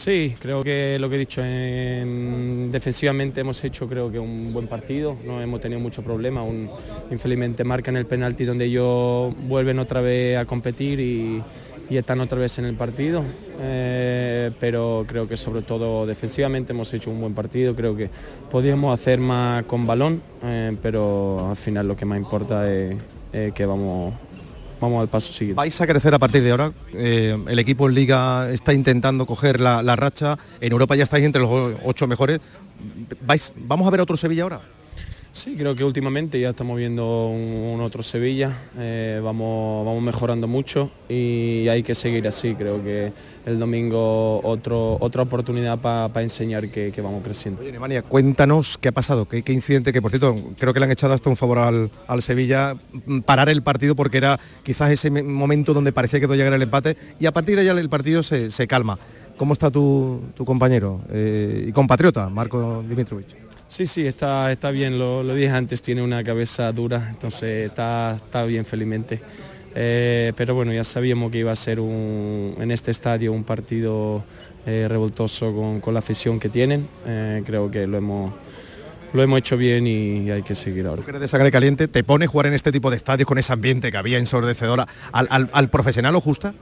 Sí, 0.00 0.34
creo 0.40 0.64
que 0.64 0.96
lo 0.98 1.10
que 1.10 1.16
he 1.16 1.18
dicho, 1.18 1.42
en- 1.44 2.70
defensivamente 2.72 3.42
hemos 3.42 3.62
hecho 3.62 3.86
creo 3.86 4.10
que 4.10 4.18
un 4.18 4.50
buen 4.50 4.66
partido, 4.66 5.14
no 5.26 5.42
hemos 5.42 5.60
tenido 5.60 5.78
mucho 5.78 6.00
problema, 6.02 6.42
un, 6.42 6.70
infelizmente 7.10 7.64
marcan 7.64 7.98
el 7.98 8.06
penalti 8.06 8.46
donde 8.46 8.64
ellos 8.64 9.34
vuelven 9.46 9.78
otra 9.78 10.00
vez 10.00 10.38
a 10.38 10.46
competir 10.46 11.00
y, 11.00 11.42
están 11.90 12.20
otra 12.20 12.38
vez 12.38 12.56
en 12.58 12.64
el 12.64 12.76
partido, 12.76 13.22
Eh, 13.62 14.50
pero 14.58 15.04
creo 15.06 15.28
que 15.28 15.36
sobre 15.36 15.60
todo 15.60 16.06
defensivamente 16.06 16.72
hemos 16.72 16.94
hecho 16.94 17.10
un 17.10 17.20
buen 17.20 17.34
partido, 17.34 17.74
creo 17.76 17.94
que 17.94 18.08
podíamos 18.50 18.98
hacer 18.98 19.20
más 19.20 19.64
con 19.64 19.86
balón, 19.86 20.22
eh, 20.42 20.74
pero 20.80 21.48
al 21.50 21.56
final 21.56 21.86
lo 21.88 21.94
que 21.94 22.06
más 22.06 22.16
importa 22.18 22.72
es 22.72 22.96
que 23.52 23.66
vamos, 23.66 24.14
vamos 24.80 25.02
al 25.02 25.08
paso 25.08 25.32
siguiente. 25.32 25.56
Vais 25.56 25.80
a 25.80 25.86
crecer 25.86 26.14
a 26.14 26.18
partir 26.18 26.42
de 26.42 26.50
ahora. 26.50 26.72
Eh, 26.92 27.36
el 27.46 27.58
equipo 27.58 27.88
en 27.88 27.94
Liga 27.94 28.50
está 28.50 28.72
intentando 28.72 29.26
coger 29.26 29.60
la, 29.60 29.82
la 29.82 29.96
racha. 29.96 30.38
En 30.60 30.72
Europa 30.72 30.96
ya 30.96 31.04
estáis 31.04 31.24
entre 31.24 31.42
los 31.42 31.74
ocho 31.84 32.06
mejores. 32.06 32.40
¿Vais, 33.26 33.52
¿Vamos 33.56 33.86
a 33.86 33.90
ver 33.90 34.00
otro 34.00 34.16
Sevilla 34.16 34.44
ahora? 34.44 34.60
Sí, 35.32 35.54
creo 35.56 35.76
que 35.76 35.84
últimamente 35.84 36.40
ya 36.40 36.50
estamos 36.50 36.76
viendo 36.76 37.28
un, 37.28 37.80
otro 37.80 38.02
Sevilla, 38.02 38.52
eh, 38.76 39.20
vamos, 39.22 39.86
vamos 39.86 40.02
mejorando 40.02 40.48
mucho 40.48 40.90
y 41.08 41.68
hay 41.68 41.84
que 41.84 41.94
seguir 41.94 42.26
así. 42.26 42.54
Creo 42.56 42.82
que 42.82 43.12
el 43.46 43.58
domingo 43.58 44.40
otro, 44.42 44.98
otra 45.00 45.22
oportunidad 45.22 45.78
para 45.78 46.22
enseñar 46.22 46.68
que, 46.68 46.92
vamos 47.00 47.22
creciendo. 47.22 47.62
Oye, 47.62 47.70
Nemanja, 47.70 48.02
cuéntanos 48.02 48.76
qué 48.76 48.88
ha 48.88 48.92
pasado, 48.92 49.26
qué, 49.26 49.52
incidente, 49.52 49.92
que 49.92 50.02
por 50.02 50.10
cierto, 50.10 50.34
creo 50.58 50.74
que 50.74 50.80
le 50.80 50.86
han 50.86 50.92
echado 50.92 51.14
hasta 51.14 51.30
un 51.30 51.36
favor 51.36 51.58
al, 51.58 51.90
al 52.08 52.22
Sevilla, 52.22 52.74
mm, 53.06 53.20
parar 53.20 53.48
el 53.48 53.62
partido 53.62 53.94
porque 53.94 54.18
era 54.18 54.38
quizás 54.64 54.90
ese 54.90 55.10
me- 55.12 55.22
momento 55.22 55.72
donde 55.72 55.92
parecía 55.92 56.18
que 56.18 56.26
podía 56.26 56.38
llegar 56.44 56.54
el 56.56 56.62
empate 56.62 56.96
y 57.20 57.26
a 57.26 57.32
partir 57.32 57.54
de 57.54 57.62
allá 57.62 57.80
el 57.80 57.88
partido 57.88 58.24
se, 58.24 58.50
se 58.50 58.66
calma. 58.66 58.98
¿Cómo 59.36 59.54
está 59.54 59.70
tu, 59.70 60.20
tu 60.34 60.44
compañero 60.44 61.00
eh, 61.08 61.66
y 61.68 61.72
compatriota, 61.72 62.28
Marco 62.28 62.84
Dimitrovich? 62.86 63.49
Sí, 63.70 63.86
sí, 63.86 64.04
está, 64.04 64.50
está 64.50 64.72
bien, 64.72 64.98
lo, 64.98 65.22
lo 65.22 65.32
dije 65.32 65.48
antes, 65.50 65.80
tiene 65.80 66.02
una 66.02 66.24
cabeza 66.24 66.72
dura, 66.72 67.06
entonces 67.08 67.68
está, 67.68 68.16
está 68.16 68.44
bien 68.44 68.64
felizmente. 68.64 69.20
Eh, 69.76 70.32
pero 70.36 70.56
bueno, 70.56 70.72
ya 70.72 70.82
sabíamos 70.82 71.30
que 71.30 71.38
iba 71.38 71.52
a 71.52 71.56
ser 71.56 71.78
un, 71.78 72.56
en 72.58 72.72
este 72.72 72.90
estadio 72.90 73.32
un 73.32 73.44
partido 73.44 74.24
eh, 74.66 74.86
revoltoso 74.88 75.54
con, 75.54 75.80
con 75.80 75.94
la 75.94 76.00
afición 76.00 76.40
que 76.40 76.48
tienen. 76.48 76.88
Eh, 77.06 77.44
creo 77.46 77.70
que 77.70 77.86
lo 77.86 77.96
hemos, 77.96 78.32
lo 79.12 79.22
hemos 79.22 79.38
hecho 79.38 79.56
bien 79.56 79.86
y, 79.86 80.28
hay 80.32 80.42
que 80.42 80.56
seguir 80.56 80.86
ahora. 80.86 81.02
Tú 81.02 81.06
caliente, 81.52 81.86
¿te 81.86 82.02
pone 82.02 82.26
jugar 82.26 82.46
en 82.48 82.54
este 82.54 82.72
tipo 82.72 82.90
de 82.90 82.96
estadios 82.96 83.28
con 83.28 83.38
ese 83.38 83.52
ambiente 83.52 83.92
que 83.92 83.96
había 83.96 84.18
ensordecedora 84.18 84.88
al- 85.12 85.48
al 85.52 85.70
profesional 85.70 86.16
o 86.16 86.20
justa? 86.20 86.54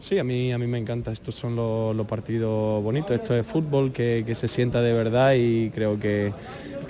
Sí, 0.00 0.18
a 0.18 0.24
mí, 0.24 0.50
a 0.52 0.58
mí 0.58 0.66
me 0.66 0.78
encanta, 0.78 1.12
estos 1.12 1.34
son 1.34 1.54
los, 1.54 1.94
los 1.94 2.06
partidos 2.06 2.82
bonitos, 2.82 3.10
esto 3.12 3.34
es 3.36 3.46
fútbol 3.46 3.92
que, 3.92 4.24
que 4.26 4.34
se 4.34 4.48
sienta 4.48 4.80
de 4.80 4.92
verdad 4.94 5.34
y 5.36 5.70
creo 5.70 6.00
que 6.00 6.32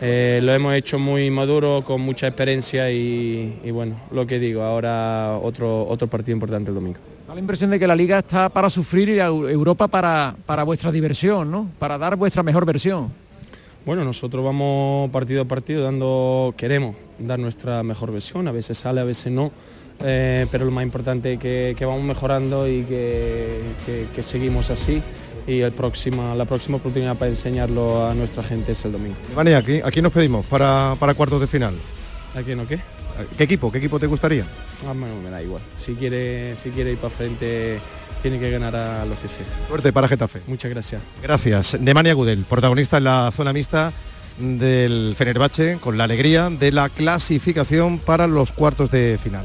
eh, 0.01 0.41
lo 0.43 0.53
hemos 0.55 0.75
hecho 0.75 0.99
muy 0.99 1.29
maduro, 1.31 1.83
con 1.85 2.01
mucha 2.01 2.29
experiencia 2.29 2.91
y, 2.91 3.59
y 3.65 3.71
bueno, 3.73 3.97
lo 4.13 4.27
que 4.27 4.39
digo, 4.39 4.63
ahora 4.63 5.37
otro, 5.43 5.87
otro 5.89 6.07
partido 6.07 6.37
importante 6.37 6.71
el 6.71 6.77
domingo. 6.77 6.99
Da 7.27 7.35
la 7.35 7.41
impresión 7.41 7.71
de 7.71 7.79
que 7.81 7.87
la 7.87 7.97
liga 7.97 8.21
está 8.21 8.49
para 8.49 8.71
sufrir 8.71 9.09
y 9.09 9.17
Eu- 9.19 9.49
Europa 9.51 9.89
para, 9.89 10.35
para 10.47 10.63
vuestra 10.63 10.91
diversión, 10.93 11.51
¿no? 11.51 11.69
Para 11.79 11.99
dar 11.99 12.15
vuestra 12.17 12.43
mejor 12.45 12.65
versión. 12.65 13.11
Bueno, 13.85 14.05
nosotros 14.05 14.45
vamos 14.45 15.11
partido 15.11 15.43
a 15.43 15.45
partido 15.47 15.83
dando, 15.83 16.55
queremos 16.57 16.95
dar 17.19 17.39
nuestra 17.39 17.83
mejor 17.83 18.13
versión, 18.13 18.47
a 18.47 18.53
veces 18.53 18.79
sale, 18.79 19.01
a 19.01 19.05
veces 19.05 19.33
no, 19.33 19.51
eh, 20.03 20.47
pero 20.51 20.65
lo 20.65 20.71
más 20.71 20.85
importante 20.85 21.35
es 21.35 21.39
que, 21.39 21.75
que 21.79 21.85
vamos 21.85 22.03
mejorando 22.05 22.69
y 22.69 22.83
que, 22.85 23.61
que- 23.87 24.07
que 24.15 24.23
seguimos 24.23 24.71
así 24.71 25.03
y 25.47 25.61
el 25.61 25.73
próxima, 25.73 26.35
la 26.35 26.45
próxima 26.45 26.77
oportunidad 26.77 27.17
para 27.17 27.31
enseñarlo 27.31 28.07
a 28.09 28.15
nuestra 28.15 28.43
gente 28.43 28.73
es 28.73 28.85
el 28.85 28.93
domingo. 28.93 29.17
Vale, 29.35 29.57
aquí, 29.57 29.81
aquí 29.85 30.01
nos 30.03 30.13
pedimos 30.13 30.47
para, 30.47 30.95
para 30.99 31.15
cuartos 31.15 31.41
de 31.41 31.47
final. 31.47 31.75
¿A 32.37 32.43
quién 32.43 32.61
o 32.61 32.67
qué? 32.69 32.79
¿Qué 33.37 33.45
equipo? 33.45 33.71
¿Qué 33.73 33.79
equipo 33.79 33.99
te 33.99 34.07
gustaría? 34.07 34.45
Ah, 34.87 34.93
bueno, 34.95 35.15
me 35.23 35.29
da 35.31 35.43
igual. 35.43 35.61
Si 35.77 35.95
quiere, 35.95 36.55
si 36.57 36.71
quiere 36.71 36.93
ir 36.93 36.99
para 36.99 37.13
frente, 37.13 37.79
tiene 38.23 38.39
que 38.39 38.51
ganar 38.51 38.75
a 38.77 39.05
los 39.05 39.19
que 39.19 39.29
sea. 39.29 39.45
Suerte 39.69 39.93
para 39.93 40.09
Getafe. 40.09 40.41
Muchas 40.47 40.71
gracias. 40.71 41.03
Gracias. 41.23 41.79
Nemanja 41.81 42.13
Gudel, 42.15 42.45
protagonista 42.49 42.97
en 42.99 43.05
la 43.05 43.31
zona 43.35 43.53
mixta 43.53 43.93
del 44.39 45.15
Fenerbahce, 45.17 45.79
con 45.81 45.99
la 45.99 46.05
alegría 46.05 46.49
de 46.49 46.73
la 46.73 46.89
clasificación 46.89 47.99
para 47.99 48.27
los 48.27 48.53
cuartos 48.53 48.91
de 48.91 49.19
final. 49.23 49.45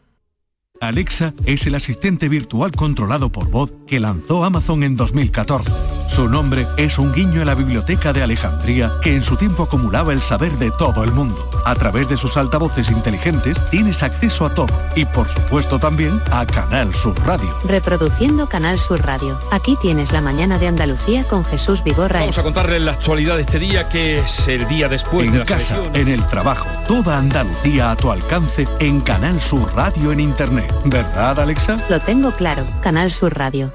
Alexa 0.81 1.35
es 1.45 1.67
el 1.67 1.75
asistente 1.75 2.27
virtual 2.27 2.71
controlado 2.71 3.31
por 3.31 3.51
voz 3.51 3.71
que 3.85 3.99
lanzó 3.99 4.43
Amazon 4.43 4.81
en 4.81 4.95
2014. 4.95 5.71
Su 6.09 6.27
nombre 6.27 6.65
es 6.75 6.97
un 6.97 7.13
guiño 7.13 7.43
a 7.43 7.45
la 7.45 7.53
biblioteca 7.53 8.11
de 8.13 8.23
Alejandría 8.23 8.91
que 9.03 9.15
en 9.15 9.21
su 9.21 9.37
tiempo 9.37 9.63
acumulaba 9.63 10.11
el 10.11 10.21
saber 10.21 10.51
de 10.53 10.71
todo 10.71 11.03
el 11.03 11.11
mundo. 11.11 11.37
A 11.65 11.75
través 11.75 12.09
de 12.09 12.17
sus 12.17 12.35
altavoces 12.35 12.89
inteligentes 12.89 13.63
tienes 13.69 14.01
acceso 14.01 14.43
a 14.43 14.55
todo 14.55 14.75
y 14.95 15.05
por 15.05 15.29
supuesto 15.29 15.77
también 15.77 16.19
a 16.31 16.47
Canal 16.47 16.95
Sur 16.95 17.15
Radio. 17.27 17.55
Reproduciendo 17.65 18.49
Canal 18.49 18.79
Sur 18.79 19.05
Radio. 19.05 19.39
Aquí 19.51 19.77
tienes 19.81 20.11
la 20.11 20.21
mañana 20.21 20.57
de 20.57 20.67
Andalucía 20.67 21.23
con 21.25 21.45
Jesús 21.45 21.83
Vigorra. 21.83 22.21
Vamos 22.21 22.39
a 22.39 22.43
contarles 22.43 22.81
la 22.81 22.93
actualidad 22.93 23.35
de 23.35 23.41
este 23.43 23.59
día 23.59 23.87
que 23.87 24.19
es 24.19 24.47
el 24.47 24.67
día 24.67 24.89
después 24.89 25.27
en 25.27 25.33
de 25.33 25.39
las 25.39 25.47
casa, 25.47 25.75
elecciones. 25.75 26.07
en 26.07 26.13
el 26.13 26.25
trabajo, 26.25 26.67
toda 26.87 27.19
Andalucía 27.19 27.91
a 27.91 27.95
tu 27.95 28.11
alcance 28.11 28.67
en 28.79 28.99
Canal 28.99 29.39
Sur 29.39 29.71
Radio 29.75 30.11
en 30.11 30.19
Internet. 30.19 30.70
¿Verdad, 30.85 31.39
Alexa? 31.39 31.77
Lo 31.89 31.99
tengo 31.99 32.31
claro. 32.31 32.65
Canal 32.81 33.11
Sur 33.11 33.37
Radio. 33.37 33.73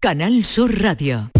Canal 0.00 0.44
Sur 0.44 0.80
Radio. 0.80 1.30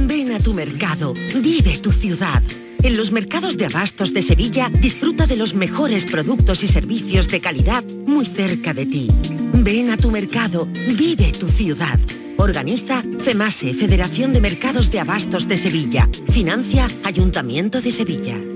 Ven 0.00 0.32
a 0.32 0.38
tu 0.38 0.54
mercado, 0.54 1.12
vive 1.34 1.78
tu 1.78 1.92
ciudad. 1.92 2.42
En 2.82 2.96
los 2.96 3.12
mercados 3.12 3.56
de 3.56 3.66
abastos 3.66 4.14
de 4.14 4.22
Sevilla 4.22 4.70
disfruta 4.70 5.26
de 5.26 5.36
los 5.36 5.54
mejores 5.54 6.04
productos 6.04 6.62
y 6.62 6.68
servicios 6.68 7.28
de 7.28 7.40
calidad 7.40 7.84
muy 8.06 8.24
cerca 8.24 8.72
de 8.72 8.86
ti. 8.86 9.08
Ven 9.52 9.90
a 9.90 9.96
tu 9.96 10.10
mercado, 10.10 10.66
vive 10.96 11.32
tu 11.32 11.48
ciudad. 11.48 11.98
Organiza 12.38 13.02
FEMASE, 13.18 13.74
Federación 13.74 14.32
de 14.32 14.40
Mercados 14.40 14.90
de 14.90 15.00
Abastos 15.00 15.48
de 15.48 15.56
Sevilla. 15.56 16.08
Financia 16.30 16.86
Ayuntamiento 17.04 17.80
de 17.80 17.90
Sevilla. 17.90 18.55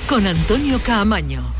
con 0.11 0.27
Antonio 0.27 0.77
Caamaño. 0.83 1.53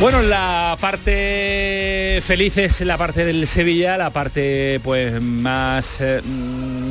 Bueno, 0.00 0.22
la 0.22 0.74
parte 0.80 2.22
feliz 2.24 2.56
es 2.56 2.80
la 2.80 2.96
parte 2.96 3.26
del 3.26 3.46
Sevilla, 3.46 3.98
la 3.98 4.08
parte 4.08 4.80
pues 4.82 5.20
más, 5.20 6.00
eh, 6.00 6.22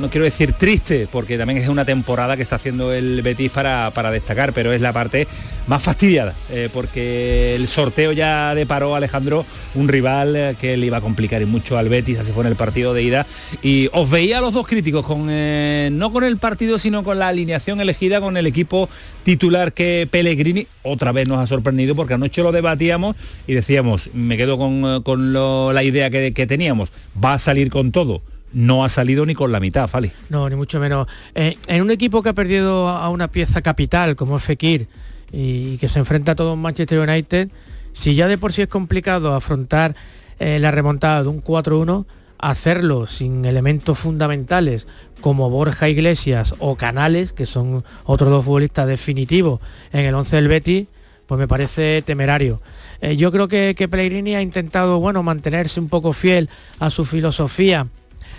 no 0.03 0.09
quiero 0.09 0.25
decir 0.25 0.51
triste, 0.51 1.07
porque 1.09 1.37
también 1.37 1.59
es 1.59 1.69
una 1.69 1.85
temporada 1.85 2.35
que 2.35 2.43
está 2.43 2.57
haciendo 2.57 2.91
el 2.91 3.21
Betis 3.21 3.49
para, 3.51 3.89
para 3.91 4.11
destacar, 4.11 4.51
pero 4.51 4.73
es 4.73 4.81
la 4.81 4.91
parte 4.91 5.29
más 5.65 5.81
fastidiada, 5.81 6.33
eh, 6.51 6.67
porque 6.73 7.55
el 7.55 7.69
sorteo 7.69 8.11
ya 8.11 8.53
deparó 8.53 8.95
a 8.95 8.97
Alejandro 8.97 9.45
un 9.75 9.87
rival 9.87 10.35
eh, 10.35 10.55
que 10.59 10.75
le 10.75 10.87
iba 10.87 10.97
a 10.97 11.01
complicar 11.01 11.41
y 11.41 11.45
mucho 11.45 11.77
al 11.77 11.87
Betis, 11.87 12.19
así 12.19 12.33
fue 12.33 12.43
en 12.43 12.49
el 12.49 12.57
partido 12.57 12.93
de 12.93 13.01
ida. 13.01 13.25
Y 13.61 13.89
os 13.93 14.09
veía 14.09 14.39
a 14.39 14.41
los 14.41 14.53
dos 14.53 14.67
críticos, 14.67 15.05
con, 15.05 15.27
eh, 15.29 15.87
no 15.93 16.11
con 16.11 16.25
el 16.25 16.35
partido, 16.35 16.77
sino 16.77 17.01
con 17.01 17.17
la 17.17 17.29
alineación 17.29 17.79
elegida, 17.79 18.19
con 18.19 18.35
el 18.35 18.45
equipo 18.45 18.89
titular 19.23 19.71
que 19.71 20.05
Pellegrini 20.11 20.67
otra 20.81 21.13
vez 21.13 21.29
nos 21.29 21.39
ha 21.39 21.47
sorprendido, 21.47 21.95
porque 21.95 22.15
anoche 22.15 22.43
lo 22.43 22.51
debatíamos 22.51 23.15
y 23.47 23.53
decíamos, 23.53 24.09
me 24.13 24.35
quedo 24.35 24.57
con, 24.57 25.01
con 25.01 25.31
la 25.73 25.83
idea 25.83 26.09
que 26.09 26.45
teníamos, 26.45 26.91
va 27.23 27.35
a 27.35 27.39
salir 27.39 27.69
con 27.69 27.93
todo. 27.93 28.21
No 28.53 28.85
ha 28.85 28.89
salido 28.89 29.25
ni 29.25 29.33
con 29.33 29.51
la 29.51 29.59
mitad, 29.59 29.87
Fali. 29.87 30.11
No, 30.29 30.47
ni 30.47 30.55
mucho 30.55 30.79
menos. 30.79 31.07
Eh, 31.33 31.57
en 31.67 31.81
un 31.81 31.91
equipo 31.91 32.21
que 32.21 32.29
ha 32.29 32.33
perdido 32.33 32.87
a 32.87 33.09
una 33.09 33.27
pieza 33.27 33.61
capital 33.61 34.15
como 34.15 34.37
Fekir 34.39 34.87
y 35.31 35.77
que 35.77 35.89
se 35.89 35.99
enfrenta 35.99 36.33
a 36.33 36.35
todo 36.35 36.53
un 36.53 36.61
Manchester 36.61 36.99
United, 36.99 37.49
si 37.93 38.13
ya 38.13 38.27
de 38.27 38.37
por 38.37 38.53
sí 38.53 38.61
es 38.61 38.67
complicado 38.67 39.33
afrontar 39.33 39.95
eh, 40.39 40.59
la 40.59 40.71
remontada 40.71 41.23
de 41.23 41.29
un 41.29 41.43
4-1, 41.43 42.05
hacerlo 42.37 43.07
sin 43.07 43.45
elementos 43.45 43.97
fundamentales 43.97 44.85
como 45.21 45.49
Borja 45.49 45.89
Iglesias 45.89 46.53
o 46.59 46.75
Canales, 46.75 47.31
que 47.31 47.45
son 47.45 47.83
otros 48.03 48.29
dos 48.29 48.45
futbolistas 48.45 48.87
definitivos 48.87 49.61
en 49.91 50.05
el 50.05 50.13
11 50.13 50.35
del 50.35 50.47
Betis, 50.47 50.87
pues 51.25 51.39
me 51.39 51.47
parece 51.47 52.03
temerario. 52.05 52.61
Eh, 53.01 53.15
yo 53.15 53.31
creo 53.31 53.47
que, 53.47 53.73
que 53.75 53.87
Pellegrini 53.87 54.35
ha 54.35 54.41
intentado 54.41 54.99
bueno, 54.99 55.23
mantenerse 55.23 55.79
un 55.79 55.89
poco 55.89 56.13
fiel 56.13 56.49
a 56.79 56.89
su 56.89 57.05
filosofía 57.05 57.87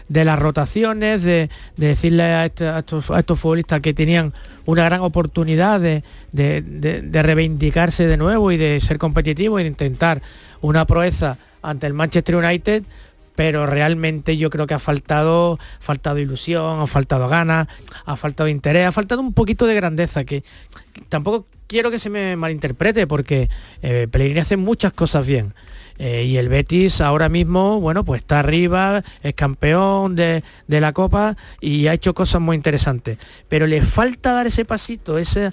de 0.09 0.25
las 0.25 0.39
rotaciones, 0.39 1.23
de, 1.23 1.49
de 1.77 1.87
decirle 1.89 2.23
a, 2.25 2.45
este- 2.47 2.69
a 2.69 2.79
estos, 2.81 3.11
a 3.11 3.19
estos 3.21 3.41
futbolistas 3.41 3.81
que 3.81 3.95
tenían 3.95 4.33
una 4.67 4.85
gran 4.85 5.01
oportunidad 5.01 5.81
de, 5.81 6.03
de- 6.33 7.23
reivindicarse 7.23 8.07
de 8.07 8.17
nuevo 8.17 8.53
y 8.53 8.57
de 8.57 8.81
ser 8.81 8.99
competitivos 8.99 9.61
y 9.61 9.65
de 9.65 9.69
intentar 9.71 10.23
una 10.61 10.87
proeza 10.87 11.39
ante 11.63 11.87
el 11.87 11.95
Manchester 11.95 12.37
United, 12.37 12.83
pero 13.35 13.67
realmente 13.67 14.37
yo 14.37 14.51
creo 14.51 14.67
que 14.67 14.75
ha 14.75 14.79
faltado, 14.79 15.59
faltado 15.81 16.19
ilusión, 16.19 16.81
ha 16.81 16.87
faltado 16.87 17.27
ganas, 17.29 17.67
ha 18.05 18.17
faltado 18.17 18.49
interés, 18.49 18.87
ha 18.87 18.93
faltado 18.93 19.21
un 19.23 19.33
poquito 19.33 19.67
de 19.67 19.75
grandeza, 19.75 20.25
que, 20.25 20.43
que 20.93 21.01
tampoco 21.09 21.47
quiero 21.67 21.91
que 21.91 21.99
se 21.99 22.11
me 22.11 22.37
malinterprete, 22.37 23.07
porque 23.07 23.49
eh, 23.83 24.07
Pellegrini 24.11 24.41
hace 24.41 24.57
muchas 24.57 24.93
cosas 24.93 25.27
bien. 25.27 25.55
Eh, 25.99 26.25
y 26.25 26.37
el 26.39 26.49
Betis 26.49 27.01
ahora 27.01 27.29
mismo, 27.29 27.81
bueno, 27.81 28.05
pues 28.05 28.23
está 28.23 28.41
arriba, 28.41 29.03
es 29.23 29.35
campeón 29.35 30.17
de, 30.17 30.43
de 30.67 30.81
la 30.81 30.93
Copa 30.93 31.37
y 31.61 31.87
ha 31.87 31.93
hecho 31.93 32.15
cosas 32.15 32.41
muy 32.41 32.57
interesantes. 32.57 33.19
Pero 33.49 33.67
le 33.67 33.81
falta 33.83 34.33
dar 34.33 34.47
ese 34.47 34.65
pasito, 34.65 35.19
ese, 35.19 35.53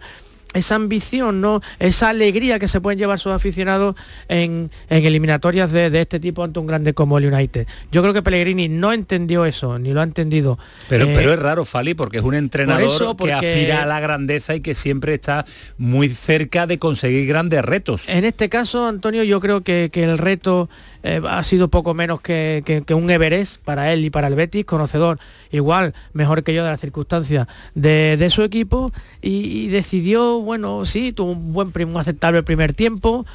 esa 0.53 0.75
ambición, 0.75 1.41
¿no? 1.41 1.61
esa 1.79 2.09
alegría 2.09 2.59
que 2.59 2.67
se 2.67 2.81
pueden 2.81 2.99
llevar 2.99 3.19
sus 3.19 3.31
aficionados 3.31 3.95
en, 4.27 4.69
en 4.89 5.05
eliminatorias 5.05 5.71
de, 5.71 5.89
de 5.89 6.01
este 6.01 6.19
tipo 6.19 6.43
ante 6.43 6.59
un 6.59 6.67
grande 6.67 6.93
como 6.93 7.17
el 7.17 7.31
United. 7.33 7.67
Yo 7.91 8.01
creo 8.01 8.13
que 8.13 8.21
Pellegrini 8.21 8.67
no 8.69 8.93
entendió 8.93 9.45
eso, 9.45 9.79
ni 9.79 9.93
lo 9.93 10.01
ha 10.01 10.03
entendido. 10.03 10.59
Pero, 10.89 11.05
Eh, 11.05 11.13
pero 11.15 11.33
es 11.33 11.39
raro, 11.39 11.65
Fali, 11.65 11.93
porque 11.93 12.17
es 12.17 12.23
un 12.23 12.35
entrenador 12.35 12.83
eso, 12.83 13.15
que 13.15 13.33
aspira 13.33 13.83
a 13.83 13.85
la 13.85 13.99
grandeza 13.99 14.55
y 14.55 14.61
que 14.61 14.73
siempre 14.73 15.13
está 15.13 15.45
muy 15.77 16.09
cerca 16.09 16.67
de 16.67 16.79
conseguir 16.79 17.27
grandes 17.27 17.63
retos. 17.63 18.03
En 18.07 18.25
este 18.25 18.49
caso, 18.49 18.87
Antonio, 18.87 19.23
yo 19.23 19.39
creo 19.39 19.61
que, 19.61 19.89
que 19.91 20.03
el 20.03 20.17
reto 20.17 20.69
eh, 21.03 21.19
ha 21.27 21.41
sido 21.43 21.67
poco 21.69 21.93
menos 21.93 22.21
que, 22.21 22.83
un 22.93 23.09
Everest 23.09 23.61
para 23.63 23.91
él 23.91 24.05
y 24.05 24.09
para 24.09 24.27
el 24.27 24.35
Betis, 24.35 24.65
conocedor 24.65 25.19
igual, 25.51 25.93
mejor 26.13 26.43
que 26.43 26.53
yo 26.53 26.63
de 26.63 26.69
las 26.69 26.79
circunstancias 26.79 27.47
de, 27.73 28.27
su 28.29 28.43
equipo, 28.43 28.91
y, 29.21 29.67
decidió, 29.69 30.39
bueno, 30.41 30.85
sí, 30.85 31.11
tuvo 31.11 31.31
un 31.31 31.53
buen, 31.53 31.71
aceptable 31.97 32.43
primer 32.43 32.73
tiempo, 32.73 33.25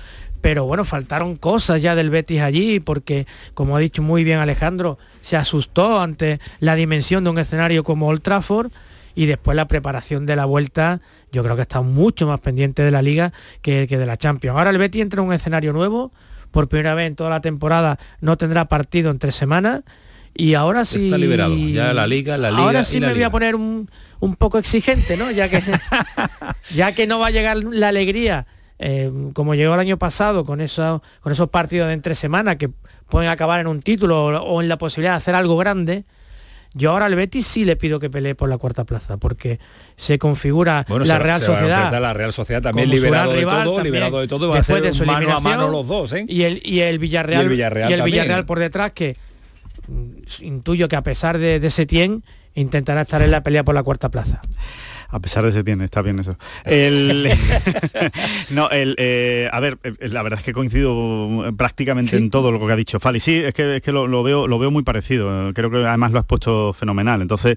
pero 0.40 0.64
bueno, 0.64 0.84
faltaron 0.84 1.34
cosas 1.36 1.82
ya 1.82 1.96
del 1.96 2.10
Betis 2.10 2.40
allí, 2.40 2.78
porque, 2.78 3.26
como 3.54 3.76
ha 3.76 3.80
dicho 3.80 4.00
muy 4.00 4.22
bien 4.22 4.38
Alejandro, 4.38 4.98
se 5.22 5.36
asustó 5.36 6.00
ante 6.00 6.38
la 6.60 6.76
dimensión 6.76 7.24
de 7.24 7.30
un 7.30 7.38
escenario 7.38 7.82
como 7.82 8.06
Old 8.06 8.22
Trafford, 8.22 8.70
y 9.16 9.26
después 9.26 9.56
la 9.56 9.66
preparación 9.66 10.26
de 10.26 10.36
la 10.36 10.44
vuelta, 10.44 11.00
yo 11.32 11.42
creo 11.42 11.56
que 11.56 11.62
está 11.62 11.80
mucho 11.80 12.28
más 12.28 12.38
pendiente 12.38 12.82
de 12.82 12.90
la 12.90 13.02
liga 13.02 13.32
que, 13.62 13.86
que 13.88 13.96
de 13.98 14.06
la 14.06 14.18
Champions. 14.18 14.56
Ahora 14.56 14.70
el 14.70 14.78
Betis 14.78 15.02
entra 15.02 15.22
en 15.22 15.28
un 15.28 15.32
escenario 15.32 15.72
nuevo, 15.72 16.12
por 16.50 16.68
primera 16.68 16.94
vez 16.94 17.06
en 17.08 17.16
toda 17.16 17.30
la 17.30 17.40
temporada 17.40 17.98
no 18.20 18.36
tendrá 18.36 18.66
partido 18.66 19.10
en 19.10 19.18
tres 19.18 19.34
semanas 19.34 19.82
y 20.34 20.54
ahora 20.54 20.84
sí 20.84 21.06
Está 21.06 21.18
liberado, 21.18 21.56
ya 21.56 21.94
la 21.94 22.06
Liga, 22.06 22.36
la 22.36 22.50
Liga 22.50 22.62
ahora 22.62 22.84
sí 22.84 23.00
me 23.00 23.12
voy 23.12 23.22
a 23.22 23.30
poner 23.30 23.54
un, 23.54 23.90
un 24.20 24.36
poco 24.36 24.58
exigente 24.58 25.16
no 25.16 25.30
ya 25.30 25.48
que 25.48 25.62
ya 26.74 26.92
que 26.92 27.06
no 27.06 27.18
va 27.18 27.28
a 27.28 27.30
llegar 27.30 27.56
la 27.56 27.88
alegría 27.88 28.46
eh, 28.78 29.10
como 29.32 29.54
llegó 29.54 29.74
el 29.74 29.80
año 29.80 29.98
pasado 29.98 30.44
con 30.44 30.60
esos 30.60 31.00
con 31.20 31.32
esos 31.32 31.48
partidos 31.48 31.88
de 31.88 31.94
entre 31.94 32.14
semana 32.14 32.56
que 32.58 32.70
pueden 33.08 33.30
acabar 33.30 33.60
en 33.60 33.66
un 33.66 33.80
título 33.80 34.26
o, 34.26 34.38
o 34.42 34.60
en 34.62 34.68
la 34.68 34.76
posibilidad 34.76 35.12
de 35.12 35.18
hacer 35.18 35.34
algo 35.34 35.56
grande 35.56 36.04
Yo 36.78 36.90
ahora 36.90 37.06
al 37.06 37.14
Betis 37.14 37.46
sí 37.46 37.64
le 37.64 37.74
pido 37.76 37.98
que 37.98 38.10
pelee 38.10 38.34
por 38.34 38.48
la 38.50 38.58
cuarta 38.58 38.84
plaza, 38.84 39.16
porque 39.16 39.58
se 39.96 40.18
configura 40.18 40.84
Bueno, 40.88 41.06
la 41.06 41.14
se- 41.16 41.22
Real 41.22 41.40
se 41.40 41.46
va 41.48 41.54
a 41.54 41.58
Sociedad. 41.58 42.00
la 42.02 42.12
Real 42.12 42.32
Sociedad 42.34 42.60
también 42.62 42.90
liberado 42.90 43.32
de 43.32 43.38
rival, 43.38 43.64
todo, 43.64 43.74
también, 43.76 43.94
liberado 43.94 44.20
de 44.20 44.28
todo, 44.28 44.48
va 44.50 44.58
a 44.58 44.62
ser 44.62 44.82
de 44.82 44.92
su 44.92 45.06
mano 45.06 45.34
a 45.34 45.40
mano 45.40 45.68
los 45.68 45.86
dos, 45.88 46.12
¿eh? 46.12 46.26
Y 46.28 46.42
el, 46.42 46.60
y 46.64 46.80
el 46.80 46.98
Villarreal, 46.98 47.40
Y 47.40 47.44
el 47.44 47.48
Villarreal 47.50 47.90
y 47.90 47.92
el 47.94 48.00
también. 48.00 48.12
Villarreal 48.22 48.44
por 48.44 48.58
detrás, 48.58 48.92
que 48.92 49.16
mm, 49.88 50.44
intuyo 50.44 50.86
que 50.88 50.96
a 50.96 51.02
pesar 51.02 51.38
de, 51.38 51.60
de 51.60 51.70
Setién, 51.70 52.22
intentará 52.54 53.02
estar 53.02 53.22
en 53.22 53.30
la 53.30 53.42
pelea 53.42 53.64
por 53.64 53.74
la 53.74 53.82
cuarta 53.82 54.10
plaza. 54.10 54.42
A 55.08 55.20
pesar 55.20 55.44
de 55.44 55.50
ese 55.50 55.64
tiene, 55.64 55.84
está 55.84 56.02
bien 56.02 56.18
eso. 56.18 56.36
El, 56.64 57.28
no, 58.50 58.70
el, 58.70 58.94
eh, 58.98 59.48
a 59.52 59.60
ver, 59.60 59.78
eh, 59.82 60.08
la 60.08 60.22
verdad 60.22 60.40
es 60.40 60.44
que 60.44 60.52
coincido 60.52 61.54
prácticamente 61.56 62.16
en 62.16 62.30
todo 62.30 62.52
lo 62.52 62.64
que 62.64 62.72
ha 62.72 62.76
dicho 62.76 63.00
Fali. 63.00 63.20
Sí, 63.20 63.36
es 63.36 63.54
que, 63.54 63.76
es 63.76 63.82
que 63.82 63.92
lo, 63.92 64.06
lo 64.06 64.22
veo, 64.22 64.46
lo 64.46 64.58
veo 64.58 64.70
muy 64.70 64.82
parecido. 64.82 65.52
Creo 65.54 65.70
que 65.70 65.78
además 65.78 66.12
lo 66.12 66.18
has 66.18 66.26
puesto 66.26 66.72
fenomenal. 66.72 67.22
Entonces, 67.22 67.56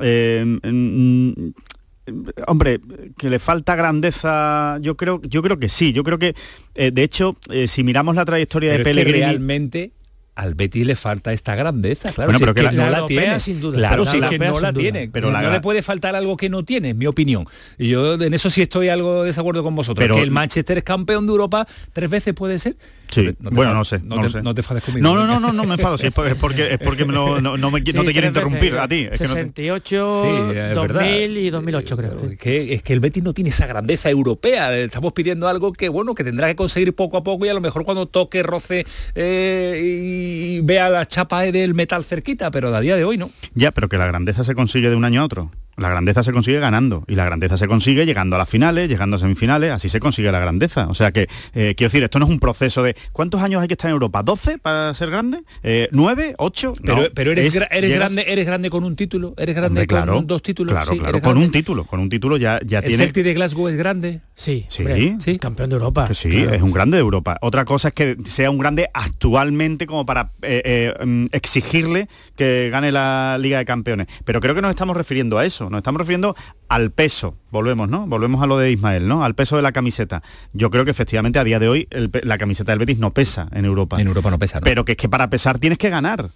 eh, 0.00 0.44
mm, 0.44 1.50
Hombre, 2.46 2.80
que 3.16 3.30
le 3.30 3.38
falta 3.38 3.76
grandeza, 3.76 4.78
yo 4.80 4.96
creo, 4.96 5.20
yo 5.22 5.42
creo 5.42 5.58
que 5.58 5.68
sí. 5.68 5.92
Yo 5.92 6.02
creo 6.02 6.18
que, 6.18 6.34
eh, 6.74 6.90
de 6.90 7.02
hecho, 7.02 7.36
eh, 7.50 7.68
si 7.68 7.84
miramos 7.84 8.14
la 8.14 8.24
trayectoria 8.24 8.72
Pero 8.72 8.78
de 8.78 8.84
Pellegrini, 8.84 9.20
realmente 9.20 9.92
al 10.40 10.54
Betis 10.54 10.86
le 10.86 10.96
falta 10.96 11.32
esta 11.32 11.54
grandeza, 11.54 12.12
claro, 12.12 12.28
Bueno, 12.32 12.38
si 12.38 12.44
pero 12.44 12.50
es 12.50 12.54
que 12.56 12.60
que, 12.70 12.76
la- 12.76 12.84
no 12.84 12.90
la 12.90 12.96
europea, 12.98 13.20
tiene. 13.22 13.40
sin 13.40 13.60
duda. 13.60 13.76
Claro, 13.76 14.06
sí 14.06 14.18
la 14.18 14.26
es 14.26 14.30
que 14.30 14.38
no 14.38 14.60
la 14.60 14.72
duda. 14.72 14.80
tiene. 14.80 15.08
Pero 15.12 15.26
no, 15.28 15.32
la- 15.34 15.42
no 15.42 15.50
le 15.52 15.60
puede 15.60 15.82
faltar 15.82 16.16
algo 16.16 16.36
que 16.36 16.48
no 16.48 16.64
tiene, 16.64 16.90
es 16.90 16.96
mi 16.96 17.06
opinión. 17.06 17.44
Y 17.78 17.88
yo 17.88 18.14
en 18.14 18.34
eso 18.34 18.50
sí 18.50 18.62
estoy 18.62 18.88
algo 18.88 19.22
de 19.22 19.28
desacuerdo 19.28 19.62
con 19.62 19.74
vosotros. 19.74 20.02
Pero- 20.02 20.16
que 20.16 20.22
el 20.22 20.30
Manchester 20.30 20.78
es 20.78 20.84
campeón 20.84 21.26
de 21.26 21.32
Europa 21.32 21.66
tres 21.92 22.08
veces 22.10 22.34
puede 22.34 22.58
ser. 22.58 22.76
Sí, 23.10 23.34
No 23.40 23.50
te 23.50 23.56
bueno, 23.56 23.74
no 23.74 23.84
sé, 23.84 23.98
no 23.98 24.16
no, 24.16 24.16
te- 24.16 24.22
lo 24.22 24.28
sé. 24.28 24.42
no 24.42 24.54
te 24.54 24.60
enfades 24.60 24.84
conmigo. 24.84 25.02
No, 25.06 25.14
no, 25.14 25.26
no, 25.26 25.40
no, 25.40 25.52
no 25.52 25.64
me 25.64 25.74
enfado, 25.74 25.98
sí, 25.98 26.06
es 26.06 26.12
por- 26.12 26.26
es 26.28 26.34
porque, 26.36 26.72
es 26.74 26.78
porque 26.78 27.04
me 27.04 27.12
lo- 27.12 27.40
no, 27.40 27.56
no 27.56 27.70
me, 27.70 27.80
qui- 27.82 27.92
no 27.94 28.02
Sí, 28.02 28.06
te 28.08 28.12
quiero 28.12 28.28
interrumpir 28.28 28.72
veces, 28.72 28.80
a 28.80 28.88
ti. 28.88 29.08
es 29.10 29.18
que 29.18 29.24
no 29.24 29.34
te- 29.34 29.40
68, 29.40 30.22
Sí, 30.22 30.56
es 30.58 30.74
2000 30.74 30.94
verdad. 30.94 31.40
y 31.40 31.50
2008 31.50 31.96
creo. 31.96 32.30
Es 32.30 32.38
que, 32.38 32.74
es 32.74 32.82
que 32.82 32.92
el 32.92 33.00
Betis 33.00 33.22
no 33.22 33.32
tiene 33.34 33.50
esa 33.50 33.66
grandeza 33.66 34.10
europea. 34.10 34.76
Estamos 34.76 35.12
pidiendo 35.12 35.48
algo 35.48 35.72
que 35.72 35.88
bueno 35.88 36.14
que 36.14 36.24
tendrá 36.24 36.46
que 36.48 36.56
conseguir 36.56 36.94
poco 36.94 37.16
a 37.16 37.22
poco 37.24 37.44
y 37.46 37.48
a 37.48 37.54
lo 37.54 37.60
mejor 37.60 37.84
cuando 37.84 38.06
toque, 38.06 38.42
roce 38.42 38.84
eh, 39.14 39.80
y 39.82 40.60
vea 40.60 40.88
la 40.88 41.06
chapa 41.06 41.42
del 41.42 41.74
metal 41.74 42.04
cerquita, 42.04 42.50
pero 42.50 42.74
a 42.74 42.80
día 42.80 42.96
de 42.96 43.04
hoy 43.04 43.16
no. 43.16 43.30
Ya, 43.54 43.70
pero 43.72 43.88
que 43.88 43.98
la 43.98 44.06
grandeza 44.06 44.44
se 44.44 44.54
consigue 44.54 44.90
de 44.90 44.96
un 44.96 45.04
año 45.04 45.20
a 45.22 45.24
otro. 45.24 45.50
La 45.76 45.88
grandeza 45.88 46.22
se 46.22 46.32
consigue 46.32 46.58
ganando 46.58 47.04
y 47.08 47.14
la 47.14 47.24
grandeza 47.24 47.56
se 47.56 47.66
consigue 47.66 48.04
llegando 48.04 48.36
a 48.36 48.38
las 48.40 48.48
finales, 48.50 48.86
llegando 48.88 49.16
a 49.16 49.18
semifinales, 49.18 49.70
así 49.72 49.88
se 49.88 49.98
consigue 49.98 50.30
la 50.30 50.38
grandeza. 50.38 50.86
O 50.88 50.94
sea 50.94 51.10
que, 51.10 51.22
eh, 51.54 51.74
quiero 51.74 51.88
decir, 51.88 52.02
esto 52.02 52.18
no 52.18 52.26
es 52.26 52.30
un 52.30 52.38
proceso 52.38 52.82
de 52.82 52.96
¿cuántos 53.12 53.40
años 53.42 53.60
hay 53.62 53.68
que 53.68 53.74
estar 53.74 53.88
en 53.88 53.94
Europa? 53.94 54.22
¿12 54.24 54.58
para 54.58 54.92
ser 54.94 55.10
grande? 55.10 55.42
Eh, 55.62 55.88
¿9? 55.92 56.34
¿8? 56.36 56.74
Pero, 56.82 56.96
No, 56.96 57.02
pero 57.14 57.32
eres, 57.32 57.46
es- 57.54 57.60
gra- 57.60 57.68
eres 57.70 57.90
llegas- 57.90 58.12
grande, 58.12 58.24
eres 58.32 58.46
grande 58.46 58.70
con 58.70 58.84
un 58.84 58.96
título, 58.96 59.34
eres 59.36 59.54
grande 59.54 59.80
Hombre, 59.80 59.86
claro, 59.86 60.14
con 60.14 60.26
dos 60.26 60.42
títulos. 60.42 60.72
Claro, 60.74 60.92
sí, 60.92 60.98
claro, 60.98 61.12
con 61.20 61.20
grande. 61.30 61.46
un 61.46 61.52
título, 61.52 61.84
con 61.84 62.00
un 62.00 62.08
título 62.08 62.36
ya, 62.36 62.60
ya 62.64 62.78
El 62.80 62.84
tiene... 62.86 63.04
Celtic 63.04 63.24
de 63.24 63.34
Glasgow 63.34 63.68
es 63.68 63.76
grande. 63.76 64.20
Sí, 64.34 64.64
Sí, 64.68 64.82
hombre, 64.84 65.38
campeón 65.38 65.68
de 65.70 65.74
Europa. 65.76 66.06
Que 66.06 66.14
sí, 66.14 66.30
claro. 66.30 66.54
es 66.54 66.62
un 66.62 66.72
grande 66.72 66.96
de 66.96 67.00
Europa. 67.02 67.36
Otra 67.42 67.64
cosa 67.64 67.88
es 67.88 67.94
que 67.94 68.16
sea 68.24 68.50
un 68.50 68.58
grande 68.58 68.88
actualmente 68.94 69.86
como 69.86 70.06
para 70.06 70.30
eh, 70.42 70.62
eh, 70.98 71.04
mm, 71.06 71.26
exigirle 71.32 72.08
que 72.36 72.68
gane 72.72 72.90
la 72.90 73.36
Liga 73.38 73.58
de 73.58 73.64
Campeones. 73.64 74.06
Pero 74.24 74.40
creo 74.40 74.54
que 74.54 74.62
nos 74.62 74.70
estamos 74.70 74.96
refiriendo 74.96 75.38
a 75.38 75.44
eso, 75.44 75.68
nos 75.68 75.78
estamos 75.78 75.98
refiriendo 76.00 76.34
al 76.68 76.90
peso. 76.90 77.36
Volvemos, 77.50 77.88
¿no? 77.88 78.06
Volvemos 78.06 78.42
a 78.42 78.46
lo 78.46 78.56
de 78.58 78.70
Ismael, 78.70 79.08
¿no? 79.08 79.24
Al 79.24 79.34
peso 79.34 79.56
de 79.56 79.62
la 79.62 79.72
camiseta. 79.72 80.22
Yo 80.52 80.70
creo 80.70 80.84
que 80.84 80.90
efectivamente 80.92 81.38
a 81.38 81.44
día 81.44 81.58
de 81.58 81.68
hoy 81.68 81.88
el 81.90 82.10
la 82.22 82.38
camiseta 82.38 82.72
del 82.72 82.78
Betis 82.78 82.89
no 82.98 83.12
pesa 83.12 83.48
en 83.52 83.64
Europa. 83.64 84.00
En 84.00 84.06
Europa 84.06 84.30
no 84.30 84.38
pesa, 84.38 84.60
¿no? 84.60 84.64
Pero 84.64 84.84
que 84.84 84.92
es 84.92 84.98
que 84.98 85.08
para 85.08 85.28
pesar 85.30 85.58
tienes 85.58 85.78
que 85.78 85.90
ganar. 85.90 86.30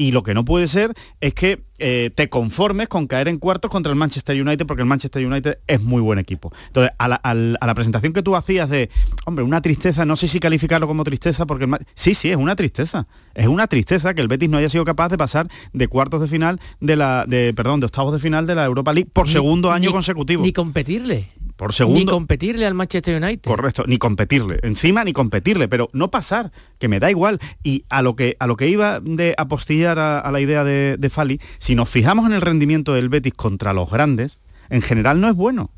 Y 0.00 0.12
lo 0.12 0.22
que 0.22 0.32
no 0.32 0.44
puede 0.44 0.68
ser 0.68 0.94
es 1.20 1.34
que 1.34 1.64
eh, 1.80 2.10
te 2.14 2.28
conformes 2.28 2.86
con 2.88 3.08
caer 3.08 3.26
en 3.26 3.38
cuartos 3.38 3.68
contra 3.68 3.90
el 3.90 3.98
Manchester 3.98 4.40
United, 4.40 4.64
porque 4.64 4.82
el 4.82 4.86
Manchester 4.88 5.26
United 5.26 5.58
es 5.66 5.82
muy 5.82 6.00
buen 6.00 6.20
equipo. 6.20 6.52
Entonces, 6.68 6.92
a 6.98 7.08
la, 7.08 7.16
al- 7.16 7.58
a 7.60 7.66
la 7.66 7.74
presentación 7.74 8.12
que 8.12 8.22
tú 8.22 8.36
hacías 8.36 8.70
de, 8.70 8.90
hombre, 9.26 9.44
una 9.44 9.60
tristeza, 9.60 10.04
no 10.06 10.14
sé 10.14 10.28
si 10.28 10.38
calificarlo 10.38 10.86
como 10.86 11.02
tristeza, 11.02 11.46
porque 11.46 11.64
el 11.64 11.76
sí, 11.96 12.14
sí, 12.14 12.30
es 12.30 12.36
una 12.36 12.54
tristeza. 12.54 13.08
Es 13.34 13.48
una 13.48 13.66
tristeza 13.66 14.14
que 14.14 14.20
el 14.20 14.28
Betis 14.28 14.48
no 14.48 14.56
haya 14.58 14.68
sido 14.68 14.84
capaz 14.84 15.08
de 15.08 15.18
pasar 15.18 15.48
de 15.72 15.88
cuartos 15.88 16.20
de 16.20 16.28
final 16.28 16.60
de 16.78 16.94
la, 16.94 17.24
de, 17.26 17.52
perdón, 17.52 17.80
de 17.80 17.86
octavos 17.86 18.12
de 18.12 18.20
final 18.20 18.46
de 18.46 18.54
la 18.54 18.64
Europa 18.66 18.92
League 18.92 19.10
por 19.12 19.26
Ni- 19.26 19.32
segundo 19.32 19.72
año 19.72 19.88
ni- 19.90 19.94
consecutivo. 19.94 20.44
Ni 20.44 20.52
competirle. 20.52 21.28
Por 21.58 21.72
Ni 21.88 22.06
competirle 22.06 22.66
al 22.66 22.74
Manchester 22.74 23.20
United. 23.20 23.50
Correcto, 23.50 23.82
ni 23.88 23.98
competirle, 23.98 24.60
encima 24.62 25.02
ni 25.02 25.12
competirle, 25.12 25.66
pero 25.66 25.88
no 25.92 26.08
pasar, 26.08 26.52
que 26.78 26.86
me 26.86 27.00
da 27.00 27.10
igual. 27.10 27.40
Y 27.64 27.84
a 27.88 28.00
lo 28.00 28.14
que, 28.14 28.36
a 28.38 28.46
lo 28.46 28.56
que 28.56 28.68
iba 28.68 29.00
de 29.00 29.34
apostillar 29.36 29.98
a, 29.98 30.20
a 30.20 30.30
la 30.30 30.40
idea 30.40 30.62
de, 30.62 30.96
de 30.96 31.10
Fali, 31.10 31.40
si 31.58 31.74
nos 31.74 31.88
fijamos 31.88 32.26
en 32.26 32.32
el 32.32 32.42
rendimiento 32.42 32.94
del 32.94 33.08
Betis 33.08 33.34
contra 33.34 33.72
los 33.72 33.90
grandes, 33.90 34.38
en 34.70 34.82
general 34.82 35.20
no 35.20 35.28
es 35.28 35.34
bueno. 35.34 35.72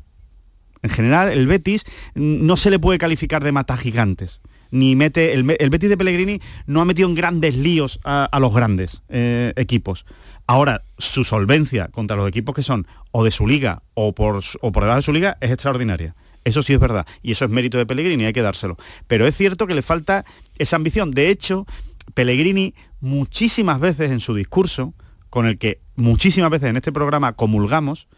En 0.83 0.91
general, 0.91 1.31
el 1.31 1.47
Betis 1.47 1.83
no 2.13 2.57
se 2.57 2.69
le 2.69 2.77
puede 2.77 2.99
calificar 2.99 3.43
de 3.43 3.51
mata 3.51 3.75
gigantes. 3.75 4.41
Ni 4.69 4.95
mete. 4.95 5.33
El, 5.33 5.43
Betis 5.43 5.89
de 5.89 5.97
Pellegrini 5.97 6.39
no 6.67 6.79
ha 6.81 6.85
metido 6.85 7.09
en 7.09 7.15
grandes 7.15 7.57
líos 7.57 7.99
a, 8.03 8.25
a 8.25 8.39
los 8.39 8.53
grandes 8.53 9.01
eh, 9.09 9.51
equipos. 9.55 10.05
Ahora, 10.51 10.83
su 10.97 11.23
solvencia 11.23 11.87
contra 11.87 12.17
los 12.17 12.27
equipos 12.27 12.53
que 12.53 12.61
son 12.61 12.85
o 13.11 13.23
de 13.23 13.31
su 13.31 13.47
liga 13.47 13.83
o 13.93 14.13
por, 14.13 14.43
o 14.59 14.71
por 14.73 14.83
debajo 14.83 14.97
de 14.97 15.01
su 15.01 15.13
liga 15.13 15.37
es 15.39 15.49
extraordinaria. 15.49 16.13
Eso 16.43 16.61
sí 16.61 16.73
es 16.73 16.79
verdad. 16.81 17.07
Y 17.21 17.31
eso 17.31 17.45
es 17.45 17.51
mérito 17.51 17.77
de 17.77 17.85
Pellegrini, 17.85 18.25
hay 18.25 18.33
que 18.33 18.41
dárselo. 18.41 18.75
Pero 19.07 19.25
es 19.25 19.37
cierto 19.37 19.65
que 19.65 19.75
le 19.75 19.81
falta 19.81 20.25
esa 20.57 20.75
ambición. 20.75 21.11
De 21.11 21.29
hecho, 21.29 21.65
Pellegrini 22.13 22.73
muchísimas 22.99 23.79
veces 23.79 24.11
en 24.11 24.19
su 24.19 24.35
discurso, 24.35 24.93
con 25.29 25.45
el 25.47 25.57
que 25.57 25.79
muchísimas 25.95 26.49
veces 26.49 26.69
en 26.69 26.75
este 26.75 26.91
programa 26.91 27.31
comulgamos, 27.31 28.09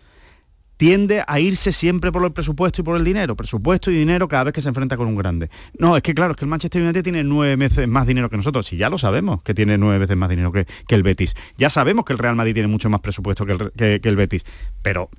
tiende 0.77 1.23
a 1.27 1.39
irse 1.39 1.71
siempre 1.71 2.11
por 2.11 2.23
el 2.23 2.31
presupuesto 2.31 2.81
y 2.81 2.83
por 2.83 2.97
el 2.97 3.03
dinero, 3.03 3.35
presupuesto 3.35 3.91
y 3.91 3.95
dinero 3.95 4.27
cada 4.27 4.45
vez 4.45 4.53
que 4.53 4.61
se 4.61 4.69
enfrenta 4.69 4.97
con 4.97 5.07
un 5.07 5.15
grande. 5.15 5.49
No, 5.77 5.95
es 5.95 6.03
que 6.03 6.13
claro, 6.13 6.31
es 6.31 6.37
que 6.37 6.45
el 6.45 6.49
Manchester 6.49 6.81
United 6.81 7.03
tiene 7.03 7.23
nueve 7.23 7.55
veces 7.55 7.87
más 7.87 8.07
dinero 8.07 8.29
que 8.29 8.37
nosotros, 8.37 8.65
si 8.65 8.77
ya 8.77 8.89
lo 8.89 8.97
sabemos 8.97 9.41
que 9.43 9.53
tiene 9.53 9.77
nueve 9.77 9.99
veces 9.99 10.17
más 10.17 10.29
dinero 10.29 10.51
que, 10.51 10.65
el 10.89 11.03
Betis. 11.03 11.35
Ya 11.57 11.69
sabemos 11.69 12.05
que 12.05 12.13
el 12.13 12.19
Real 12.19 12.35
Madrid 12.35 12.53
tiene 12.53 12.67
mucho 12.67 12.89
más 12.89 12.99
presupuesto 13.01 13.45
que 13.45 13.53
el, 13.53 13.71
que- 14.01 14.09
el 14.09 14.15
Betis, 14.15 14.45
pero 14.81 15.09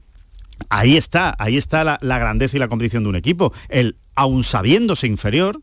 ahí 0.69 0.97
está, 0.97 1.35
ahí 1.39 1.57
está 1.57 1.85
la, 1.85 1.99
la 2.01 2.19
grandeza 2.19 2.57
y 2.57 2.61
la 2.61 2.69
competición 2.69 3.03
de 3.03 3.09
un 3.09 3.17
equipo. 3.17 3.53
El, 3.69 3.97
aun 4.15 4.45
sabiéndose 4.45 5.07
inferior, 5.07 5.61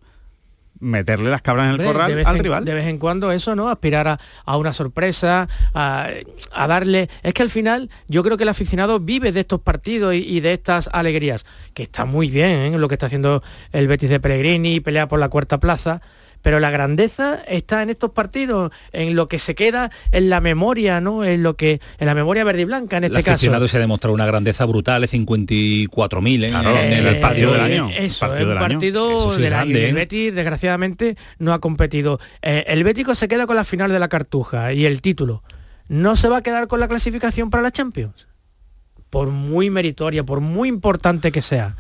meterle 0.82 1.30
las 1.30 1.42
cabras 1.42 1.68
en 1.68 1.70
el 1.70 1.74
Hombre, 1.76 1.88
corral 1.94 2.10
de 2.10 2.16
vez 2.16 2.28
al 2.28 2.36
en- 2.36 2.44
rival. 2.44 2.66
De 2.66 2.74
vez 2.74 2.88
en 2.88 2.98
cuando 2.98 3.32
eso, 3.32 3.56
¿no? 3.56 3.70
Aspirar 3.70 4.08
a, 4.10 4.20
a 4.46 4.58
una 4.58 4.74
sorpresa, 4.74 5.48
a, 5.74 6.10
a 6.52 6.68
darle... 6.68 7.10
Es 7.24 7.34
que 7.34 7.44
al 7.44 7.50
final 7.50 7.90
yo 8.08 8.24
creo 8.24 8.36
que 8.36 8.44
el 8.44 8.50
aficionado 8.50 9.00
vive 9.00 9.32
de 9.32 9.40
estos 9.40 9.62
partidos 9.62 10.14
y, 10.14 10.18
y 10.18 10.40
de 10.42 10.54
estas 10.54 10.90
alegrías, 10.92 11.46
que 11.74 11.84
está 11.84 12.06
muy 12.06 12.30
bien 12.30 12.74
¿eh? 12.74 12.78
lo 12.78 12.88
que 12.88 12.96
está 12.96 13.06
haciendo 13.06 13.42
el 13.72 13.88
Betis 13.88 14.10
de 14.10 14.20
Pellegrini, 14.20 14.80
pelea 14.82 15.08
por 15.08 15.20
la 15.20 15.30
cuarta 15.30 15.60
plaza, 15.60 16.02
pero 16.42 16.60
la 16.60 16.70
grandeza 16.72 17.42
está 17.48 17.82
en 17.84 17.90
estos 17.90 18.12
partidos, 18.12 18.72
en 18.92 19.16
lo 19.16 19.28
que 19.28 19.40
se 19.40 19.56
queda 19.56 19.92
en 20.12 20.30
la 20.30 20.42
memoria, 20.42 21.02
¿no? 21.02 21.24
En 21.24 21.44
lo 21.44 21.56
que 21.56 21.80
en 22.00 22.06
la 22.08 22.16
memoria 22.16 22.44
verde 22.44 22.62
y 22.62 22.66
blanca 22.66 22.98
en 22.98 23.04
El 23.06 23.12
este 23.12 23.24
caso. 23.24 23.34
aficionado 23.36 23.68
se 23.68 23.78
ha 23.78 23.80
demostrado 23.80 24.14
una 24.14 24.26
grandeza 24.26 24.66
brutal, 24.66 25.04
54.000 25.08 26.44
en, 26.46 26.56
en 26.56 26.94
el 26.94 27.08
Eh, 27.08 27.12
estadio 27.12 27.52
del 27.52 27.62
eh, 27.62 27.64
año. 27.64 27.90
Eso, 27.98 28.20
Partido 28.28 28.36
es 28.38 28.42
un 28.44 28.48
del 28.50 28.58
año. 28.58 28.68
partido 28.68 29.20
Eso 29.20 29.32
sí 29.32 29.42
del 29.42 29.54
es 29.54 29.60
año. 29.60 29.66
grande, 29.72 29.84
el 29.86 29.90
¿eh? 29.92 29.94
Betis, 29.94 30.36
desgraciadamente, 30.36 31.18
no 31.40 31.54
ha 31.54 31.60
competido. 31.60 32.20
Eh, 32.42 32.66
el 32.68 32.84
Bético 32.84 33.16
se 33.16 33.28
queda 33.28 33.46
con 33.48 33.56
la 33.56 33.66
final 33.66 33.92
de 33.92 34.00
la 34.00 34.08
Cartuja 34.10 34.74
y 34.74 34.86
el 34.86 35.02
título. 35.02 35.44
¿No 35.88 36.16
se 36.16 36.30
va 36.30 36.38
a 36.38 36.42
quedar 36.42 36.68
con 36.68 36.80
la 36.80 36.88
clasificación 36.88 37.50
para 37.50 37.64
la 37.64 37.72
Champions? 37.72 38.28
Por 39.10 39.28
muy 39.30 39.70
meritoria, 39.70 40.24
por 40.24 40.40
muy 40.40 40.70
importante 40.70 41.32
que 41.32 41.42
sea. 41.42 41.76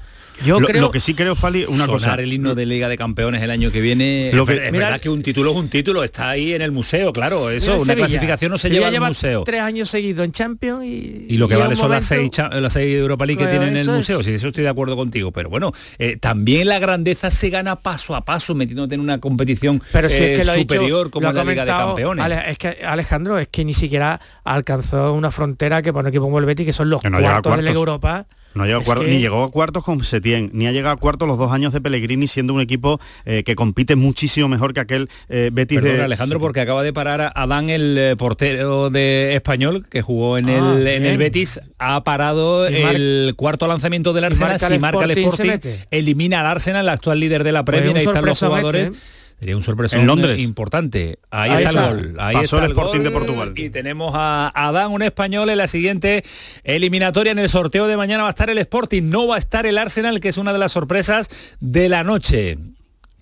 Yo 0.45 0.59
lo, 0.59 0.67
creo... 0.67 0.81
lo 0.81 0.91
que 0.91 0.99
sí 0.99 1.13
creo, 1.13 1.35
Fali, 1.35 1.65
una 1.65 1.85
Sonar 1.85 1.89
cosa. 1.89 2.13
el 2.15 2.33
himno 2.33 2.55
de 2.55 2.65
Liga 2.65 2.89
de 2.89 2.97
Campeones 2.97 3.41
el 3.43 3.51
año 3.51 3.71
que 3.71 3.79
viene. 3.81 4.31
Lo 4.33 4.43
es 4.43 4.49
que- 4.49 4.65
es 4.67 4.71
Mira, 4.71 4.85
verdad 4.85 5.01
que 5.01 5.09
un 5.09 5.21
título 5.21 5.51
es 5.51 5.57
un 5.57 5.69
título, 5.69 6.03
está 6.03 6.29
ahí 6.29 6.53
en 6.53 6.61
el 6.61 6.71
museo, 6.71 7.13
claro. 7.13 7.49
Eso, 7.49 7.73
una 7.75 7.85
Sevilla. 7.85 7.95
clasificación 8.07 8.51
no 8.51 8.57
se 8.57 8.67
Sevilla 8.69 8.89
lleva 8.89 9.05
al 9.07 9.11
museo. 9.11 9.43
tres 9.43 9.61
años 9.61 9.89
seguidos 9.89 10.25
en 10.25 10.31
Champions 10.31 10.83
y... 10.83 11.25
Y 11.29 11.37
lo 11.37 11.47
que 11.47 11.53
y 11.55 11.57
vale 11.57 11.75
son 11.75 11.91
las 11.91 12.05
seis, 12.05 12.31
las 12.51 12.73
seis 12.73 12.95
Europa 12.95 13.25
League 13.25 13.43
que 13.43 13.49
tienen 13.49 13.69
en 13.69 13.77
el 13.77 13.89
museo. 13.89 14.23
Sí, 14.23 14.31
eso 14.33 14.47
estoy 14.47 14.63
de 14.63 14.69
acuerdo 14.69 14.95
contigo. 14.95 15.31
Pero 15.31 15.49
bueno, 15.49 15.71
eh, 15.99 16.17
también 16.17 16.67
la 16.67 16.79
grandeza 16.79 17.29
se 17.29 17.49
gana 17.49 17.75
paso 17.77 18.15
a 18.15 18.25
paso, 18.25 18.55
metiéndote 18.55 18.95
en 18.95 19.01
una 19.01 19.19
competición 19.19 19.81
pero 19.91 20.09
si 20.09 20.17
eh, 20.17 20.33
es 20.33 20.39
que 20.39 20.45
lo 20.45 20.51
ha 20.51 20.55
dicho- 20.55 20.73
superior 20.75 21.09
como 21.11 21.27
lo 21.27 21.33
la 21.33 21.43
Liga 21.43 21.65
de 21.65 21.71
Campeones. 21.71 22.25
Ale- 22.25 22.51
es 22.51 22.57
que 22.57 22.77
Alejandro 22.85 23.37
es 23.37 23.47
que 23.47 23.63
ni 23.63 23.73
siquiera 23.73 24.19
alcanzó 24.43 25.13
una 25.13 25.31
frontera 25.31 25.81
que 25.81 25.93
para 25.93 26.01
un 26.01 26.07
equipo 26.07 26.23
como 26.25 26.39
el 26.39 26.45
Betis 26.45 26.65
que 26.65 26.73
son 26.73 26.89
los 26.89 27.01
Que 27.01 27.09
no 27.09 27.19
cuartos 27.19 27.55
de 27.57 27.61
la. 27.63 27.71
Europa 27.71 28.25
No 28.53 28.65
llegó 28.65 28.83
que- 28.95 29.07
Ni 29.07 29.19
llegó 29.19 29.43
a 29.43 29.51
cuartos 29.51 29.83
con 29.83 30.03
Setién, 30.03 30.49
ni 30.53 30.67
ha 30.67 30.71
llegado 30.71 30.93
a 30.93 30.97
cuartos 30.97 31.27
los 31.27 31.37
dos 31.37 31.51
años 31.51 31.71
de 31.73 31.79
Pellegrini 31.81 32.27
siendo 32.27 32.53
un 32.53 32.61
equipo 32.61 32.99
eh, 33.25 33.43
que 33.43 33.55
compite 33.55 33.95
muchísimo 33.95 34.47
mejor 34.49 34.73
que 34.73 34.81
aquel 34.81 35.09
eh, 35.29 35.49
Betis 35.53 35.81
de 35.81 36.01
Alejandro, 36.03 36.39
porque 36.39 36.59
acaba 36.61 36.83
de 36.83 36.91
parar 36.91 37.21
a 37.21 37.27
Adán, 37.29 37.69
el 37.69 37.97
eh, 37.97 38.15
portero 38.17 38.89
de 38.89 39.35
español 39.35 39.85
que 39.89 40.01
jugó 40.01 40.37
en, 40.37 40.49
Ah, 40.49 40.75
el, 40.77 40.87
en 40.87 41.05
el. 41.05 41.17
Betis, 41.17 41.59
ha 41.79 42.03
parado 42.03 42.67
Si 42.67 42.73
mar- 42.83 42.95
el 42.95 43.33
cuarto 43.37 43.67
lanzamiento 43.67 44.11
del 44.13 44.23
si 44.23 44.27
Arsenal. 44.27 44.49
marca 44.51 44.67
el 44.67 44.73
si 44.73 44.79
marca 44.79 45.03
el 45.05 45.11
Sporting, 45.11 45.47
mete. 45.49 45.87
elimina 45.91 46.41
al 46.41 46.47
Arsenal, 46.47 46.85
el 46.85 46.89
actual 46.89 47.19
líder 47.19 47.43
de 47.43 47.51
la 47.53 47.63
Pues 47.63 47.77
Premier, 47.77 47.93
un 47.95 47.99
ahí 47.99 48.05
están 48.05 48.25
los 48.25 48.39
jugadores. 48.39 48.91
Sería 49.41 49.55
un 49.55 49.63
sorpresón 49.63 50.01
En 50.01 50.05
Londres. 50.07 50.39
importante. 50.39 51.17
Ahí, 51.31 51.49
Ahí 51.49 51.63
está, 51.63 51.69
está. 51.69 51.89
el 51.89 51.95
gol. 52.11 52.15
Ahí 52.19 52.35
Pasó 52.35 52.43
está 52.43 52.57
el 52.57 52.63
el 52.65 52.71
Sporting 52.77 52.99
gol. 52.99 53.03
de 53.05 53.11
Portugal. 53.11 53.53
Y 53.55 53.69
tenemos 53.71 54.11
a 54.15 54.51
Adán, 54.53 54.91
un 54.91 55.01
español, 55.01 55.49
en 55.49 55.57
la 55.57 55.65
siguiente 55.67 56.23
eliminatoria. 56.63 57.31
En 57.31 57.39
el 57.39 57.49
sorteo 57.49 57.87
de 57.87 57.97
mañana 57.97 58.21
va 58.21 58.29
a 58.29 58.29
estar 58.29 58.51
el 58.51 58.59
Sporting. 58.59 59.01
No 59.09 59.25
va 59.27 59.35
a 59.37 59.39
estar 59.39 59.65
el 59.65 59.79
Arsenal, 59.79 60.19
que 60.19 60.29
es 60.29 60.37
una 60.37 60.53
de 60.53 60.59
las 60.59 60.73
sorpresas 60.73 61.27
de 61.59 61.89
la 61.89 62.03
noche. 62.03 62.59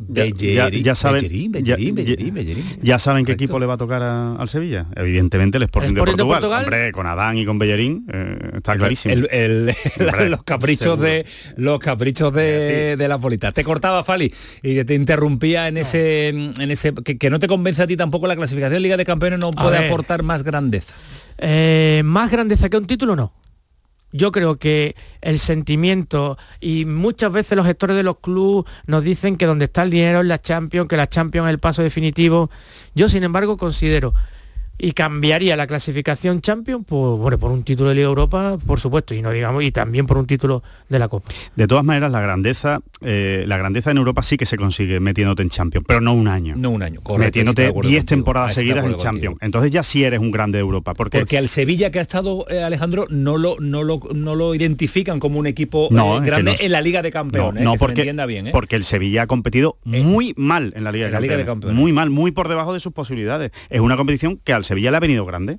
Ya, 0.07 0.25
ya- 0.27 0.69
ya 0.69 0.95
saben, 0.95 1.21
Bellerín, 1.21 1.51
ya- 1.51 1.75
Bellerín, 1.75 1.95
ya- 1.95 2.03
Bellerín, 2.03 2.33
Bellerín. 2.33 2.65
ya 2.81 2.99
saben 2.99 3.25
qué 3.25 3.33
equipo 3.33 3.59
le 3.59 3.65
va 3.65 3.73
a 3.73 3.77
tocar 3.77 4.01
a- 4.01 4.35
al 4.35 4.47
Sevilla. 4.49 4.87
Evidentemente 4.95 5.57
el 5.57 5.63
Sporting, 5.63 5.89
Sporting 5.89 6.15
de, 6.15 6.23
de 6.23 6.27
Portugal. 6.27 6.39
Portugal. 6.41 6.63
Hombre, 6.63 6.91
con 6.93 7.05
Adán 7.07 7.37
y 7.37 7.45
con 7.45 7.59
Bellerín 7.59 8.05
eh, 8.11 8.37
está 8.57 8.75
clarísimo. 8.77 9.13
El- 9.13 9.27
el- 9.31 9.75
Hombre, 9.99 10.29
los 10.29 10.43
caprichos 10.43 10.83
seguro. 10.83 11.01
de 11.03 11.25
los 11.57 11.79
caprichos 11.79 12.33
de, 12.33 12.95
de 12.97 13.07
la. 13.07 13.19
Te 13.53 13.63
cortaba 13.63 14.03
Fali 14.03 14.33
y 14.63 14.83
te 14.85 14.95
interrumpía 14.95 15.67
en 15.67 15.77
ese 15.77 16.29
en 16.29 16.71
ese 16.71 16.93
que, 16.93 17.17
que 17.17 17.29
no 17.29 17.39
te 17.39 17.47
convence 17.47 17.81
a 17.83 17.87
ti 17.87 17.97
tampoco 17.97 18.27
la 18.27 18.35
clasificación 18.35 18.75
de 18.75 18.79
Liga 18.79 18.97
de 18.97 19.05
Campeones 19.05 19.39
no 19.39 19.49
A 19.49 19.51
puede 19.51 19.77
ver. 19.79 19.87
aportar 19.87 20.23
más 20.23 20.43
grandeza. 20.43 20.93
Eh, 21.37 22.01
más 22.05 22.31
grandeza 22.31 22.69
que 22.69 22.77
un 22.77 22.87
título, 22.87 23.15
no. 23.15 23.33
Yo 24.11 24.31
creo 24.31 24.57
que 24.57 24.95
el 25.21 25.37
sentimiento 25.39 26.37
y 26.59 26.85
muchas 26.85 27.31
veces 27.31 27.55
los 27.55 27.65
gestores 27.65 27.95
de 27.95 28.03
los 28.03 28.19
clubes 28.19 28.71
nos 28.87 29.03
dicen 29.03 29.37
que 29.37 29.45
donde 29.45 29.65
está 29.65 29.83
el 29.83 29.91
dinero 29.91 30.21
es 30.21 30.25
la 30.25 30.41
Champions, 30.41 30.87
que 30.87 30.97
la 30.97 31.07
Champions 31.07 31.47
es 31.47 31.51
el 31.51 31.59
paso 31.59 31.83
definitivo. 31.83 32.49
Yo, 32.95 33.07
sin 33.07 33.23
embargo, 33.23 33.57
considero 33.57 34.13
y 34.79 34.93
cambiaría 34.93 35.55
la 35.55 35.67
clasificación 35.67 36.41
Champions 36.41 36.85
por, 36.85 37.19
bueno, 37.19 37.37
por 37.37 37.51
un 37.51 37.63
título 37.63 37.89
de 37.89 37.95
Liga 37.95 38.07
Europa, 38.07 38.57
por 38.65 38.79
supuesto, 38.79 39.13
y 39.13 39.21
no 39.21 39.31
digamos 39.31 39.63
y 39.63 39.71
también 39.71 40.05
por 40.05 40.17
un 40.17 40.25
título 40.25 40.63
de 40.87 40.97
la 40.97 41.07
Copa. 41.07 41.31
De 41.55 41.67
todas 41.67 41.83
maneras, 41.83 42.11
la 42.11 42.21
grandeza, 42.21 42.79
eh, 43.01 43.43
la 43.45 43.57
grandeza 43.57 43.91
en 43.91 43.97
Europa 43.97 44.23
sí 44.23 44.37
que 44.37 44.45
se 44.45 44.57
consigue 44.57 44.99
metiéndote 44.99 45.41
en 45.41 45.49
Champions, 45.49 45.85
pero 45.87 46.01
no 46.01 46.13
un 46.13 46.27
año. 46.27 46.55
No 46.55 46.69
un 46.69 46.81
año, 46.81 47.01
correcto, 47.01 47.27
Metiéndote 47.27 47.67
acuerdo 47.67 47.89
10 47.89 48.01
contigo. 48.01 48.15
temporadas 48.17 48.55
seguidas 48.55 48.85
en 48.85 48.95
Champions. 48.95 49.11
contigo. 49.11 49.35
Entonces 49.41 49.71
ya 49.71 49.83
sí 49.83 50.03
eres 50.03 50.19
un 50.19 50.31
grande 50.31 50.57
de 50.57 50.61
Europa. 50.61 50.93
Porque, 50.93 51.19
Porque 51.19 51.37
al 51.37 51.49
Sevilla 51.49 51.91
que 51.91 51.99
ha 51.99 52.01
estado 52.01 52.45
eh, 52.49 52.63
Alejandro 52.63 53.05
no 53.09 53.37
lo 53.37 53.57
no 53.59 53.83
lo 53.83 53.99
no 54.13 54.35
lo 54.35 54.55
identifican 54.55 55.19
como 55.19 55.39
un 55.39 55.47
equipo 55.47 55.89
No, 55.91 56.15
eh, 56.15 56.17
es 56.17 56.23
que 56.23 56.29
grande 56.29 56.51
no 56.51 56.57
en 56.59 56.71
la 56.71 56.81
Liga 56.81 57.01
de 57.01 57.11
Campeones, 57.11 57.63
no, 57.63 57.71
eh, 57.71 57.73
que 57.73 57.77
se 57.79 57.83
me 57.83 57.87
porque, 57.87 58.01
entienda 58.01 58.25
bien, 58.25 58.47
¿eh? 58.47 58.51
porque 58.51 58.75
el 58.75 58.83
Sevilla 58.83 59.23
ha 59.23 59.27
competido 59.27 59.77
muy 59.83 60.33
mal 60.37 60.73
en 60.75 60.83
la 60.83 60.91
Liga, 60.91 61.07
en 61.07 61.11
de, 61.11 61.15
la 61.15 61.21
Liga 61.21 61.37
de 61.37 61.45
Campeones. 61.45 61.49
Campeones. 61.49 61.79
Muy 61.79 61.91
mal, 61.91 62.09
muy 62.09 62.31
por 62.31 62.47
debajo 62.47 62.73
de 62.73 62.79
sus 62.79 62.93
posibilidades. 62.93 63.51
Es 63.69 63.81
una 63.81 63.97
competición 63.97 64.39
que 64.43 64.53
al 64.53 64.63
Sevilla 64.69 64.91
le 64.91 64.97
ha 64.97 64.99
venido 64.99 65.25
grande. 65.25 65.57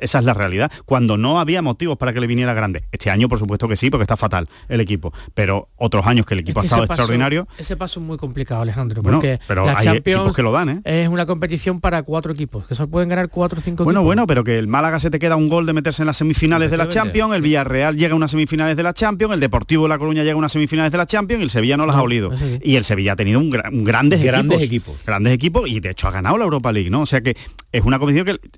Esa 0.00 0.18
es 0.18 0.24
la 0.24 0.34
realidad. 0.34 0.70
Cuando 0.86 1.16
no 1.16 1.38
había 1.40 1.62
motivos 1.62 1.96
para 1.96 2.12
que 2.12 2.20
le 2.20 2.26
viniera 2.26 2.54
grande. 2.54 2.84
Este 2.92 3.10
año, 3.10 3.28
por 3.28 3.38
supuesto 3.38 3.68
que 3.68 3.76
sí, 3.76 3.90
porque 3.90 4.02
está 4.04 4.16
fatal 4.16 4.48
el 4.68 4.80
equipo. 4.80 5.12
Pero 5.34 5.68
otros 5.76 6.06
años 6.06 6.26
que 6.26 6.34
el 6.34 6.40
equipo 6.40 6.60
Es 6.60 6.64
que 6.64 6.66
ha 6.66 6.68
estado 6.68 6.86
paso- 6.86 6.92
extraordinario. 7.02 7.46
Ese 7.58 7.76
paso 7.76 8.00
es 8.00 8.06
muy 8.06 8.16
complicado, 8.16 8.62
Alejandro, 8.62 9.02
Bueno, 9.02 9.18
porque 9.18 9.38
pero 9.46 9.66
la 9.66 9.78
hay 9.78 9.84
Champions 9.84 10.20
equipos 10.22 10.36
que 10.36 10.42
lo 10.42 10.52
dan, 10.52 10.68
¿eh? 10.68 10.80
es 10.84 11.08
una 11.08 11.26
competición 11.26 11.80
para 11.80 12.02
cuatro 12.02 12.32
equipos, 12.32 12.66
que 12.66 12.74
solo 12.74 12.88
pueden 12.88 13.08
ganar 13.08 13.28
cuatro 13.28 13.58
o 13.58 13.62
cinco 13.62 13.84
Bueno, 13.84 14.00
equipos. 14.00 14.06
bueno, 14.06 14.26
pero 14.26 14.44
que 14.44 14.58
el 14.58 14.66
Málaga 14.68 15.00
se 15.00 15.10
te 15.10 15.18
queda 15.18 15.36
un 15.36 15.48
gol 15.48 15.66
de 15.66 15.72
meterse 15.72 16.02
en 16.02 16.06
las 16.06 16.16
semifinales 16.16 16.70
de 16.70 16.76
la 16.76 16.88
Champions, 16.88 17.34
el 17.34 17.42
Villarreal 17.42 17.96
llega 17.96 18.12
a 18.14 18.16
unas 18.16 18.30
semifinales 18.30 18.76
de 18.76 18.82
la 18.82 18.94
Champions, 18.94 19.34
el 19.34 19.40
Deportivo 19.40 19.84
de 19.84 19.88
La 19.90 19.98
Coruña 19.98 20.22
llega 20.22 20.34
a 20.34 20.38
unas 20.38 20.52
semifinales 20.52 20.90
de 20.92 20.98
la 20.98 21.06
Champions 21.06 21.40
y 21.40 21.44
el 21.44 21.50
Sevilla 21.50 21.76
no 21.76 21.86
las 21.86 21.96
ha 21.96 22.02
olido. 22.02 22.30
Y 22.62 22.76
el 22.76 22.84
Sevilla 22.84 23.12
ha 23.12 23.16
tenido 23.16 23.38
un, 23.40 23.50
gra- 23.52 23.70
un 23.72 23.84
grandes, 23.84 24.22
Grandes 24.22 24.62
equipos, 24.62 24.96
Grandes 25.06 25.32
equipos 25.34 25.68
y 25.68 25.80
de 25.80 25.90
hecho 25.90 26.08
ha 26.08 26.10
ganado 26.10 26.38
la 26.38 26.44
Europa 26.44 26.72
League, 26.72 26.90
¿no? 26.90 27.02
O 27.02 27.06
sea 27.06 27.20
que 27.20 27.36
es 27.72 27.82
una 27.84 27.98
competición 27.98 28.26
que 28.26 28.48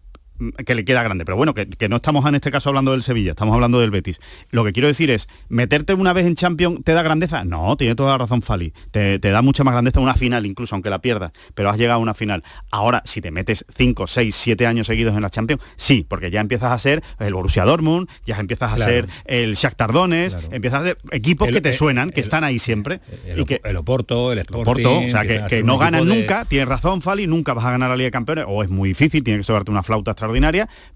que 0.65 0.75
le 0.75 0.85
queda 0.85 1.03
grande, 1.03 1.25
pero 1.25 1.37
bueno, 1.37 1.55
que, 1.55 1.67
que 1.69 1.89
no 1.89 1.97
estamos 1.97 2.27
en 2.27 2.35
este 2.35 2.51
caso 2.51 2.69
hablando 2.71 2.93
del 2.93 3.03
Sevilla, 3.03 3.31
estamos 3.33 3.55
hablando 3.55 3.81
del 3.81 3.91
Betis. 3.91 4.21
Lo 4.51 4.65
que 4.65 4.73
quiero 4.73 4.89
decir 4.89 5.11
es, 5.11 5.29
¿meterte 5.49 5.95
una 5.95 6.13
vez 6.13 6.27
en 6.27 6.35
Champions 6.35 6.81
te 6.85 6.93
da 6.93 7.03
grandeza? 7.03 7.45
No, 7.45 7.77
tiene 7.77 7.95
toda 7.95 8.13
la 8.13 8.19
razón 8.19 8.43
Fali, 8.43 8.73
te, 8.91 9.19
te 9.19 9.31
da 9.31 9.43
mucha 9.43 9.65
más 9.65 9.73
grandeza 9.73 10.01
una 10.01 10.15
final 10.15 10.47
incluso, 10.47 10.75
aunque 10.75 10.91
la 10.91 11.01
pierdas, 11.01 11.33
pero 11.55 11.71
has 11.71 11.79
llegado 11.79 11.99
a 11.99 12.03
una 12.03 12.15
final. 12.15 12.43
Ahora, 12.71 13.03
si 13.05 13.21
te 13.21 13.31
metes 13.31 13.65
5, 13.77 14.07
6, 14.07 14.35
7 14.35 14.67
años 14.67 14.87
seguidos 14.87 15.15
en 15.15 15.23
la 15.23 15.31
Champions, 15.31 15.63
sí, 15.77 16.05
porque 16.09 16.31
ya 16.31 16.41
empiezas 16.41 16.73
a 16.73 16.79
ser 16.79 17.03
el 17.19 17.35
Borussia 17.35 17.65
Dortmund, 17.65 18.09
ya 18.27 18.37
empiezas 18.39 18.73
a 18.73 18.77
Claro. 18.77 18.91
ser 18.93 19.09
el 19.27 19.55
Shakhtar 19.55 19.93
Donetsk, 19.93 20.39
empiezas 20.53 20.81
a 20.81 20.85
ser 20.85 20.99
equipos 21.11 21.49
El- 21.49 21.55
que 21.55 21.61
te 21.61 21.69
el- 21.71 21.75
suenan, 21.75 22.11
que 22.11 22.21
están 22.21 22.45
ahí 22.45 22.59
siempre. 22.59 23.01
el, 23.27 23.41
y 23.41 23.45
que, 23.45 23.61
el 23.65 23.77
Oporto, 23.77 24.33
el 24.33 24.39
Sporting, 24.39 24.63
Oporto, 24.85 24.99
o 25.07 25.09
sea, 25.09 25.25
que, 25.25 25.63
no 25.63 25.79
ganan 25.79 26.07
de- 26.09 26.15
nunca, 26.17 26.45
tienes 26.47 26.69
razón, 26.69 27.01
Fali, 27.03 27.27
nunca 27.27 27.55
vas 27.55 27.65
a 27.65 27.71
ganar 27.73 27.91
la 27.91 27.97
Liga 27.97 28.07
de 28.07 28.11
Campeones, 28.13 28.45
o 28.49 28.63
es 28.63 28.71
muy 28.71 28.91
difícil, 28.91 29.23
tiene 29.23 29.39
que 29.41 29.45
sobrarte 29.45 29.71
una 29.71 29.83
flauta 29.83 30.11
extraordinaria, 30.13 30.32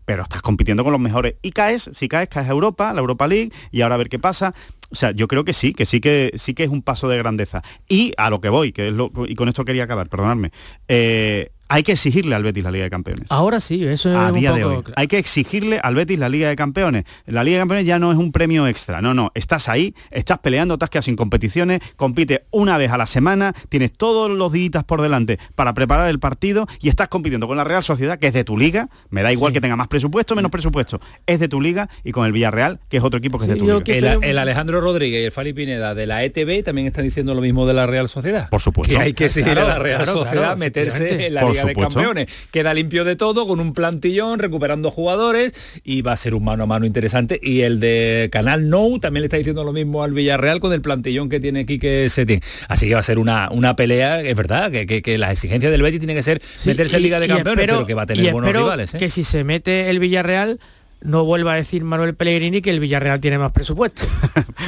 pero 0.05 0.23
estás 0.23 0.43
compitiendo 0.43 0.85
con 0.85 0.93
los 0.93 1.01
mejores. 1.01 1.35
Y 1.43 1.53
caes, 1.53 1.91
si 1.93 2.09
caes, 2.09 2.29
caes 2.29 2.49
Europa, 2.49 2.93
la 2.93 3.01
Europa 3.01 3.27
League, 3.27 3.53
y 3.71 3.83
ahora 3.83 3.97
a 3.97 3.99
ver 3.99 4.09
qué 4.09 4.19
pasa. 4.19 4.55
O 4.97 4.99
sea, 4.99 5.11
yo 5.11 5.29
creo 5.29 5.45
que 5.45 5.53
sí, 5.53 5.75
que 5.75 5.85
sí 5.85 6.01
que 6.01 6.33
sí 6.37 6.55
que 6.55 6.65
es 6.65 6.71
un 6.71 6.81
paso 6.81 7.07
de 7.07 7.19
grandeza. 7.19 7.61
Y 7.87 8.15
a 8.17 8.31
lo 8.31 8.41
que 8.41 8.49
voy, 8.49 8.73
que 8.73 8.89
es 8.89 8.95
lo, 8.95 9.13
y 9.29 9.35
con 9.35 9.47
esto 9.49 9.63
quería 9.67 9.85
acabar, 9.85 10.09
perdonadme. 10.09 10.53
eh, 10.89 11.51
hay 11.69 11.83
que 11.83 11.93
exigirle 11.93 12.35
al 12.37 12.45
Betis 12.45 12.63
la 12.63 12.71
Liga 12.71 12.85
de 12.85 12.91
Campeones. 12.91 13.27
Ahora 13.29 13.59
sí, 13.59 13.85
eso 13.85 14.09
es 14.11 14.17
A 14.17 14.29
un 14.33 14.39
día 14.39 14.53
de 14.53 14.65
hoy. 14.65 14.85
Hay 14.95 15.09
que 15.09 15.19
exigirle 15.19 15.81
al 15.83 15.97
Betis 15.97 16.17
la 16.17 16.29
Liga 16.29 16.49
de 16.49 16.55
Campeones. 16.55 17.05
La 17.27 17.43
Liga 17.43 17.57
de 17.57 17.63
Campeones 17.63 17.87
ya 17.87 17.99
no 17.99 18.13
es 18.13 18.19
un 18.19 18.31
premio 18.31 18.69
extra. 18.69 19.03
No, 19.03 19.15
no. 19.15 19.33
Estás 19.35 19.69
ahí, 19.69 19.93
estás 20.13 20.39
peleando, 20.39 20.79
te 20.79 20.85
has 20.85 20.91
quedado 20.91 21.03
sin 21.03 21.17
competiciones, 21.17 21.81
compite 21.97 22.45
una 22.53 22.79
vez 22.79 22.93
a 22.93 22.99
la 22.99 23.07
semana, 23.07 23.53
tienes 23.69 23.93
todos 23.93 24.31
los 24.31 24.53
días 24.53 24.85
por 24.85 25.03
delante 25.03 25.41
para 25.57 25.75
preparar 25.75 26.09
el 26.09 26.21
partido 26.21 26.69
y 26.81 26.89
estás 26.89 27.09
compitiendo 27.09 27.49
con 27.49 27.57
la 27.57 27.65
Real 27.65 27.83
Sociedad, 27.83 28.17
que 28.21 28.29
es 28.29 28.33
de 28.33 28.45
tu 28.45 28.57
liga. 28.57 28.89
Me 29.11 29.25
da 29.25 29.33
igual 29.33 29.53
que 29.53 29.61
tenga 29.61 29.75
más 29.75 29.89
presupuesto 29.89 30.35
o 30.35 30.37
menos 30.37 30.53
presupuesto. 30.53 31.01
Es 31.27 31.41
de 31.41 31.49
tu 31.49 31.61
liga 31.61 31.89
y 32.05 32.13
con 32.13 32.27
el 32.27 32.33
Villarreal, 32.33 32.79
que 32.89 32.99
es 32.99 33.03
otro 33.03 33.19
equipo 33.19 33.39
que 33.39 33.47
es 33.47 33.51
de 33.51 33.57
tu 33.57 33.67
liga. 33.67 33.83
El, 33.87 34.23
el 34.23 34.39
Alejandro 34.39 34.81
Rodríguez 34.87 35.23
y 35.23 35.25
el 35.27 35.33
Fali 35.33 35.53
Pineda 35.53 35.95
de 35.95 36.07
la 36.07 36.23
ETB 36.25 36.63
también 36.65 36.87
están 36.87 37.05
diciendo 37.05 37.35
lo 37.35 37.41
mismo 37.41 37.67
de 37.67 37.75
la 37.75 37.87
Real 37.87 38.09
Sociedad. 38.09 38.49
Por 38.49 38.61
supuesto. 38.61 38.95
Que 38.95 39.01
hay 39.03 39.13
que 39.13 39.29
seguir 39.29 39.53
Claro, 39.53 39.67
a 39.69 39.75
la 39.75 39.79
Real 39.79 40.03
claro, 40.05 40.13
Sociedad 40.21 40.43
claro, 40.43 40.57
meterse 40.59 41.27
en 41.27 41.35
la 41.35 41.41
Por 41.43 41.53
Liga 41.53 41.65
de. 41.65 41.75
Campeones. 41.75 42.27
Queda 42.51 42.73
limpio 42.75 43.05
de 43.05 43.17
todo, 43.17 43.47
con 43.47 43.61
un 43.61 43.73
plantillón, 43.73 44.39
recuperando 44.39 44.91
jugadores 44.91 45.53
y 45.85 46.03
va 46.03 46.13
a 46.13 46.17
ser 46.17 46.35
un 46.35 46.45
mano 46.45 46.63
a 46.65 46.67
mano 46.67 46.87
interesante. 46.87 47.39
Y 47.43 47.63
el 47.63 47.81
de 47.81 48.29
Canal 48.33 48.69
No 48.69 48.99
también 49.01 49.23
le 49.23 49.27
está 49.27 49.37
diciendo 49.37 49.65
lo 49.65 49.73
mismo 49.73 50.03
al 50.03 50.13
Villarreal 50.13 50.61
con 50.61 50.73
el 50.73 50.81
plantillón 50.81 51.29
que 51.29 51.41
tiene 51.41 51.67
Quique 51.67 52.09
Setién. 52.09 52.41
Así 52.69 52.87
que 52.89 52.95
va 52.95 53.01
a 53.01 53.03
ser 53.03 53.19
una, 53.19 53.49
una 53.51 53.77
pelea, 53.77 54.21
es 54.21 54.37
verdad, 54.37 54.71
que, 54.71 54.87
que, 54.87 55.03
que 55.03 55.19
la 55.19 55.33
exigencia 55.33 55.71
del 55.71 55.83
Betis 55.83 56.01
tiene 56.01 56.15
que 56.15 56.23
ser 56.23 56.41
Sí, 56.57 56.69
meterse 56.71 56.97
en 56.97 57.03
Liga 57.03 57.21
de 57.21 57.29
Campeones, 57.29 57.63
espero- 57.63 57.75
pero 57.79 57.87
que 57.87 57.95
va 57.95 58.03
a 58.03 58.05
y 58.05 58.07
tener 58.09 58.33
buenos 58.33 58.53
rivales. 58.53 58.95
¿eh? 58.95 58.99
Que 58.99 59.11
si 59.11 59.25
se 59.25 59.45
mete 59.45 59.91
el 59.91 59.99
Villarreal, 59.99 60.59
no 61.01 61.25
vuelva 61.25 61.53
a 61.53 61.57
decir 61.57 61.85
Manuel 61.85 62.15
Pellegrini 62.15 62.63
que 62.63 62.71
el 62.71 62.81
Villarreal 62.81 63.21
tiene 63.21 63.39
más 63.39 63.53
presupuesto. 63.53 64.03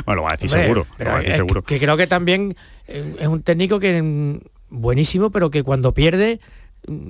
Bueno, 0.04 0.20
lo 0.20 0.22
va 0.24 0.30
a 0.30 0.36
decir 0.36 0.50
Hombre, 0.50 0.62
seguro. 0.62 0.86
Lo 0.88 0.96
pero 0.96 1.10
va 1.10 1.16
a 1.16 1.18
decir 1.18 1.32
es 1.32 1.36
seguro. 1.36 1.62
Que 1.62 1.78
creo 1.78 1.96
que 1.96 2.06
también 2.06 2.56
eh, 2.86 3.16
es 3.20 3.26
un 3.26 3.42
técnico 3.42 3.78
que 3.78 4.00
mm, 4.00 4.38
buenísimo, 4.70 5.30
pero 5.30 5.50
que 5.50 5.62
cuando 5.62 5.92
pierde 5.92 6.40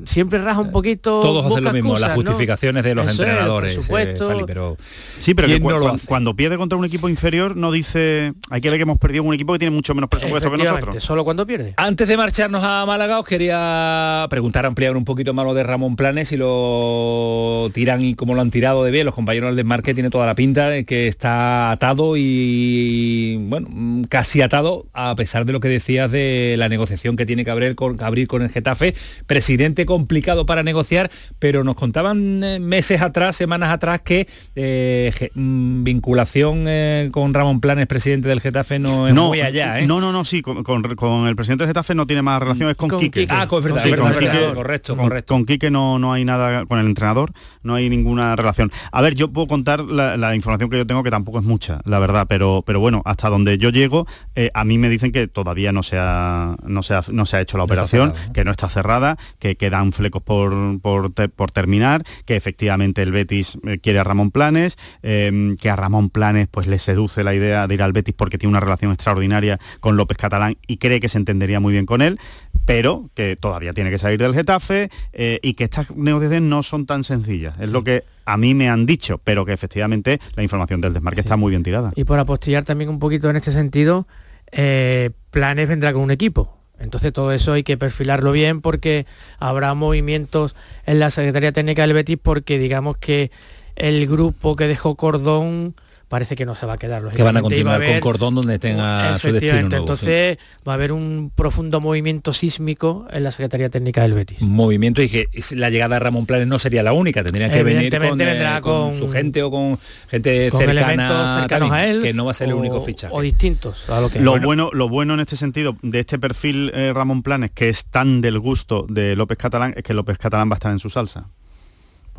siempre 0.06 0.38
raja 0.42 0.60
un 0.60 0.72
poquito. 0.72 1.20
Todos 1.20 1.46
hacen 1.46 1.64
lo 1.64 1.72
mismo, 1.72 1.98
las 1.98 2.12
justificaciones 2.12 2.82
de 2.82 2.94
los 2.94 3.06
Eso 3.12 3.22
es, 3.22 3.28
entrenadores, 3.28 3.76
eh. 3.90 4.16
Fali, 4.18 4.42
pero 4.46 4.76
Sí, 5.20 5.34
pero 5.34 5.46
que 5.46 5.54
¿quién 5.54 5.62
cu- 5.62 5.70
no 5.70 5.78
lo 5.78 5.84
cuan- 5.84 5.94
hace? 5.96 6.06
cuando 6.06 6.34
pierde 6.34 6.56
contra 6.56 6.78
un 6.78 6.84
equipo 6.84 7.08
inferior 7.08 7.56
no 7.56 7.70
dice, 7.70 8.32
hay 8.50 8.60
que 8.60 8.70
ver 8.70 8.78
que 8.78 8.82
hemos 8.82 8.98
perdido 8.98 9.22
un 9.24 9.34
equipo 9.34 9.52
que 9.52 9.58
tiene 9.60 9.74
mucho 9.74 9.94
menos 9.94 10.10
presupuesto 10.10 10.50
que 10.50 10.56
nosotros. 10.58 11.02
solo 11.02 11.24
cuando 11.24 11.46
pierde. 11.46 11.74
Antes 11.76 12.08
de 12.08 12.16
marcharnos 12.16 12.62
a 12.64 12.84
Málaga, 12.86 13.20
os 13.20 13.26
quería 13.26 14.26
preguntar, 14.30 14.66
ampliar 14.66 14.96
un 14.96 15.04
poquito 15.04 15.34
más 15.34 15.44
lo 15.44 15.54
de 15.54 15.62
Ramón 15.62 15.94
Planes 15.96 16.32
y 16.32 16.36
lo 16.36 17.70
tiran 17.72 18.02
y 18.02 18.14
cómo 18.14 18.34
lo 18.34 18.40
han 18.40 18.50
tirado 18.50 18.82
de 18.84 18.90
bien. 18.90 19.06
Los 19.06 19.14
compañeros 19.14 19.50
del 19.50 19.56
desmarque 19.56 19.94
tiene 19.94 20.10
toda 20.10 20.26
la 20.26 20.34
pinta 20.34 20.68
de 20.70 20.84
que 20.84 21.08
está 21.08 21.70
atado 21.70 22.14
y, 22.16 23.36
bueno, 23.48 23.68
mm, 23.70 24.02
casi 24.04 24.42
atado, 24.42 24.86
a 24.92 25.14
pesar 25.14 25.44
de 25.44 25.52
lo 25.52 25.60
que 25.60 25.68
decías 25.68 26.10
de 26.10 26.54
la 26.58 26.68
negociación 26.68 27.16
que 27.16 27.26
tiene 27.26 27.44
que 27.44 27.50
abrir 27.50 27.74
con, 27.74 28.02
abrir 28.02 28.26
con 28.28 28.42
el 28.42 28.50
Getafe. 28.50 28.94
Presidente 29.26 29.57
complicado 29.86 30.46
para 30.46 30.62
negociar, 30.62 31.11
pero 31.38 31.64
nos 31.64 31.74
contaban 31.76 32.42
eh, 32.44 32.59
meses 32.61 33.00
atrás, 33.02 33.36
semanas 33.36 33.70
atrás, 33.70 34.00
que 34.02 34.26
eh, 34.54 35.30
mm, 35.34 35.84
vinculación 35.84 36.64
eh, 36.66 37.09
con 37.12 37.34
Ramón 37.34 37.61
Planes, 37.61 37.86
presidente 37.86 38.28
del 38.28 38.40
Getafe, 38.40 38.78
no 38.78 39.09
es 39.09 39.14
muy 39.14 39.40
allá. 39.40 39.80
¿eh? 39.80 39.86
No, 39.86 40.00
no, 40.00 40.12
no, 40.12 40.24
sí, 40.24 40.42
con, 40.42 40.62
con- 40.62 40.82
con 40.96 41.26
el 41.26 41.36
presidente 41.36 41.64
de 41.64 41.68
Getafe 41.68 41.94
no 41.94 42.06
tiene 42.06 42.22
más 42.22 42.40
relación, 42.40 42.70
es 42.70 42.76
con, 42.76 42.88
Con 42.88 43.00
Quique. 43.00 43.20
Quique. 43.22 43.34
Ah, 43.36 43.46
con- 43.46 43.62
verdad, 43.62 43.82
Sí, 43.82 43.90
verdad, 43.90 44.04
con 44.04 44.14
verdad, 44.14 44.32
Quique- 44.32 44.54
correcto, 44.54 44.96
con- 44.96 45.04
correcto. 45.04 45.34
Con 45.34 45.44
Quique 45.46 45.70
no, 45.70 45.98
no 45.98 46.12
hay 46.12 46.24
nada, 46.24 46.66
con 46.66 46.78
el 46.78 46.86
entrenador 46.86 47.32
no 47.62 47.74
hay 47.74 47.88
ninguna 47.90 48.34
relación. 48.36 48.72
A 48.92 49.02
ver, 49.02 49.14
yo 49.14 49.30
puedo 49.32 49.46
contar 49.46 49.80
la, 49.80 50.16
la 50.16 50.34
información 50.34 50.70
que 50.70 50.78
yo 50.78 50.86
tengo, 50.86 51.02
que 51.02 51.11
tampoco 51.11 51.38
es 51.38 51.44
mucha, 51.44 51.80
la 51.84 51.98
verdad, 51.98 52.26
pero, 52.28 52.62
pero 52.66 52.80
bueno, 52.80 53.02
hasta 53.04 53.28
donde 53.28 53.59
yo 53.59 53.70
llego, 53.70 54.06
a 54.54 54.64
mí 54.64 54.78
me 54.78 54.88
dicen 54.88 55.12
que 55.12 55.26
todavía 55.28 55.72
no 55.72 55.82
se 55.82 55.96
ha, 55.98 56.56
no 56.64 56.82
se 56.82 56.94
ha, 56.94 57.02
no 57.11 57.26
se 57.26 57.36
ha 57.36 57.40
hecho 57.40 57.56
la 57.59 57.62
No 57.62 57.64
operación, 57.64 58.12
cerrado, 58.14 58.32
que 58.32 58.44
no 58.44 58.50
está 58.50 58.68
cerrada, 58.68 59.18
que 59.38 59.47
quedan 59.57 59.92
flecos 59.92 60.22
por, 60.22 60.80
por, 60.80 61.12
te- 61.12 61.28
por 61.28 61.51
terminar, 61.51 62.05
que 62.24 62.36
efectivamente 62.36 63.03
el 63.03 63.12
Betis 63.12 63.59
eh, 63.66 63.78
quiere 63.78 63.99
a 64.01 64.05
Ramón 64.05 64.30
Planes, 64.30 64.76
eh, 65.03 65.55
que 65.61 65.70
a 65.70 65.76
Ramón 65.76 66.11
Planes 66.11 66.49
pues 66.51 66.66
le 66.66 66.78
seduce 66.78 67.24
la 67.24 67.34
idea 67.34 67.66
de 67.66 67.74
ir 67.74 67.82
al 67.82 67.92
Betis 67.92 68.14
porque 68.16 68.38
tiene 68.38 68.51
una 68.51 68.61
relación 68.61 68.92
extraordinaria 68.92 69.59
con 69.80 69.96
López 69.96 70.18
Catalán 70.18 70.57
y 70.66 70.76
cree 70.78 71.01
que 71.01 71.09
se 71.09 71.18
entendería 71.18 71.61
muy 71.61 71.72
bien 71.72 71.86
con 71.86 72.03
él, 72.03 72.18
pero 72.64 73.11
que 73.14 73.36
todavía 73.36 73.72
tiene 73.72 73.90
que 73.90 73.99
salir 73.99 74.18
del 74.18 74.34
Getafe 74.34 74.90
eh, 75.12 75.38
y 75.42 75.55
que 75.55 75.64
estas 75.64 75.90
negociaciones 75.96 76.49
no 76.49 76.62
son 76.62 76.86
tan 76.86 77.05
sencillas. 77.05 77.55
Es 77.61 77.70
lo 77.70 77.82
que 77.84 78.05
a 78.26 78.36
mí 78.36 78.55
me 78.55 78.68
han 78.68 78.84
dicho, 78.84 79.18
pero 79.24 79.44
que 79.46 79.53
efectivamente 79.55 80.20
la 80.34 80.42
información 80.42 80.80
del 80.80 80.92
desmarque 80.92 81.20
está 81.20 81.36
muy 81.36 81.51
bien 81.51 81.62
tirada. 81.62 81.92
Y 81.96 82.05
por 82.05 82.18
apostillar 82.18 82.64
también 82.64 82.90
un 82.90 82.99
poquito 82.99 83.30
en 83.30 83.36
este 83.36 83.53
sentido, 83.53 84.07
eh, 84.53 85.11
Planes 85.30 85.68
vendrá 85.68 85.92
con 85.92 86.03
un 86.03 86.11
equipo. 86.11 86.57
Entonces 86.78 87.12
todo 87.12 87.32
eso 87.32 87.52
hay 87.52 87.62
que 87.62 87.76
perfilarlo 87.76 88.32
bien 88.32 88.60
porque 88.60 89.06
habrá 89.38 89.74
movimientos 89.74 90.54
en 90.86 91.00
la 91.00 91.10
Secretaría 91.10 91.52
Técnica 91.52 91.82
del 91.82 91.94
Betis 91.94 92.18
porque 92.22 92.58
digamos 92.58 92.96
que 92.98 93.30
el 93.76 94.06
grupo 94.06 94.56
que 94.56 94.66
dejó 94.68 94.94
Cordón 94.96 95.74
parece 96.09 96.36
que 96.36 96.46
no 96.46 96.54
se 96.54 96.64
va 96.66 96.72
a 96.74 96.78
quedar. 96.78 97.04
Que 97.11 97.22
van 97.22 97.36
a 97.36 97.40
va 97.40 97.42
continuar 97.42 97.74
haber- 97.76 97.92
con 97.92 98.00
Cordón 98.00 98.34
donde 98.34 98.59
tenga 98.59 99.18
su 99.18 99.30
destino 99.32 99.61
nuevo, 99.68 99.76
entonces 99.76 100.38
va 100.66 100.72
a 100.72 100.74
haber 100.74 100.92
un 100.92 101.30
profundo 101.34 101.80
movimiento 101.80 102.32
sísmico 102.32 103.06
en 103.11 103.24
la 103.24 103.30
Secretaría 103.30 103.68
Técnica 103.68 104.02
del 104.02 104.14
Betis. 104.14 104.40
movimiento 104.40 105.02
y 105.02 105.09
que 105.09 105.28
la 105.52 105.70
llegada 105.70 105.96
de 105.96 106.00
Ramón 106.00 106.24
Planes 106.26 106.46
no 106.46 106.59
sería 106.59 106.82
la 106.82 106.92
única, 106.92 107.22
tendrían 107.22 107.50
que 107.50 107.62
venir 107.62 107.92
con, 107.96 108.20
eh, 108.20 108.24
vendrá 108.24 108.61
con 108.61 108.90
con- 108.90 108.98
su 108.98 109.09
gente 109.11 109.42
o 109.42 109.50
con 109.50 109.78
gente 110.09 110.50
con 110.50 110.61
cercana 110.61 111.38
cercanos 111.40 111.48
también, 111.48 111.72
a 111.74 111.86
él 111.86 112.02
que 112.02 112.14
no 112.14 112.24
va 112.24 112.30
a 112.30 112.34
ser 112.34 112.48
el 112.48 112.54
único 112.54 112.80
fichaje. 112.80 113.14
o 113.14 113.20
distintos 113.20 113.88
a 113.90 114.00
lo 114.00 114.09
que 114.09 114.20
Lo 114.20 114.40
bueno, 114.40 114.70
lo 114.72 114.88
bueno 114.88 115.14
en 115.14 115.20
este 115.20 115.36
sentido 115.36 115.76
de 115.82 116.00
este 116.00 116.18
perfil 116.18 116.70
eh, 116.74 116.92
Ramón 116.94 117.22
Planes, 117.22 117.50
que 117.52 117.68
es 117.68 117.84
tan 117.84 118.20
del 118.20 118.38
gusto 118.38 118.86
de 118.88 119.14
López 119.16 119.36
Catalán, 119.38 119.74
es 119.76 119.82
que 119.82 119.92
López 119.94 120.16
Catalán 120.18 120.48
va 120.50 120.54
a 120.54 120.56
estar 120.56 120.72
en 120.72 120.78
su 120.78 120.88
salsa. 120.90 121.26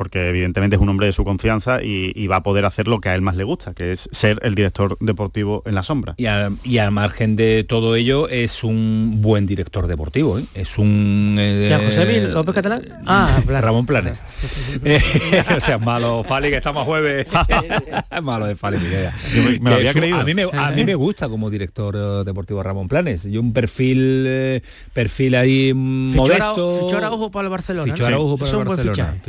Porque 0.00 0.30
evidentemente 0.30 0.76
es 0.76 0.80
un 0.80 0.88
hombre 0.88 1.08
de 1.08 1.12
su 1.12 1.24
confianza 1.24 1.82
y, 1.82 2.12
y 2.14 2.26
va 2.26 2.36
a 2.36 2.42
poder 2.42 2.64
hacer 2.64 2.88
lo 2.88 3.02
que 3.02 3.10
a 3.10 3.14
él 3.14 3.20
más 3.20 3.36
le 3.36 3.44
gusta, 3.44 3.74
que 3.74 3.92
es 3.92 4.08
ser 4.10 4.38
el 4.42 4.54
director 4.54 4.96
deportivo 4.98 5.62
en 5.66 5.74
la 5.74 5.82
sombra. 5.82 6.14
Y, 6.16 6.24
a- 6.24 6.50
y 6.64 6.78
al 6.78 6.90
margen 6.90 7.36
de 7.36 7.66
todo 7.68 7.96
ello 7.96 8.26
es 8.26 8.64
un 8.64 9.18
buen 9.20 9.44
director 9.44 9.86
deportivo, 9.88 10.38
¿eh? 10.38 10.44
es 10.54 10.78
un... 10.78 11.36
eh, 11.38 11.66
¿Quién, 11.68 11.86
José 11.86 12.06
Vil 12.06 12.32
López 12.32 12.54
Catalán? 12.54 12.82
Ah, 13.04 13.42
Planes. 13.44 13.62
Ramón 13.62 13.84
Planes. 13.84 14.22
Eh, 14.84 14.98
o 15.56 15.60
sea, 15.60 15.76
malo, 15.76 16.24
Fali, 16.24 16.48
que 16.48 16.56
estamos 16.56 16.86
jueves. 16.86 17.26
es 18.10 18.22
malo 18.22 18.46
de 18.46 18.54
Fali, 18.56 18.78
mi 18.78 18.86
idea. 18.86 19.14
Yo 19.34 19.42
me- 19.42 19.58
me 19.58 19.58
lo 19.58 19.64
Que 19.68 19.74
había 19.74 19.90
es 19.90 19.94
un- 19.96 20.00
creído. 20.00 20.18
A 20.20 20.24
mí 20.24 20.32
me, 20.34 20.42
a 20.44 20.70
mí 20.70 20.84
me 20.86 20.94
gusta 20.94 21.28
como 21.28 21.50
director 21.50 21.94
eh, 21.94 22.24
deportivo 22.24 22.62
Ramón 22.62 22.88
Planes. 22.88 23.26
Y 23.26 23.36
un 23.36 23.52
perfil 23.52 24.24
eh, 24.26 24.62
perfil 24.94 25.34
ahí 25.34 25.74
mm, 25.74 26.12
Fichó 26.12 26.22
modesto. 26.22 26.80
Fichó 26.86 26.96
Araujo 26.96 27.30
para 27.30 27.44
el 27.44 27.50
Barcelona, 27.50 27.92
Fichó. 27.92 28.06
Araujo 28.06 28.38
para 28.38 28.50
el 28.50 28.56
Barcelona. 28.64 28.92
fichaje. 28.94 29.20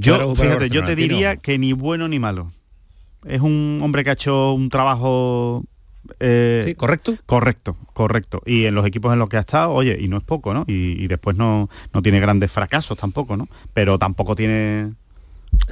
Yo, 0.00 0.34
fíjate, 0.34 0.68
yo 0.70 0.80
te 0.84 0.94
diría 0.96 1.36
que 1.36 1.58
ni 1.58 1.72
bueno 1.72 2.08
ni 2.08 2.18
malo. 2.18 2.52
Es 3.24 3.40
un 3.40 3.80
hombre 3.82 4.04
que 4.04 4.10
ha 4.10 4.12
hecho 4.12 4.52
un 4.52 4.68
trabajo... 4.70 5.64
eh, 6.20 6.62
Sí, 6.64 6.74
correcto. 6.74 7.16
Correcto, 7.26 7.76
correcto. 7.92 8.42
Y 8.46 8.66
en 8.66 8.74
los 8.74 8.86
equipos 8.86 9.12
en 9.12 9.18
los 9.18 9.28
que 9.28 9.36
ha 9.36 9.40
estado, 9.40 9.72
oye, 9.72 9.96
y 10.00 10.06
no 10.08 10.16
es 10.16 10.22
poco, 10.22 10.54
¿no? 10.54 10.64
Y, 10.68 11.02
y 11.02 11.08
después 11.08 11.36
no, 11.36 11.68
no 11.92 12.02
tiene 12.02 12.20
grandes 12.20 12.52
fracasos 12.52 12.96
tampoco, 12.98 13.36
¿no? 13.36 13.48
Pero 13.74 13.98
tampoco 13.98 14.36
tiene 14.36 14.90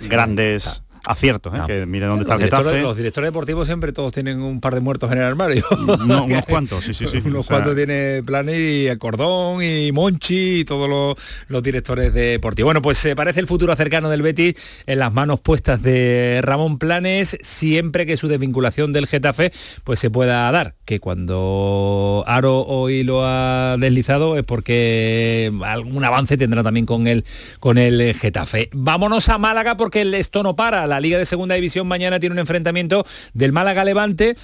grandes 0.08 0.82
aciertos, 1.06 1.54
¿eh? 1.54 1.60
Que 1.66 1.86
mire 1.86 2.06
dónde 2.06 2.22
está 2.22 2.34
Los 2.34 2.42
el 2.44 2.50
Getafe. 2.50 2.80
los 2.82 2.96
directores 2.96 3.28
deportivos 3.28 3.66
siempre 3.66 3.92
todos 3.92 4.12
tienen 4.12 4.40
un 4.40 4.60
par 4.60 4.74
de 4.74 4.80
muertos 4.80 5.10
en 5.12 5.18
el 5.18 5.24
armario. 5.24 5.64
No, 6.06 6.24
unos 6.24 6.44
cuantos, 6.44 6.84
sí, 6.84 6.94
sí, 6.94 7.06
sí. 7.06 7.18
unos 7.24 7.40
O 7.40 7.42
sea- 7.42 7.56
cuantos 7.56 7.76
tiene 7.76 8.22
Planes 8.24 8.58
y 8.58 8.86
el 8.86 8.98
Cordón 8.98 9.62
y 9.62 9.92
Monchi 9.92 10.60
y 10.60 10.64
todos 10.64 10.88
los, 10.88 11.16
los 11.48 11.62
directores 11.62 12.12
deportivos. 12.12 12.68
Bueno, 12.68 12.82
pues 12.82 12.98
se 12.98 13.14
parece 13.16 13.40
el 13.40 13.46
futuro 13.46 13.74
cercano 13.76 14.08
del 14.10 14.22
Betis 14.22 14.54
en 14.86 14.98
las 14.98 15.12
manos 15.12 15.40
puestas 15.40 15.82
de 15.82 16.40
Ramón 16.42 16.78
Planes, 16.78 17.36
siempre 17.42 18.06
que 18.06 18.16
su 18.16 18.28
desvinculación 18.28 18.92
del 18.92 19.06
Getafe 19.06 19.52
pues 19.84 20.00
se 20.00 20.10
pueda 20.10 20.50
dar. 20.50 20.74
Que 20.84 21.00
cuando 21.00 22.24
Aro 22.26 22.60
hoy 22.66 23.02
lo 23.04 23.24
ha 23.26 23.76
deslizado 23.78 24.36
es 24.38 24.44
porque 24.44 25.52
algún 25.64 26.04
avance 26.04 26.36
tendrá 26.36 26.62
también 26.62 26.86
con 26.86 27.06
el, 27.06 27.24
con 27.60 27.78
el 27.78 28.14
Getafe. 28.14 28.70
Vámonos 28.72 29.28
a 29.28 29.38
Málaga 29.38 29.76
porque 29.76 30.02
esto 30.18 30.42
no 30.42 30.56
para. 30.56 30.86
La 30.86 30.93
Liga 31.00 31.18
de 31.18 31.26
Segunda 31.26 31.54
División 31.54 31.86
mañana 31.86 32.18
tiene 32.20 32.32
un 32.34 32.38
enfrentamiento 32.38 33.04
del 33.32 33.52
Málaga 33.52 33.84
Levante 33.84 34.36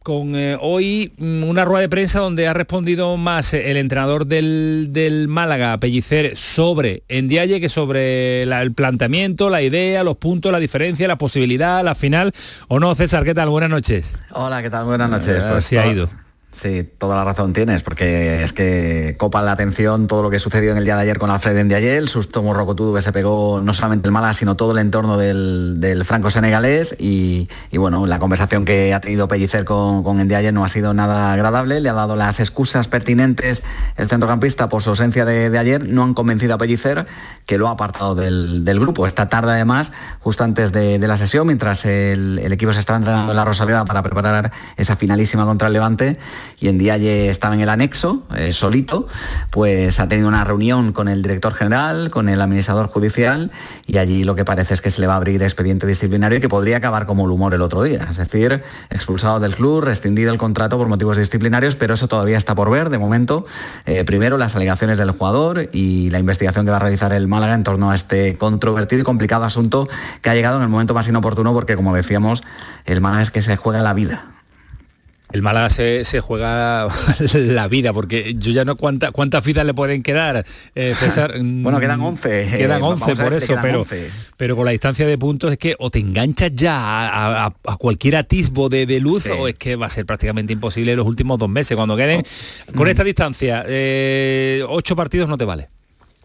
con 0.00 0.34
eh, 0.36 0.56
hoy 0.60 1.12
mm, 1.18 1.42
una 1.44 1.64
rueda 1.66 1.82
de 1.82 1.88
prensa 1.90 2.20
donde 2.20 2.46
ha 2.48 2.54
respondido 2.54 3.16
más 3.18 3.52
eh, 3.52 3.70
el 3.70 3.76
entrenador 3.76 4.24
del, 4.26 4.88
del 4.90 5.28
Málaga, 5.28 5.76
Pellicer, 5.78 6.34
sobre 6.36 7.02
Endiaye 7.08 7.60
que 7.60 7.68
sobre 7.68 8.46
la- 8.46 8.62
el 8.62 8.72
planteamiento, 8.72 9.50
la 9.50 9.60
idea, 9.60 10.04
los 10.04 10.16
puntos, 10.16 10.50
la 10.50 10.60
diferencia, 10.60 11.06
la 11.08 11.18
posibilidad, 11.18 11.84
la 11.84 11.94
final. 11.94 12.32
¿O 12.68 12.80
no, 12.80 12.94
César? 12.94 13.24
¿Qué 13.24 13.34
tal? 13.34 13.50
Buenas 13.50 13.68
noches. 13.70 14.14
Hola, 14.30 14.62
¿qué 14.62 14.70
tal? 14.70 14.84
Buenas 14.86 15.10
noches. 15.10 15.42
Así 15.42 15.76
ha 15.76 15.86
ido. 15.86 16.08
Sí, 16.60 16.82
toda 16.98 17.14
la 17.14 17.24
razón 17.24 17.52
tienes, 17.52 17.84
porque 17.84 18.42
es 18.42 18.52
que 18.52 19.14
copa 19.16 19.42
la 19.42 19.52
atención 19.52 20.08
todo 20.08 20.24
lo 20.24 20.30
que 20.30 20.40
sucedió 20.40 20.72
en 20.72 20.78
el 20.78 20.84
día 20.84 20.96
de 20.96 21.02
ayer 21.02 21.16
con 21.16 21.30
Alfred 21.30 21.64
Ndiaye, 21.64 21.96
el 21.96 22.08
susto 22.08 22.42
morrocotudo 22.42 22.92
que 22.92 23.00
se 23.00 23.12
pegó 23.12 23.60
no 23.62 23.72
solamente 23.74 24.08
el 24.08 24.12
Málaga, 24.12 24.34
sino 24.34 24.56
todo 24.56 24.72
el 24.72 24.78
entorno 24.78 25.16
del, 25.16 26.02
franco-senegalés 26.04 26.96
y, 26.98 27.46
bueno, 27.76 28.08
la 28.08 28.18
conversación 28.18 28.64
que 28.64 28.92
ha 28.92 29.00
tenido 29.00 29.28
Pellicer 29.28 29.64
con, 29.64 30.02
con 30.02 30.18
Ndiaye 30.18 30.50
no 30.50 30.64
ha 30.64 30.68
sido 30.68 30.94
nada 30.94 31.32
agradable, 31.32 31.80
le 31.80 31.90
ha 31.90 31.92
dado 31.92 32.16
las 32.16 32.40
excusas 32.40 32.88
pertinentes 32.88 33.62
el 33.96 34.08
centrocampista 34.08 34.68
por 34.68 34.82
su 34.82 34.90
ausencia 34.90 35.24
de, 35.24 35.56
ayer, 35.56 35.88
no 35.88 36.02
han 36.02 36.12
convencido 36.12 36.54
a 36.54 36.58
Pellicer 36.58 37.06
que 37.46 37.56
lo 37.56 37.68
ha 37.68 37.72
apartado 37.72 38.16
del, 38.16 38.80
grupo. 38.80 39.06
Esta 39.06 39.28
tarde 39.28 39.52
además, 39.52 39.92
justo 40.18 40.42
antes 40.42 40.72
de, 40.72 40.98
de 40.98 41.06
la 41.06 41.16
sesión, 41.18 41.46
mientras 41.46 41.84
el, 41.84 42.40
el 42.42 42.52
equipo 42.52 42.72
se 42.72 42.80
estaba 42.80 42.96
entrenando 42.96 43.30
en 43.30 43.36
la 43.36 43.44
Rosaleda 43.44 43.84
para 43.84 44.02
preparar 44.02 44.50
esa 44.76 44.96
finalísima 44.96 45.44
contra 45.44 45.68
el 45.68 45.74
Levante, 45.74 46.18
y 46.60 46.68
en 46.68 46.78
Dialle 46.78 47.28
estaba 47.28 47.54
en 47.54 47.60
el 47.60 47.68
anexo, 47.68 48.22
eh, 48.36 48.52
solito, 48.52 49.06
pues 49.50 50.00
ha 50.00 50.08
tenido 50.08 50.28
una 50.28 50.44
reunión 50.44 50.92
con 50.92 51.08
el 51.08 51.22
director 51.22 51.54
general, 51.54 52.10
con 52.10 52.28
el 52.28 52.40
administrador 52.40 52.88
judicial, 52.88 53.50
y 53.86 53.98
allí 53.98 54.24
lo 54.24 54.34
que 54.34 54.44
parece 54.44 54.74
es 54.74 54.80
que 54.80 54.90
se 54.90 55.00
le 55.00 55.06
va 55.06 55.14
a 55.14 55.16
abrir 55.16 55.42
expediente 55.42 55.86
disciplinario 55.86 56.38
y 56.38 56.40
que 56.40 56.48
podría 56.48 56.78
acabar 56.78 57.06
como 57.06 57.24
el 57.24 57.30
humor 57.30 57.54
el 57.54 57.62
otro 57.62 57.82
día, 57.82 58.06
es 58.10 58.16
decir, 58.16 58.62
expulsado 58.90 59.40
del 59.40 59.54
club, 59.54 59.82
rescindido 59.82 60.32
el 60.32 60.38
contrato 60.38 60.78
por 60.78 60.88
motivos 60.88 61.16
disciplinarios, 61.16 61.74
pero 61.74 61.94
eso 61.94 62.08
todavía 62.08 62.38
está 62.38 62.54
por 62.54 62.70
ver, 62.70 62.90
de 62.90 62.98
momento, 62.98 63.46
eh, 63.86 64.04
primero 64.04 64.38
las 64.38 64.56
alegaciones 64.56 64.98
del 64.98 65.12
jugador 65.12 65.68
y 65.72 66.10
la 66.10 66.18
investigación 66.18 66.64
que 66.64 66.70
va 66.70 66.78
a 66.78 66.80
realizar 66.80 67.12
el 67.12 67.28
Málaga 67.28 67.54
en 67.54 67.64
torno 67.64 67.90
a 67.90 67.94
este 67.94 68.36
controvertido 68.36 69.02
y 69.02 69.04
complicado 69.04 69.44
asunto 69.44 69.88
que 70.22 70.30
ha 70.30 70.34
llegado 70.34 70.56
en 70.56 70.62
el 70.62 70.68
momento 70.68 70.94
más 70.94 71.08
inoportuno 71.08 71.52
porque, 71.52 71.76
como 71.76 71.94
decíamos, 71.94 72.42
el 72.84 73.00
Málaga 73.00 73.22
es 73.22 73.30
que 73.30 73.42
se 73.42 73.56
juega 73.56 73.82
la 73.82 73.94
vida. 73.94 74.37
El 75.30 75.42
Málaga 75.42 75.68
se, 75.68 76.04
se 76.06 76.20
juega 76.20 76.88
la 77.34 77.68
vida, 77.68 77.92
porque 77.92 78.34
yo 78.38 78.50
ya 78.52 78.64
no 78.64 78.76
cuánta, 78.76 79.10
cuántas 79.12 79.44
vidas 79.44 79.66
le 79.66 79.74
pueden 79.74 80.02
quedar, 80.02 80.44
eh, 80.74 80.94
César. 80.98 81.34
Bueno, 81.42 81.78
quedan 81.80 82.00
11, 82.00 82.48
Quedan 82.56 82.80
eh, 82.80 82.84
11 82.84 83.04
a 83.04 83.06
ver 83.08 83.16
por 83.16 83.26
si 83.26 83.30
le 83.32 83.36
eso, 83.38 83.46
quedan 83.52 83.62
pero, 83.62 83.80
11. 83.82 84.10
pero 84.38 84.56
con 84.56 84.64
la 84.64 84.70
distancia 84.70 85.06
de 85.06 85.18
puntos 85.18 85.52
es 85.52 85.58
que 85.58 85.76
o 85.78 85.90
te 85.90 85.98
enganchas 85.98 86.52
ya 86.54 86.74
a, 86.78 87.46
a- 87.46 87.54
a 87.66 87.76
cualquier 87.76 88.16
atisbo 88.16 88.68
de, 88.70 88.86
de 88.86 89.00
luz 89.00 89.24
Sí. 89.24 89.30
o 89.38 89.48
es 89.48 89.56
que 89.56 89.76
va 89.76 89.86
a 89.86 89.90
ser 89.90 90.06
prácticamente 90.06 90.52
imposible 90.54 90.96
los 90.96 91.06
últimos 91.06 91.38
dos 91.38 91.48
meses. 91.50 91.76
Cuando 91.76 91.94
queden 91.96 92.22
con 92.74 92.88
esta 92.88 93.04
distancia, 93.04 93.64
eh, 93.68 94.64
ocho 94.68 94.96
partidos 94.96 95.28
no 95.28 95.36
te 95.36 95.44
vale. 95.44 95.68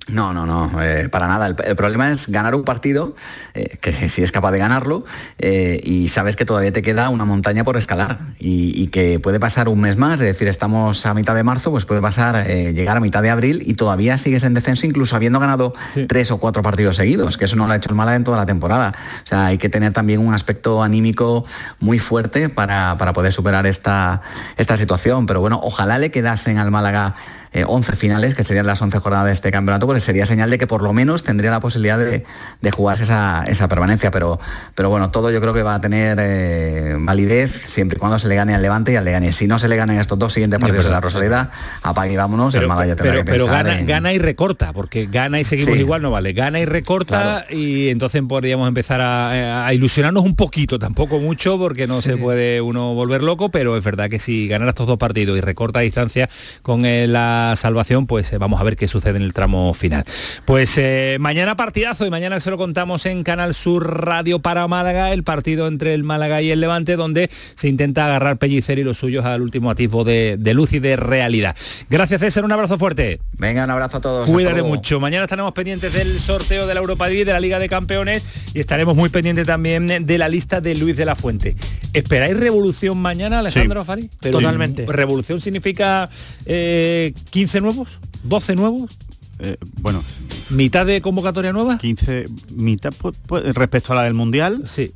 No, 0.09 0.33
no, 0.33 0.45
no, 0.45 0.83
eh, 0.83 1.07
para 1.07 1.27
nada. 1.27 1.47
El, 1.47 1.55
el 1.63 1.75
problema 1.77 2.11
es 2.11 2.27
ganar 2.27 2.55
un 2.55 2.63
partido, 2.63 3.15
eh, 3.53 3.77
que 3.79 4.09
si 4.09 4.21
es 4.21 4.33
capaz 4.33 4.51
de 4.51 4.57
ganarlo, 4.57 5.05
eh, 5.39 5.79
y 5.81 6.09
sabes 6.09 6.35
que 6.35 6.43
todavía 6.43 6.73
te 6.73 6.81
queda 6.81 7.09
una 7.09 7.23
montaña 7.23 7.63
por 7.63 7.77
escalar 7.77 8.19
y, 8.37 8.73
y 8.81 8.87
que 8.87 9.19
puede 9.19 9.39
pasar 9.39 9.69
un 9.69 9.79
mes 9.79 9.95
más, 9.95 10.15
es 10.15 10.27
decir, 10.27 10.49
estamos 10.49 11.05
a 11.05 11.13
mitad 11.13 11.35
de 11.35 11.43
marzo, 11.43 11.71
pues 11.71 11.85
puede 11.85 12.01
pasar, 12.01 12.45
llegar 12.47 12.97
a 12.97 12.99
mitad 12.99 13.21
de 13.21 13.29
abril 13.29 13.63
y 13.65 13.75
todavía 13.75 14.17
sigues 14.17 14.43
en 14.43 14.53
descenso, 14.53 14.85
incluso 14.85 15.15
habiendo 15.15 15.39
ganado 15.39 15.73
tres 16.09 16.31
o 16.31 16.37
cuatro 16.37 16.61
partidos 16.61 16.97
seguidos, 16.97 17.37
que 17.37 17.45
eso 17.45 17.55
no 17.55 17.65
lo 17.65 17.71
ha 17.71 17.77
hecho 17.77 17.89
el 17.89 17.95
Málaga 17.95 18.17
en 18.17 18.25
toda 18.25 18.37
la 18.37 18.45
temporada. 18.45 18.93
O 19.23 19.27
sea, 19.27 19.45
hay 19.45 19.57
que 19.57 19.69
tener 19.69 19.93
también 19.93 20.19
un 20.19 20.33
aspecto 20.33 20.83
anímico 20.83 21.45
muy 21.79 21.99
fuerte 21.99 22.49
para, 22.49 22.97
para 22.97 23.13
poder 23.13 23.31
superar 23.31 23.65
esta, 23.67 24.21
esta 24.57 24.75
situación. 24.75 25.25
Pero 25.25 25.39
bueno, 25.39 25.59
ojalá 25.63 25.97
le 25.97 26.11
quedasen 26.11 26.57
al 26.57 26.71
Málaga 26.71 27.15
eh, 27.53 27.65
11 27.67 27.95
finales, 27.95 28.35
que 28.35 28.43
serían 28.43 28.65
las 28.65 28.81
11 28.81 28.99
jornadas 28.99 29.27
de 29.27 29.31
este 29.33 29.51
campeonato, 29.51 29.85
porque 29.85 29.99
sería 30.01 30.25
señal 30.25 30.49
de 30.49 30.57
que 30.57 30.67
por 30.67 30.81
lo 30.81 30.93
menos 30.93 31.23
tendría 31.23 31.51
la 31.51 31.59
posibilidad 31.59 31.97
de, 31.97 32.25
de 32.61 32.71
jugarse 32.71 33.03
esa, 33.03 33.43
esa 33.47 33.67
permanencia. 33.67 34.11
Pero, 34.11 34.39
pero 34.75 34.89
bueno, 34.89 35.11
todo 35.11 35.31
yo 35.31 35.39
creo 35.41 35.53
que 35.53 35.63
va 35.63 35.75
a 35.75 35.81
tener 35.81 36.17
eh, 36.21 36.95
validez 36.99 37.63
siempre 37.67 37.97
y 37.97 37.99
cuando 37.99 38.19
se 38.19 38.27
le 38.27 38.35
gane 38.35 38.53
al 38.55 38.61
Levante 38.61 38.91
y 38.91 38.95
al 38.95 39.05
Leganés. 39.05 39.35
Si 39.35 39.47
no 39.47 39.59
se 39.59 39.67
le 39.67 39.75
ganan 39.75 39.97
estos 39.99 40.17
dos 40.19 40.33
siguientes 40.33 40.59
partidos 40.59 40.85
de 40.85 40.91
la 40.91 41.01
Rosaleda, 41.01 41.51
apague 41.81 42.13
y 42.13 42.17
vámonos, 42.17 42.53
el 42.55 42.67
Málaga 42.67 42.87
ya 42.87 42.95
tendrá 42.95 43.11
pero, 43.13 43.25
que 43.25 43.31
pero 43.31 43.45
gana, 43.47 43.79
en- 43.79 43.87
gana 43.87 44.13
y 44.13 44.17
recorta, 44.19 44.73
porque 44.73 45.07
gana 45.11 45.39
y 45.39 45.43
seguimos 45.43 45.73
Sí. 45.75 45.79
igual 45.81 46.01
no 46.01 46.11
vale. 46.11 46.33
Gana 46.33 46.59
y 46.59 46.65
recorta 46.65 47.45
y 47.49 47.89
entonces 47.89 48.21
podríamos 48.27 48.67
empezar 48.67 49.01
a, 49.01 49.65
a 49.67 49.73
ilusionarnos 49.73 50.23
un 50.23 50.35
poquito, 50.35 50.79
tampoco 50.79 51.19
mucho, 51.19 51.57
porque 51.57 51.87
no 51.87 52.01
se 52.01 52.17
puede 52.17 52.61
uno 52.61 52.93
volver 52.93 53.21
loco, 53.23 53.49
pero 53.49 53.77
es 53.77 53.83
verdad 53.83 54.09
que 54.09 54.19
si 54.19 54.47
ganara 54.47 54.69
estos 54.69 54.87
dos 54.87 54.97
partidos 54.97 55.37
y 55.37 55.41
recorta 55.41 55.79
distancia 55.81 56.29
con 56.61 56.85
el 56.85 57.15
la 57.49 57.55
salvación, 57.55 58.07
pues 58.07 58.31
eh, 58.33 58.37
vamos 58.37 58.59
a 58.59 58.63
ver 58.63 58.75
qué 58.75 58.87
sucede 58.87 59.17
en 59.17 59.23
el 59.23 59.33
tramo 59.33 59.73
final. 59.73 60.03
Pues 60.45 60.77
eh, 60.77 61.17
mañana 61.19 61.55
partidazo 61.55 62.05
y 62.05 62.09
mañana 62.09 62.39
se 62.39 62.49
lo 62.49 62.57
contamos 62.57 63.05
en 63.05 63.23
Canal 63.23 63.53
Sur 63.53 64.05
Radio 64.05 64.39
para 64.39 64.67
Málaga, 64.67 65.11
el 65.11 65.23
partido 65.23 65.67
entre 65.67 65.93
el 65.93 66.03
Málaga 66.03 66.41
y 66.41 66.51
el 66.51 66.59
Levante, 66.61 66.95
donde 66.95 67.29
se 67.55 67.67
intenta 67.67 68.05
agarrar 68.05 68.37
Pellicer 68.37 68.79
y 68.79 68.83
los 68.83 68.97
suyos 68.97 69.25
al 69.25 69.41
último 69.41 69.69
atisbo 69.71 70.03
de, 70.03 70.37
de 70.39 70.53
luz 70.53 70.73
y 70.73 70.79
de 70.79 70.95
realidad. 70.95 71.55
Gracias 71.89 72.21
César, 72.21 72.45
un 72.45 72.51
abrazo 72.51 72.77
fuerte. 72.77 73.19
Venga, 73.33 73.63
un 73.63 73.69
abrazo 73.69 73.97
a 73.97 74.01
todos. 74.01 74.29
Cuídate 74.29 74.63
mucho. 74.63 74.99
Mañana 74.99 75.23
estaremos 75.25 75.51
pendientes 75.53 75.93
del 75.93 76.19
sorteo 76.19 76.65
de 76.67 76.73
la 76.73 76.79
Europa 76.79 77.07
League, 77.07 77.25
de 77.25 77.33
la 77.33 77.39
Liga 77.39 77.59
de 77.59 77.67
Campeones 77.69 78.23
y 78.53 78.59
estaremos 78.59 78.95
muy 78.95 79.09
pendientes 79.09 79.45
también 79.45 80.05
de 80.05 80.17
la 80.17 80.29
lista 80.29 80.61
de 80.61 80.75
Luis 80.75 80.95
de 80.97 81.05
la 81.05 81.15
Fuente. 81.15 81.55
¿Esperáis 81.93 82.37
revolución 82.37 82.97
mañana, 82.97 83.39
Alejandro 83.39 83.81
Sí. 83.81 83.87
Fari? 83.87 84.09
Totalmente. 84.19 84.85
¿Revolución 84.87 85.41
significa 85.41 86.09
eh, 86.45 87.13
15 87.33 87.61
nuevos? 87.61 87.99
¿12 88.27 88.55
nuevos? 88.55 88.95
Eh, 89.39 89.57
bueno, 89.81 90.03
¿Mitad 90.51 90.85
de 90.85 91.01
convocatoria 91.01 91.51
nueva? 91.51 91.79
15, 91.79 92.25
mitad, 92.55 92.91
pu- 92.93 93.15
pu- 93.27 93.41
respecto 93.53 93.91
a 93.91 93.95
la 93.95 94.03
del 94.03 94.13
Mundial, 94.13 94.61
sí, 94.67 94.93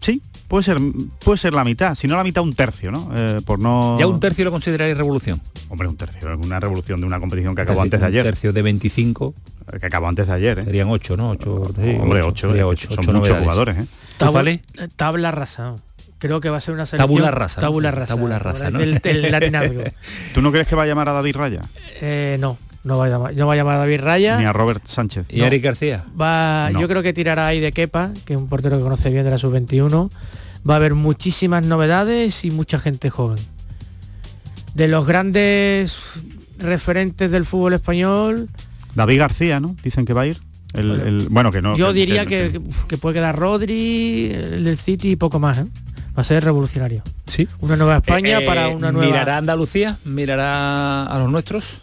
sí, 0.00 0.22
puede 0.48 0.62
ser, 0.62 0.78
puede 1.22 1.36
ser 1.36 1.52
la 1.52 1.64
mitad, 1.64 1.94
si 1.94 2.08
no 2.08 2.16
la 2.16 2.24
mitad 2.24 2.42
un 2.42 2.54
tercio, 2.54 2.90
¿no? 2.90 3.10
Eh, 3.14 3.40
por 3.44 3.58
no... 3.58 3.96
¿Ya 3.98 4.06
un 4.06 4.18
tercio 4.20 4.46
lo 4.46 4.50
consideráis 4.50 4.96
revolución? 4.96 5.38
Hombre, 5.68 5.86
un 5.86 5.96
tercio, 5.98 6.34
una 6.38 6.58
revolución 6.58 7.00
de 7.00 7.06
una 7.06 7.20
competición 7.20 7.54
que 7.54 7.60
acabó 7.60 7.80
tercio- 7.80 7.84
antes 7.84 8.00
de 8.00 8.06
un 8.06 8.12
ayer. 8.12 8.24
tercio 8.24 8.52
de 8.54 8.62
25. 8.62 9.34
Que 9.78 9.86
acabó 9.86 10.08
antes 10.08 10.26
de 10.26 10.32
ayer, 10.32 10.58
¿eh? 10.60 10.64
Serían 10.64 10.88
8, 10.88 11.16
¿no? 11.18 11.28
8, 11.30 11.52
Hombre, 12.00 12.22
ocho, 12.22 12.48
sería 12.48 12.62
eh, 12.62 12.64
ocho, 12.64 12.88
son 12.88 13.00
ocho 13.00 13.12
muchos 13.12 13.12
novedades. 13.12 13.42
jugadores, 13.42 13.76
¿eh? 13.76 13.86
¿Tú, 14.16 14.24
Tabu- 14.24 14.32
Fali? 14.32 14.60
tabla 14.96 15.30
rasa. 15.30 15.76
Creo 16.18 16.40
que 16.40 16.50
va 16.50 16.56
a 16.56 16.60
ser 16.60 16.74
una 16.74 16.84
selección. 16.86 17.08
Tabula 17.08 17.30
rasa, 17.30 17.60
¿no? 17.60 17.66
Tabula 17.66 17.90
rasa. 17.92 18.14
Tabula 18.14 18.38
rasa, 18.38 18.70
¿no? 18.70 18.80
es 18.80 18.86
del- 18.86 19.22
del 19.22 19.22
latinazgo. 19.32 19.84
¿Tú 20.34 20.42
no 20.42 20.50
crees 20.50 20.66
que 20.66 20.74
va 20.74 20.82
a 20.82 20.86
llamar 20.86 21.08
a 21.08 21.12
David 21.12 21.36
Raya? 21.36 21.60
Eh, 22.00 22.36
no, 22.40 22.58
no 22.84 22.98
va 22.98 23.06
a 23.06 23.08
llamar, 23.08 23.34
no 23.34 23.46
va 23.46 23.52
a 23.52 23.56
llamar 23.56 23.76
a 23.76 23.78
David 23.78 24.00
Raya. 24.00 24.38
Ni 24.38 24.44
a 24.44 24.52
Robert 24.52 24.84
Sánchez. 24.86 25.26
¿Y 25.28 25.42
Eric 25.42 25.62
García? 25.62 26.04
Va, 26.20 26.70
No. 26.72 26.80
Yo 26.80 26.88
creo 26.88 27.02
que 27.02 27.12
tirará 27.12 27.46
ahí 27.46 27.60
de 27.60 27.70
Kepa, 27.72 28.10
que 28.24 28.34
es 28.34 28.38
un 28.38 28.48
portero 28.48 28.76
que 28.78 28.82
conoce 28.82 29.10
bien 29.10 29.24
de 29.24 29.30
la 29.30 29.38
sub-21. 29.38 30.10
Va 30.68 30.74
a 30.74 30.76
haber 30.78 30.94
muchísimas 30.94 31.64
novedades 31.64 32.44
y 32.44 32.50
mucha 32.50 32.78
gente 32.80 33.10
joven. 33.10 33.38
De 34.74 34.88
los 34.88 35.06
grandes 35.06 35.98
referentes 36.58 37.30
del 37.30 37.44
fútbol 37.44 37.74
español, 37.74 38.48
David 38.94 39.18
García, 39.20 39.60
¿no? 39.60 39.76
Dicen 39.82 40.04
que 40.04 40.12
va 40.12 40.22
a 40.22 40.26
ir. 40.26 40.38
El, 40.74 40.90
el- 41.00 41.28
bueno, 41.30 41.50
que 41.50 41.62
no. 41.62 41.76
yo 41.76 41.88
que- 41.88 41.92
diría 41.94 42.26
que- 42.26 42.50
que, 42.52 42.60
que 42.88 42.98
puede 42.98 43.14
quedar 43.14 43.38
Rodri, 43.38 44.30
el 44.32 44.64
del 44.64 44.76
City 44.78 45.12
y 45.12 45.16
poco 45.16 45.38
más. 45.38 45.58
¿eh? 45.58 45.66
Va 46.18 46.22
a 46.22 46.24
ser 46.24 46.42
revolucionario. 46.42 47.04
Sí. 47.28 47.46
Una 47.60 47.76
nueva 47.76 47.98
España 47.98 48.40
Eh, 48.40 48.44
para 48.46 48.68
una 48.70 48.90
nueva... 48.90 49.06
¿Mirará 49.06 49.36
a 49.36 49.38
Andalucía? 49.38 49.96
¿Mirará 50.04 51.04
a 51.06 51.18
los 51.20 51.30
nuestros? 51.30 51.80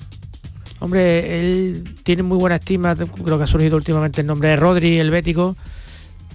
Hombre, 0.79 1.39
él 1.39 1.95
tiene 2.03 2.21
muy 2.21 2.37
buena 2.37 2.57
estima, 2.57 2.95
creo 2.95 3.37
que 3.37 3.43
ha 3.45 3.47
surgido 3.47 3.77
últimamente 3.77 4.19
el 4.21 4.27
nombre 4.27 4.49
de 4.49 4.57
Rodri, 4.57 4.99
el 4.99 5.09
bético, 5.09 5.55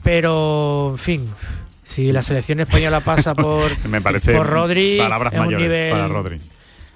pero 0.03 0.88
en 0.92 0.98
fin, 0.98 1.28
si 1.84 2.11
la 2.11 2.22
selección 2.22 2.61
española 2.61 3.01
pasa 3.01 3.34
por, 3.36 3.70
Me 3.86 4.01
parece 4.01 4.34
por 4.34 4.46
Rodri, 4.48 4.96
palabras 4.98 5.32
es 5.34 5.38
un 5.38 5.44
mayores 5.46 5.66
nivel- 5.68 5.90
para 5.92 6.09
Rodri. 6.09 6.40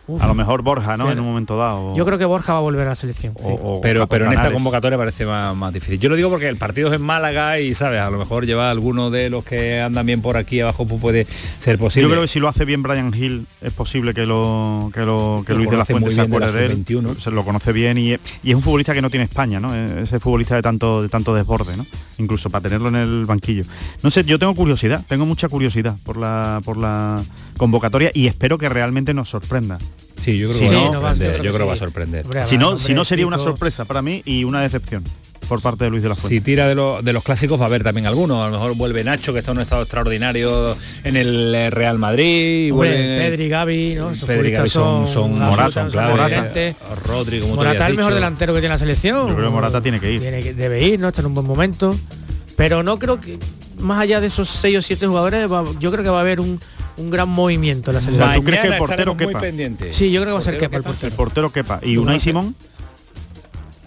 Uf. 0.07 0.23
A 0.23 0.27
lo 0.27 0.35
mejor 0.35 0.63
Borja, 0.63 0.97
¿no? 0.97 1.05
Pero- 1.05 1.13
En 1.15 1.21
un 1.21 1.27
momento 1.31 1.57
dado. 1.57 1.97
Yo 1.97 2.05
creo 2.05 2.19
que 2.19 2.25
Borja 2.27 2.53
va 2.53 2.59
a 2.59 2.63
volver 2.63 2.87
a 2.87 2.91
la 2.91 2.95
selección. 2.95 3.35
sí. 3.39 3.45
o- 3.47 3.81
pero 3.81 4.05
o 4.05 4.07
pero 4.07 4.27
en 4.27 4.33
esta 4.33 4.51
convocatoria 4.53 4.99
parece 4.99 5.25
más, 5.25 5.57
más 5.57 5.73
difícil. 5.73 5.99
Yo 5.99 6.09
lo 6.11 6.17
digo 6.17 6.29
porque 6.31 6.49
el 6.49 6.57
partido 6.57 6.89
es 6.89 6.95
en 6.95 7.03
Málaga 7.03 7.59
y, 7.59 7.75
¿sabes? 7.75 8.01
A 8.01 8.11
lo 8.11 8.19
mejor 8.19 8.45
lleva 8.47 8.71
alguno 8.71 9.11
de 9.11 9.31
los 9.31 9.45
que 9.45 9.81
andan 9.81 10.05
bien 10.07 10.21
por 10.21 10.37
aquí 10.37 10.61
abajo 10.61 10.87
pues 10.87 11.01
puede 11.01 11.27
ser 11.59 11.79
posible. 11.79 12.03
Yo 12.03 12.11
creo 12.11 12.23
que 12.23 12.29
si 12.29 12.39
lo 12.41 12.49
hace 12.49 12.65
bien 12.65 12.83
Brian 12.83 13.13
Hill 13.15 13.47
es 13.63 13.73
posible 13.73 14.13
que 14.15 14.27
lo 14.27 14.91
que 14.93 15.01
lo 15.07 15.43
que 15.47 15.53
Lo 15.53 15.59
Luis 15.59 15.71
de 15.71 15.77
la 15.79 15.85
Fuente 15.87 16.05
muy 16.07 16.15
se 16.15 16.21
de 16.21 16.27
acuerde 16.27 16.53
de 16.53 16.67
él. 16.67 16.73
sub-21. 16.87 17.19
Se 17.21 17.31
lo 17.31 17.45
conoce 17.45 17.73
bien 17.73 17.97
y, 17.97 18.13
y 18.13 18.19
es 18.51 18.55
un 18.55 18.63
futbolista 18.63 18.93
que 18.93 19.01
no 19.03 19.09
tiene 19.11 19.25
España, 19.25 19.59
¿no? 19.61 19.75
Eh, 19.75 20.03
Ese 20.03 20.21
futbolista 20.21 20.55
de 20.55 20.63
tanto 20.63 21.01
de 21.03 21.09
tanto 21.09 21.35
desborde, 21.35 21.77
¿no? 21.77 21.87
Incluso 22.19 22.51
para 22.51 22.63
tenerlo 22.65 22.89
en 22.89 22.97
el 22.97 23.25
banquillo. 23.25 23.65
No 24.03 24.11
sé, 24.11 24.25
yo 24.25 24.39
tengo 24.39 24.55
curiosidad, 24.55 25.03
tengo 25.09 25.25
mucha 25.27 25.49
curiosidad 25.49 25.97
por 26.05 26.17
la 26.19 26.61
por 26.65 26.77
la 26.77 27.23
convocatoria 27.57 28.11
y 28.13 28.27
espero 28.27 28.59
que 28.59 28.69
realmente 28.69 29.15
nos 29.15 29.29
sorprenda. 29.31 29.79
Sí, 30.25 30.39
yo 30.39 30.49
creo 30.49 30.59
Si 30.59 30.69
que 30.69 30.75
va 30.75 30.81
a 31.11 31.15
sorprender. 31.15 31.37
yo 31.39 31.43
Yo 31.45 31.53
creo 31.53 31.59
que 31.67 31.69
va 31.69 31.73
a 31.75 31.77
sorprender. 31.77 32.25
Hombre, 32.25 32.47
Si 32.47 32.57
no, 32.59 32.79
si 32.79 32.95
no 32.95 33.05
sería 33.05 33.27
una 33.27 33.39
sorpresa 33.39 33.85
para 33.85 34.01
mí 34.03 34.23
y 34.25 34.45
una 34.45 34.63
decepción 34.63 35.05
por 35.49 35.61
parte 35.61 35.85
de 35.85 35.91
Luis 35.91 36.03
de 36.03 36.09
la 36.09 36.15
Fuente. 36.15 36.39
Si 36.39 36.41
tira 36.41 36.67
de, 36.67 36.75
lo- 36.75 37.03
de 37.03 37.13
los 37.13 37.23
clásicos 37.23 37.61
va 37.61 37.65
a 37.65 37.69
haber 37.69 37.85
también 37.85 38.07
algunos. 38.07 38.39
A 38.41 38.47
lo 38.47 38.53
mejor 38.53 38.75
vuelve 38.77 39.05
Nacho, 39.05 39.35
que 39.35 39.41
está 39.41 39.51
en 39.51 39.59
un 39.59 39.63
estado 39.63 39.83
extraordinario 39.83 40.75
en 41.05 41.17
el 41.19 41.71
Real 41.71 41.99
Madrid. 41.99 42.69
y 42.69 42.71
Hombre, 42.71 42.89
vuelve- 42.91 43.19
Pedri, 43.31 43.49
Gavi, 43.51 43.95
¿no? 43.95 44.11
Esos 44.11 44.27
Pedri 44.27 44.49
y 44.49 44.53
Gavi 44.53 44.71
futbolistas 44.71 44.71
son, 44.71 45.07
son 45.33 45.39
Morata, 45.39 45.71
son 45.71 45.91
claro. 45.91 46.17
referentes. 46.17 46.77
Rodri, 47.07 47.41
como 47.41 47.57
Morata 47.57 47.85
es 47.85 47.91
el 47.91 47.97
mejor 47.97 48.13
dicho. 48.13 48.15
delantero 48.15 48.55
que 48.55 48.61
tiene 48.61 48.75
la 48.75 48.79
selección. 48.79 49.29
Yo 49.29 49.35
creo 49.35 49.49
que 49.49 49.53
Morata 49.55 49.83
tiene 49.83 50.01
que 50.01 50.13
ir. 50.13 50.23
Tiene 50.23 50.41
que- 50.43 50.55
debe 50.55 50.83
ir, 50.83 50.99
¿no? 50.99 51.09
Está 51.09 51.21
en 51.21 51.27
un 51.27 51.35
buen 51.35 51.47
momento. 51.47 51.95
Pero 52.57 52.83
no 52.83 52.99
creo 52.99 53.21
que, 53.21 53.39
más 53.81 54.01
allá 54.01 54.21
de 54.23 54.29
esos 54.29 54.49
seis 54.49 54.79
o 54.79 54.81
siete 54.83 55.07
jugadores, 55.07 55.53
va- 55.53 55.65
yo 55.79 55.91
creo 55.91 56.03
que 56.05 56.11
va 56.11 56.19
a 56.19 56.23
haber 56.23 56.41
un, 56.41 56.59
un 56.97 57.11
gran 57.11 57.29
movimiento 57.29 57.91
en 57.91 57.95
la 57.97 58.01
selección. 58.01 58.35
¿tú 58.35 58.45
crees 58.45 58.61
que 58.61 58.67
el 58.69 58.77
portero 58.79 58.93
estaremos 59.13 59.17
muy 59.17 59.27
quepa? 59.27 59.41
pendientes. 59.41 59.97
Sí, 59.97 60.11
yo 60.13 60.21
creo 60.23 60.33
que 60.33 60.35
va 60.35 60.41
a 60.41 60.43
ser 60.43 60.55
Portero 60.59 60.71
Kepa 60.71 60.77
el 60.77 60.83
Kepa. 60.83 61.07
El 61.07 61.13
portero. 61.13 61.17
portero 61.17 61.53
quepa. 61.53 61.81
¿Y 61.91 61.97
Unai 61.97 62.21
Simón? 62.21 62.55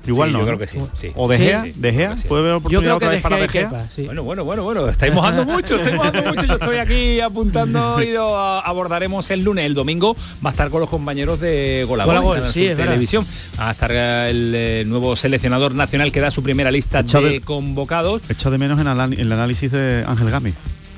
Igual 0.06 0.30
Sí, 0.30 0.34
no. 0.34 0.40
yo 0.40 0.46
creo 0.46 0.58
que 0.58 0.68
sí, 0.68 0.78
sí. 0.94 1.12
¿O 1.16 1.28
De 1.28 1.38
Gea? 1.38 1.64
sí. 1.66 1.74
¿De 1.76 1.92
Gea? 1.92 2.16
Sí. 2.16 2.30
¿Puede 2.30 2.40
haber 2.44 2.52
Yo 2.54 2.58
oportunidad 2.60 2.80
creo 2.82 2.92
que 2.92 2.96
otra 3.06 3.10
de 3.10 3.16
vez 3.18 3.24
para 3.24 3.36
De 3.36 3.48
Gea? 3.50 3.88
Sí. 3.94 4.06
Bueno, 4.06 4.24
bueno, 4.24 4.46
bueno, 4.46 4.64
bueno, 4.64 4.88
estáis 4.88 5.14
mojando 5.14 5.44
mucho, 5.54 5.76
estáis 5.76 5.98
mojando 5.98 6.24
mucho. 6.24 6.46
Yo 6.46 6.54
estoy 6.54 6.78
aquí 6.78 7.20
apuntando 7.20 8.02
y 8.02 8.14
lo 8.14 8.38
abordaremos 8.38 9.30
el 9.32 9.44
lunes. 9.44 9.66
El 9.66 9.74
domingo 9.74 10.16
va 10.46 10.52
a 10.52 10.54
estar 10.54 10.70
con 10.70 10.80
los 10.80 10.90
compañeros 10.90 11.42
de 11.42 11.84
Gol 11.86 12.00
a 12.00 12.06
Gol 12.06 12.16
a 12.16 12.20
Gol, 12.20 12.26
Gol, 12.26 12.38
en 12.38 12.42
Canal 12.44 12.54
sí, 12.54 12.60
Sur 12.62 12.70
es 12.72 12.78
verdad. 12.78 12.92
Televisión. 12.94 13.26
Va 13.60 13.68
a 13.68 13.72
estar 13.72 13.92
eh, 13.94 14.30
el 14.30 14.52
eh, 14.56 14.84
nuevo 14.88 15.14
seleccionador 15.18 15.76
nacional 15.76 16.10
que 16.14 16.22
da 16.22 16.32
su 16.32 16.42
primera 16.42 16.72
lista 16.72 17.00
Echa 17.02 17.20
de 17.20 17.30
de- 17.30 17.42
convocados. 17.42 18.22
Echa 18.30 18.50
de 18.50 18.58
menos 18.60 18.80
en 18.80 18.88
el, 18.88 19.20
el 19.20 19.30
análisis 19.34 19.70
de 19.74 20.06
Ángel 20.08 20.30
Gami, 20.30 20.54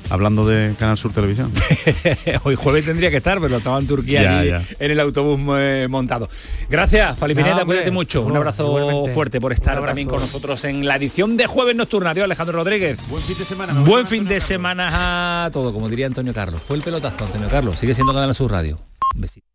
hablando 0.09 0.45
de 0.47 0.73
Canal 0.77 0.97
Sur 0.97 1.11
Televisión. 1.13 1.51
Hoy 2.43 2.55
jueves 2.55 2.85
tendría 2.85 3.09
que 3.09 3.17
estar, 3.17 3.39
pero 3.39 3.57
estaba 3.57 3.79
en 3.79 3.87
Turquía 3.87 4.21
Ya, 4.23 4.39
allí 4.39 4.49
ya. 4.49 4.61
en 4.79 4.91
el 4.91 4.99
autobús 4.99 5.39
eh, 5.57 5.87
montado. 5.89 6.29
Gracias, 6.69 7.17
Falipineta, 7.17 7.61
hombre. 7.61 7.77
cuídate 7.77 7.91
mucho. 7.91 8.21
Un 8.23 8.29
No, 8.33 8.37
abrazo 8.37 8.65
igualmente. 8.67 9.13
fuerte 9.13 9.41
por 9.41 9.53
estar 9.53 9.83
también 9.83 10.07
con 10.07 10.19
nosotros 10.19 10.63
en 10.65 10.85
la 10.87 10.95
edición 10.95 11.37
de 11.37 11.47
Jueves 11.47 11.75
Nocturna. 11.75 12.11
Adiós, 12.11 12.25
Alejandro 12.25 12.57
Rodríguez. 12.57 13.07
Buen 13.09 13.21
fin 13.23 13.37
de 13.37 13.45
semana. 13.45 13.73
Buen 13.81 14.07
fin 14.07 14.25
de 14.25 14.39
semana 14.39 15.45
a 15.45 15.51
todo, 15.51 15.73
como 15.73 15.89
diría 15.89 16.05
Antonio 16.07 16.33
Carlos. 16.33 16.61
Fue 16.61 16.77
el 16.77 16.83
pelotazo, 16.83 17.25
Antonio 17.25 17.47
Carlos. 17.49 17.77
Sigue 17.79 17.93
siendo 17.93 18.13
Canal 18.13 18.33
Sur 18.35 18.51
Radio. 18.51 18.79
Un 19.15 19.21
besito. 19.21 19.48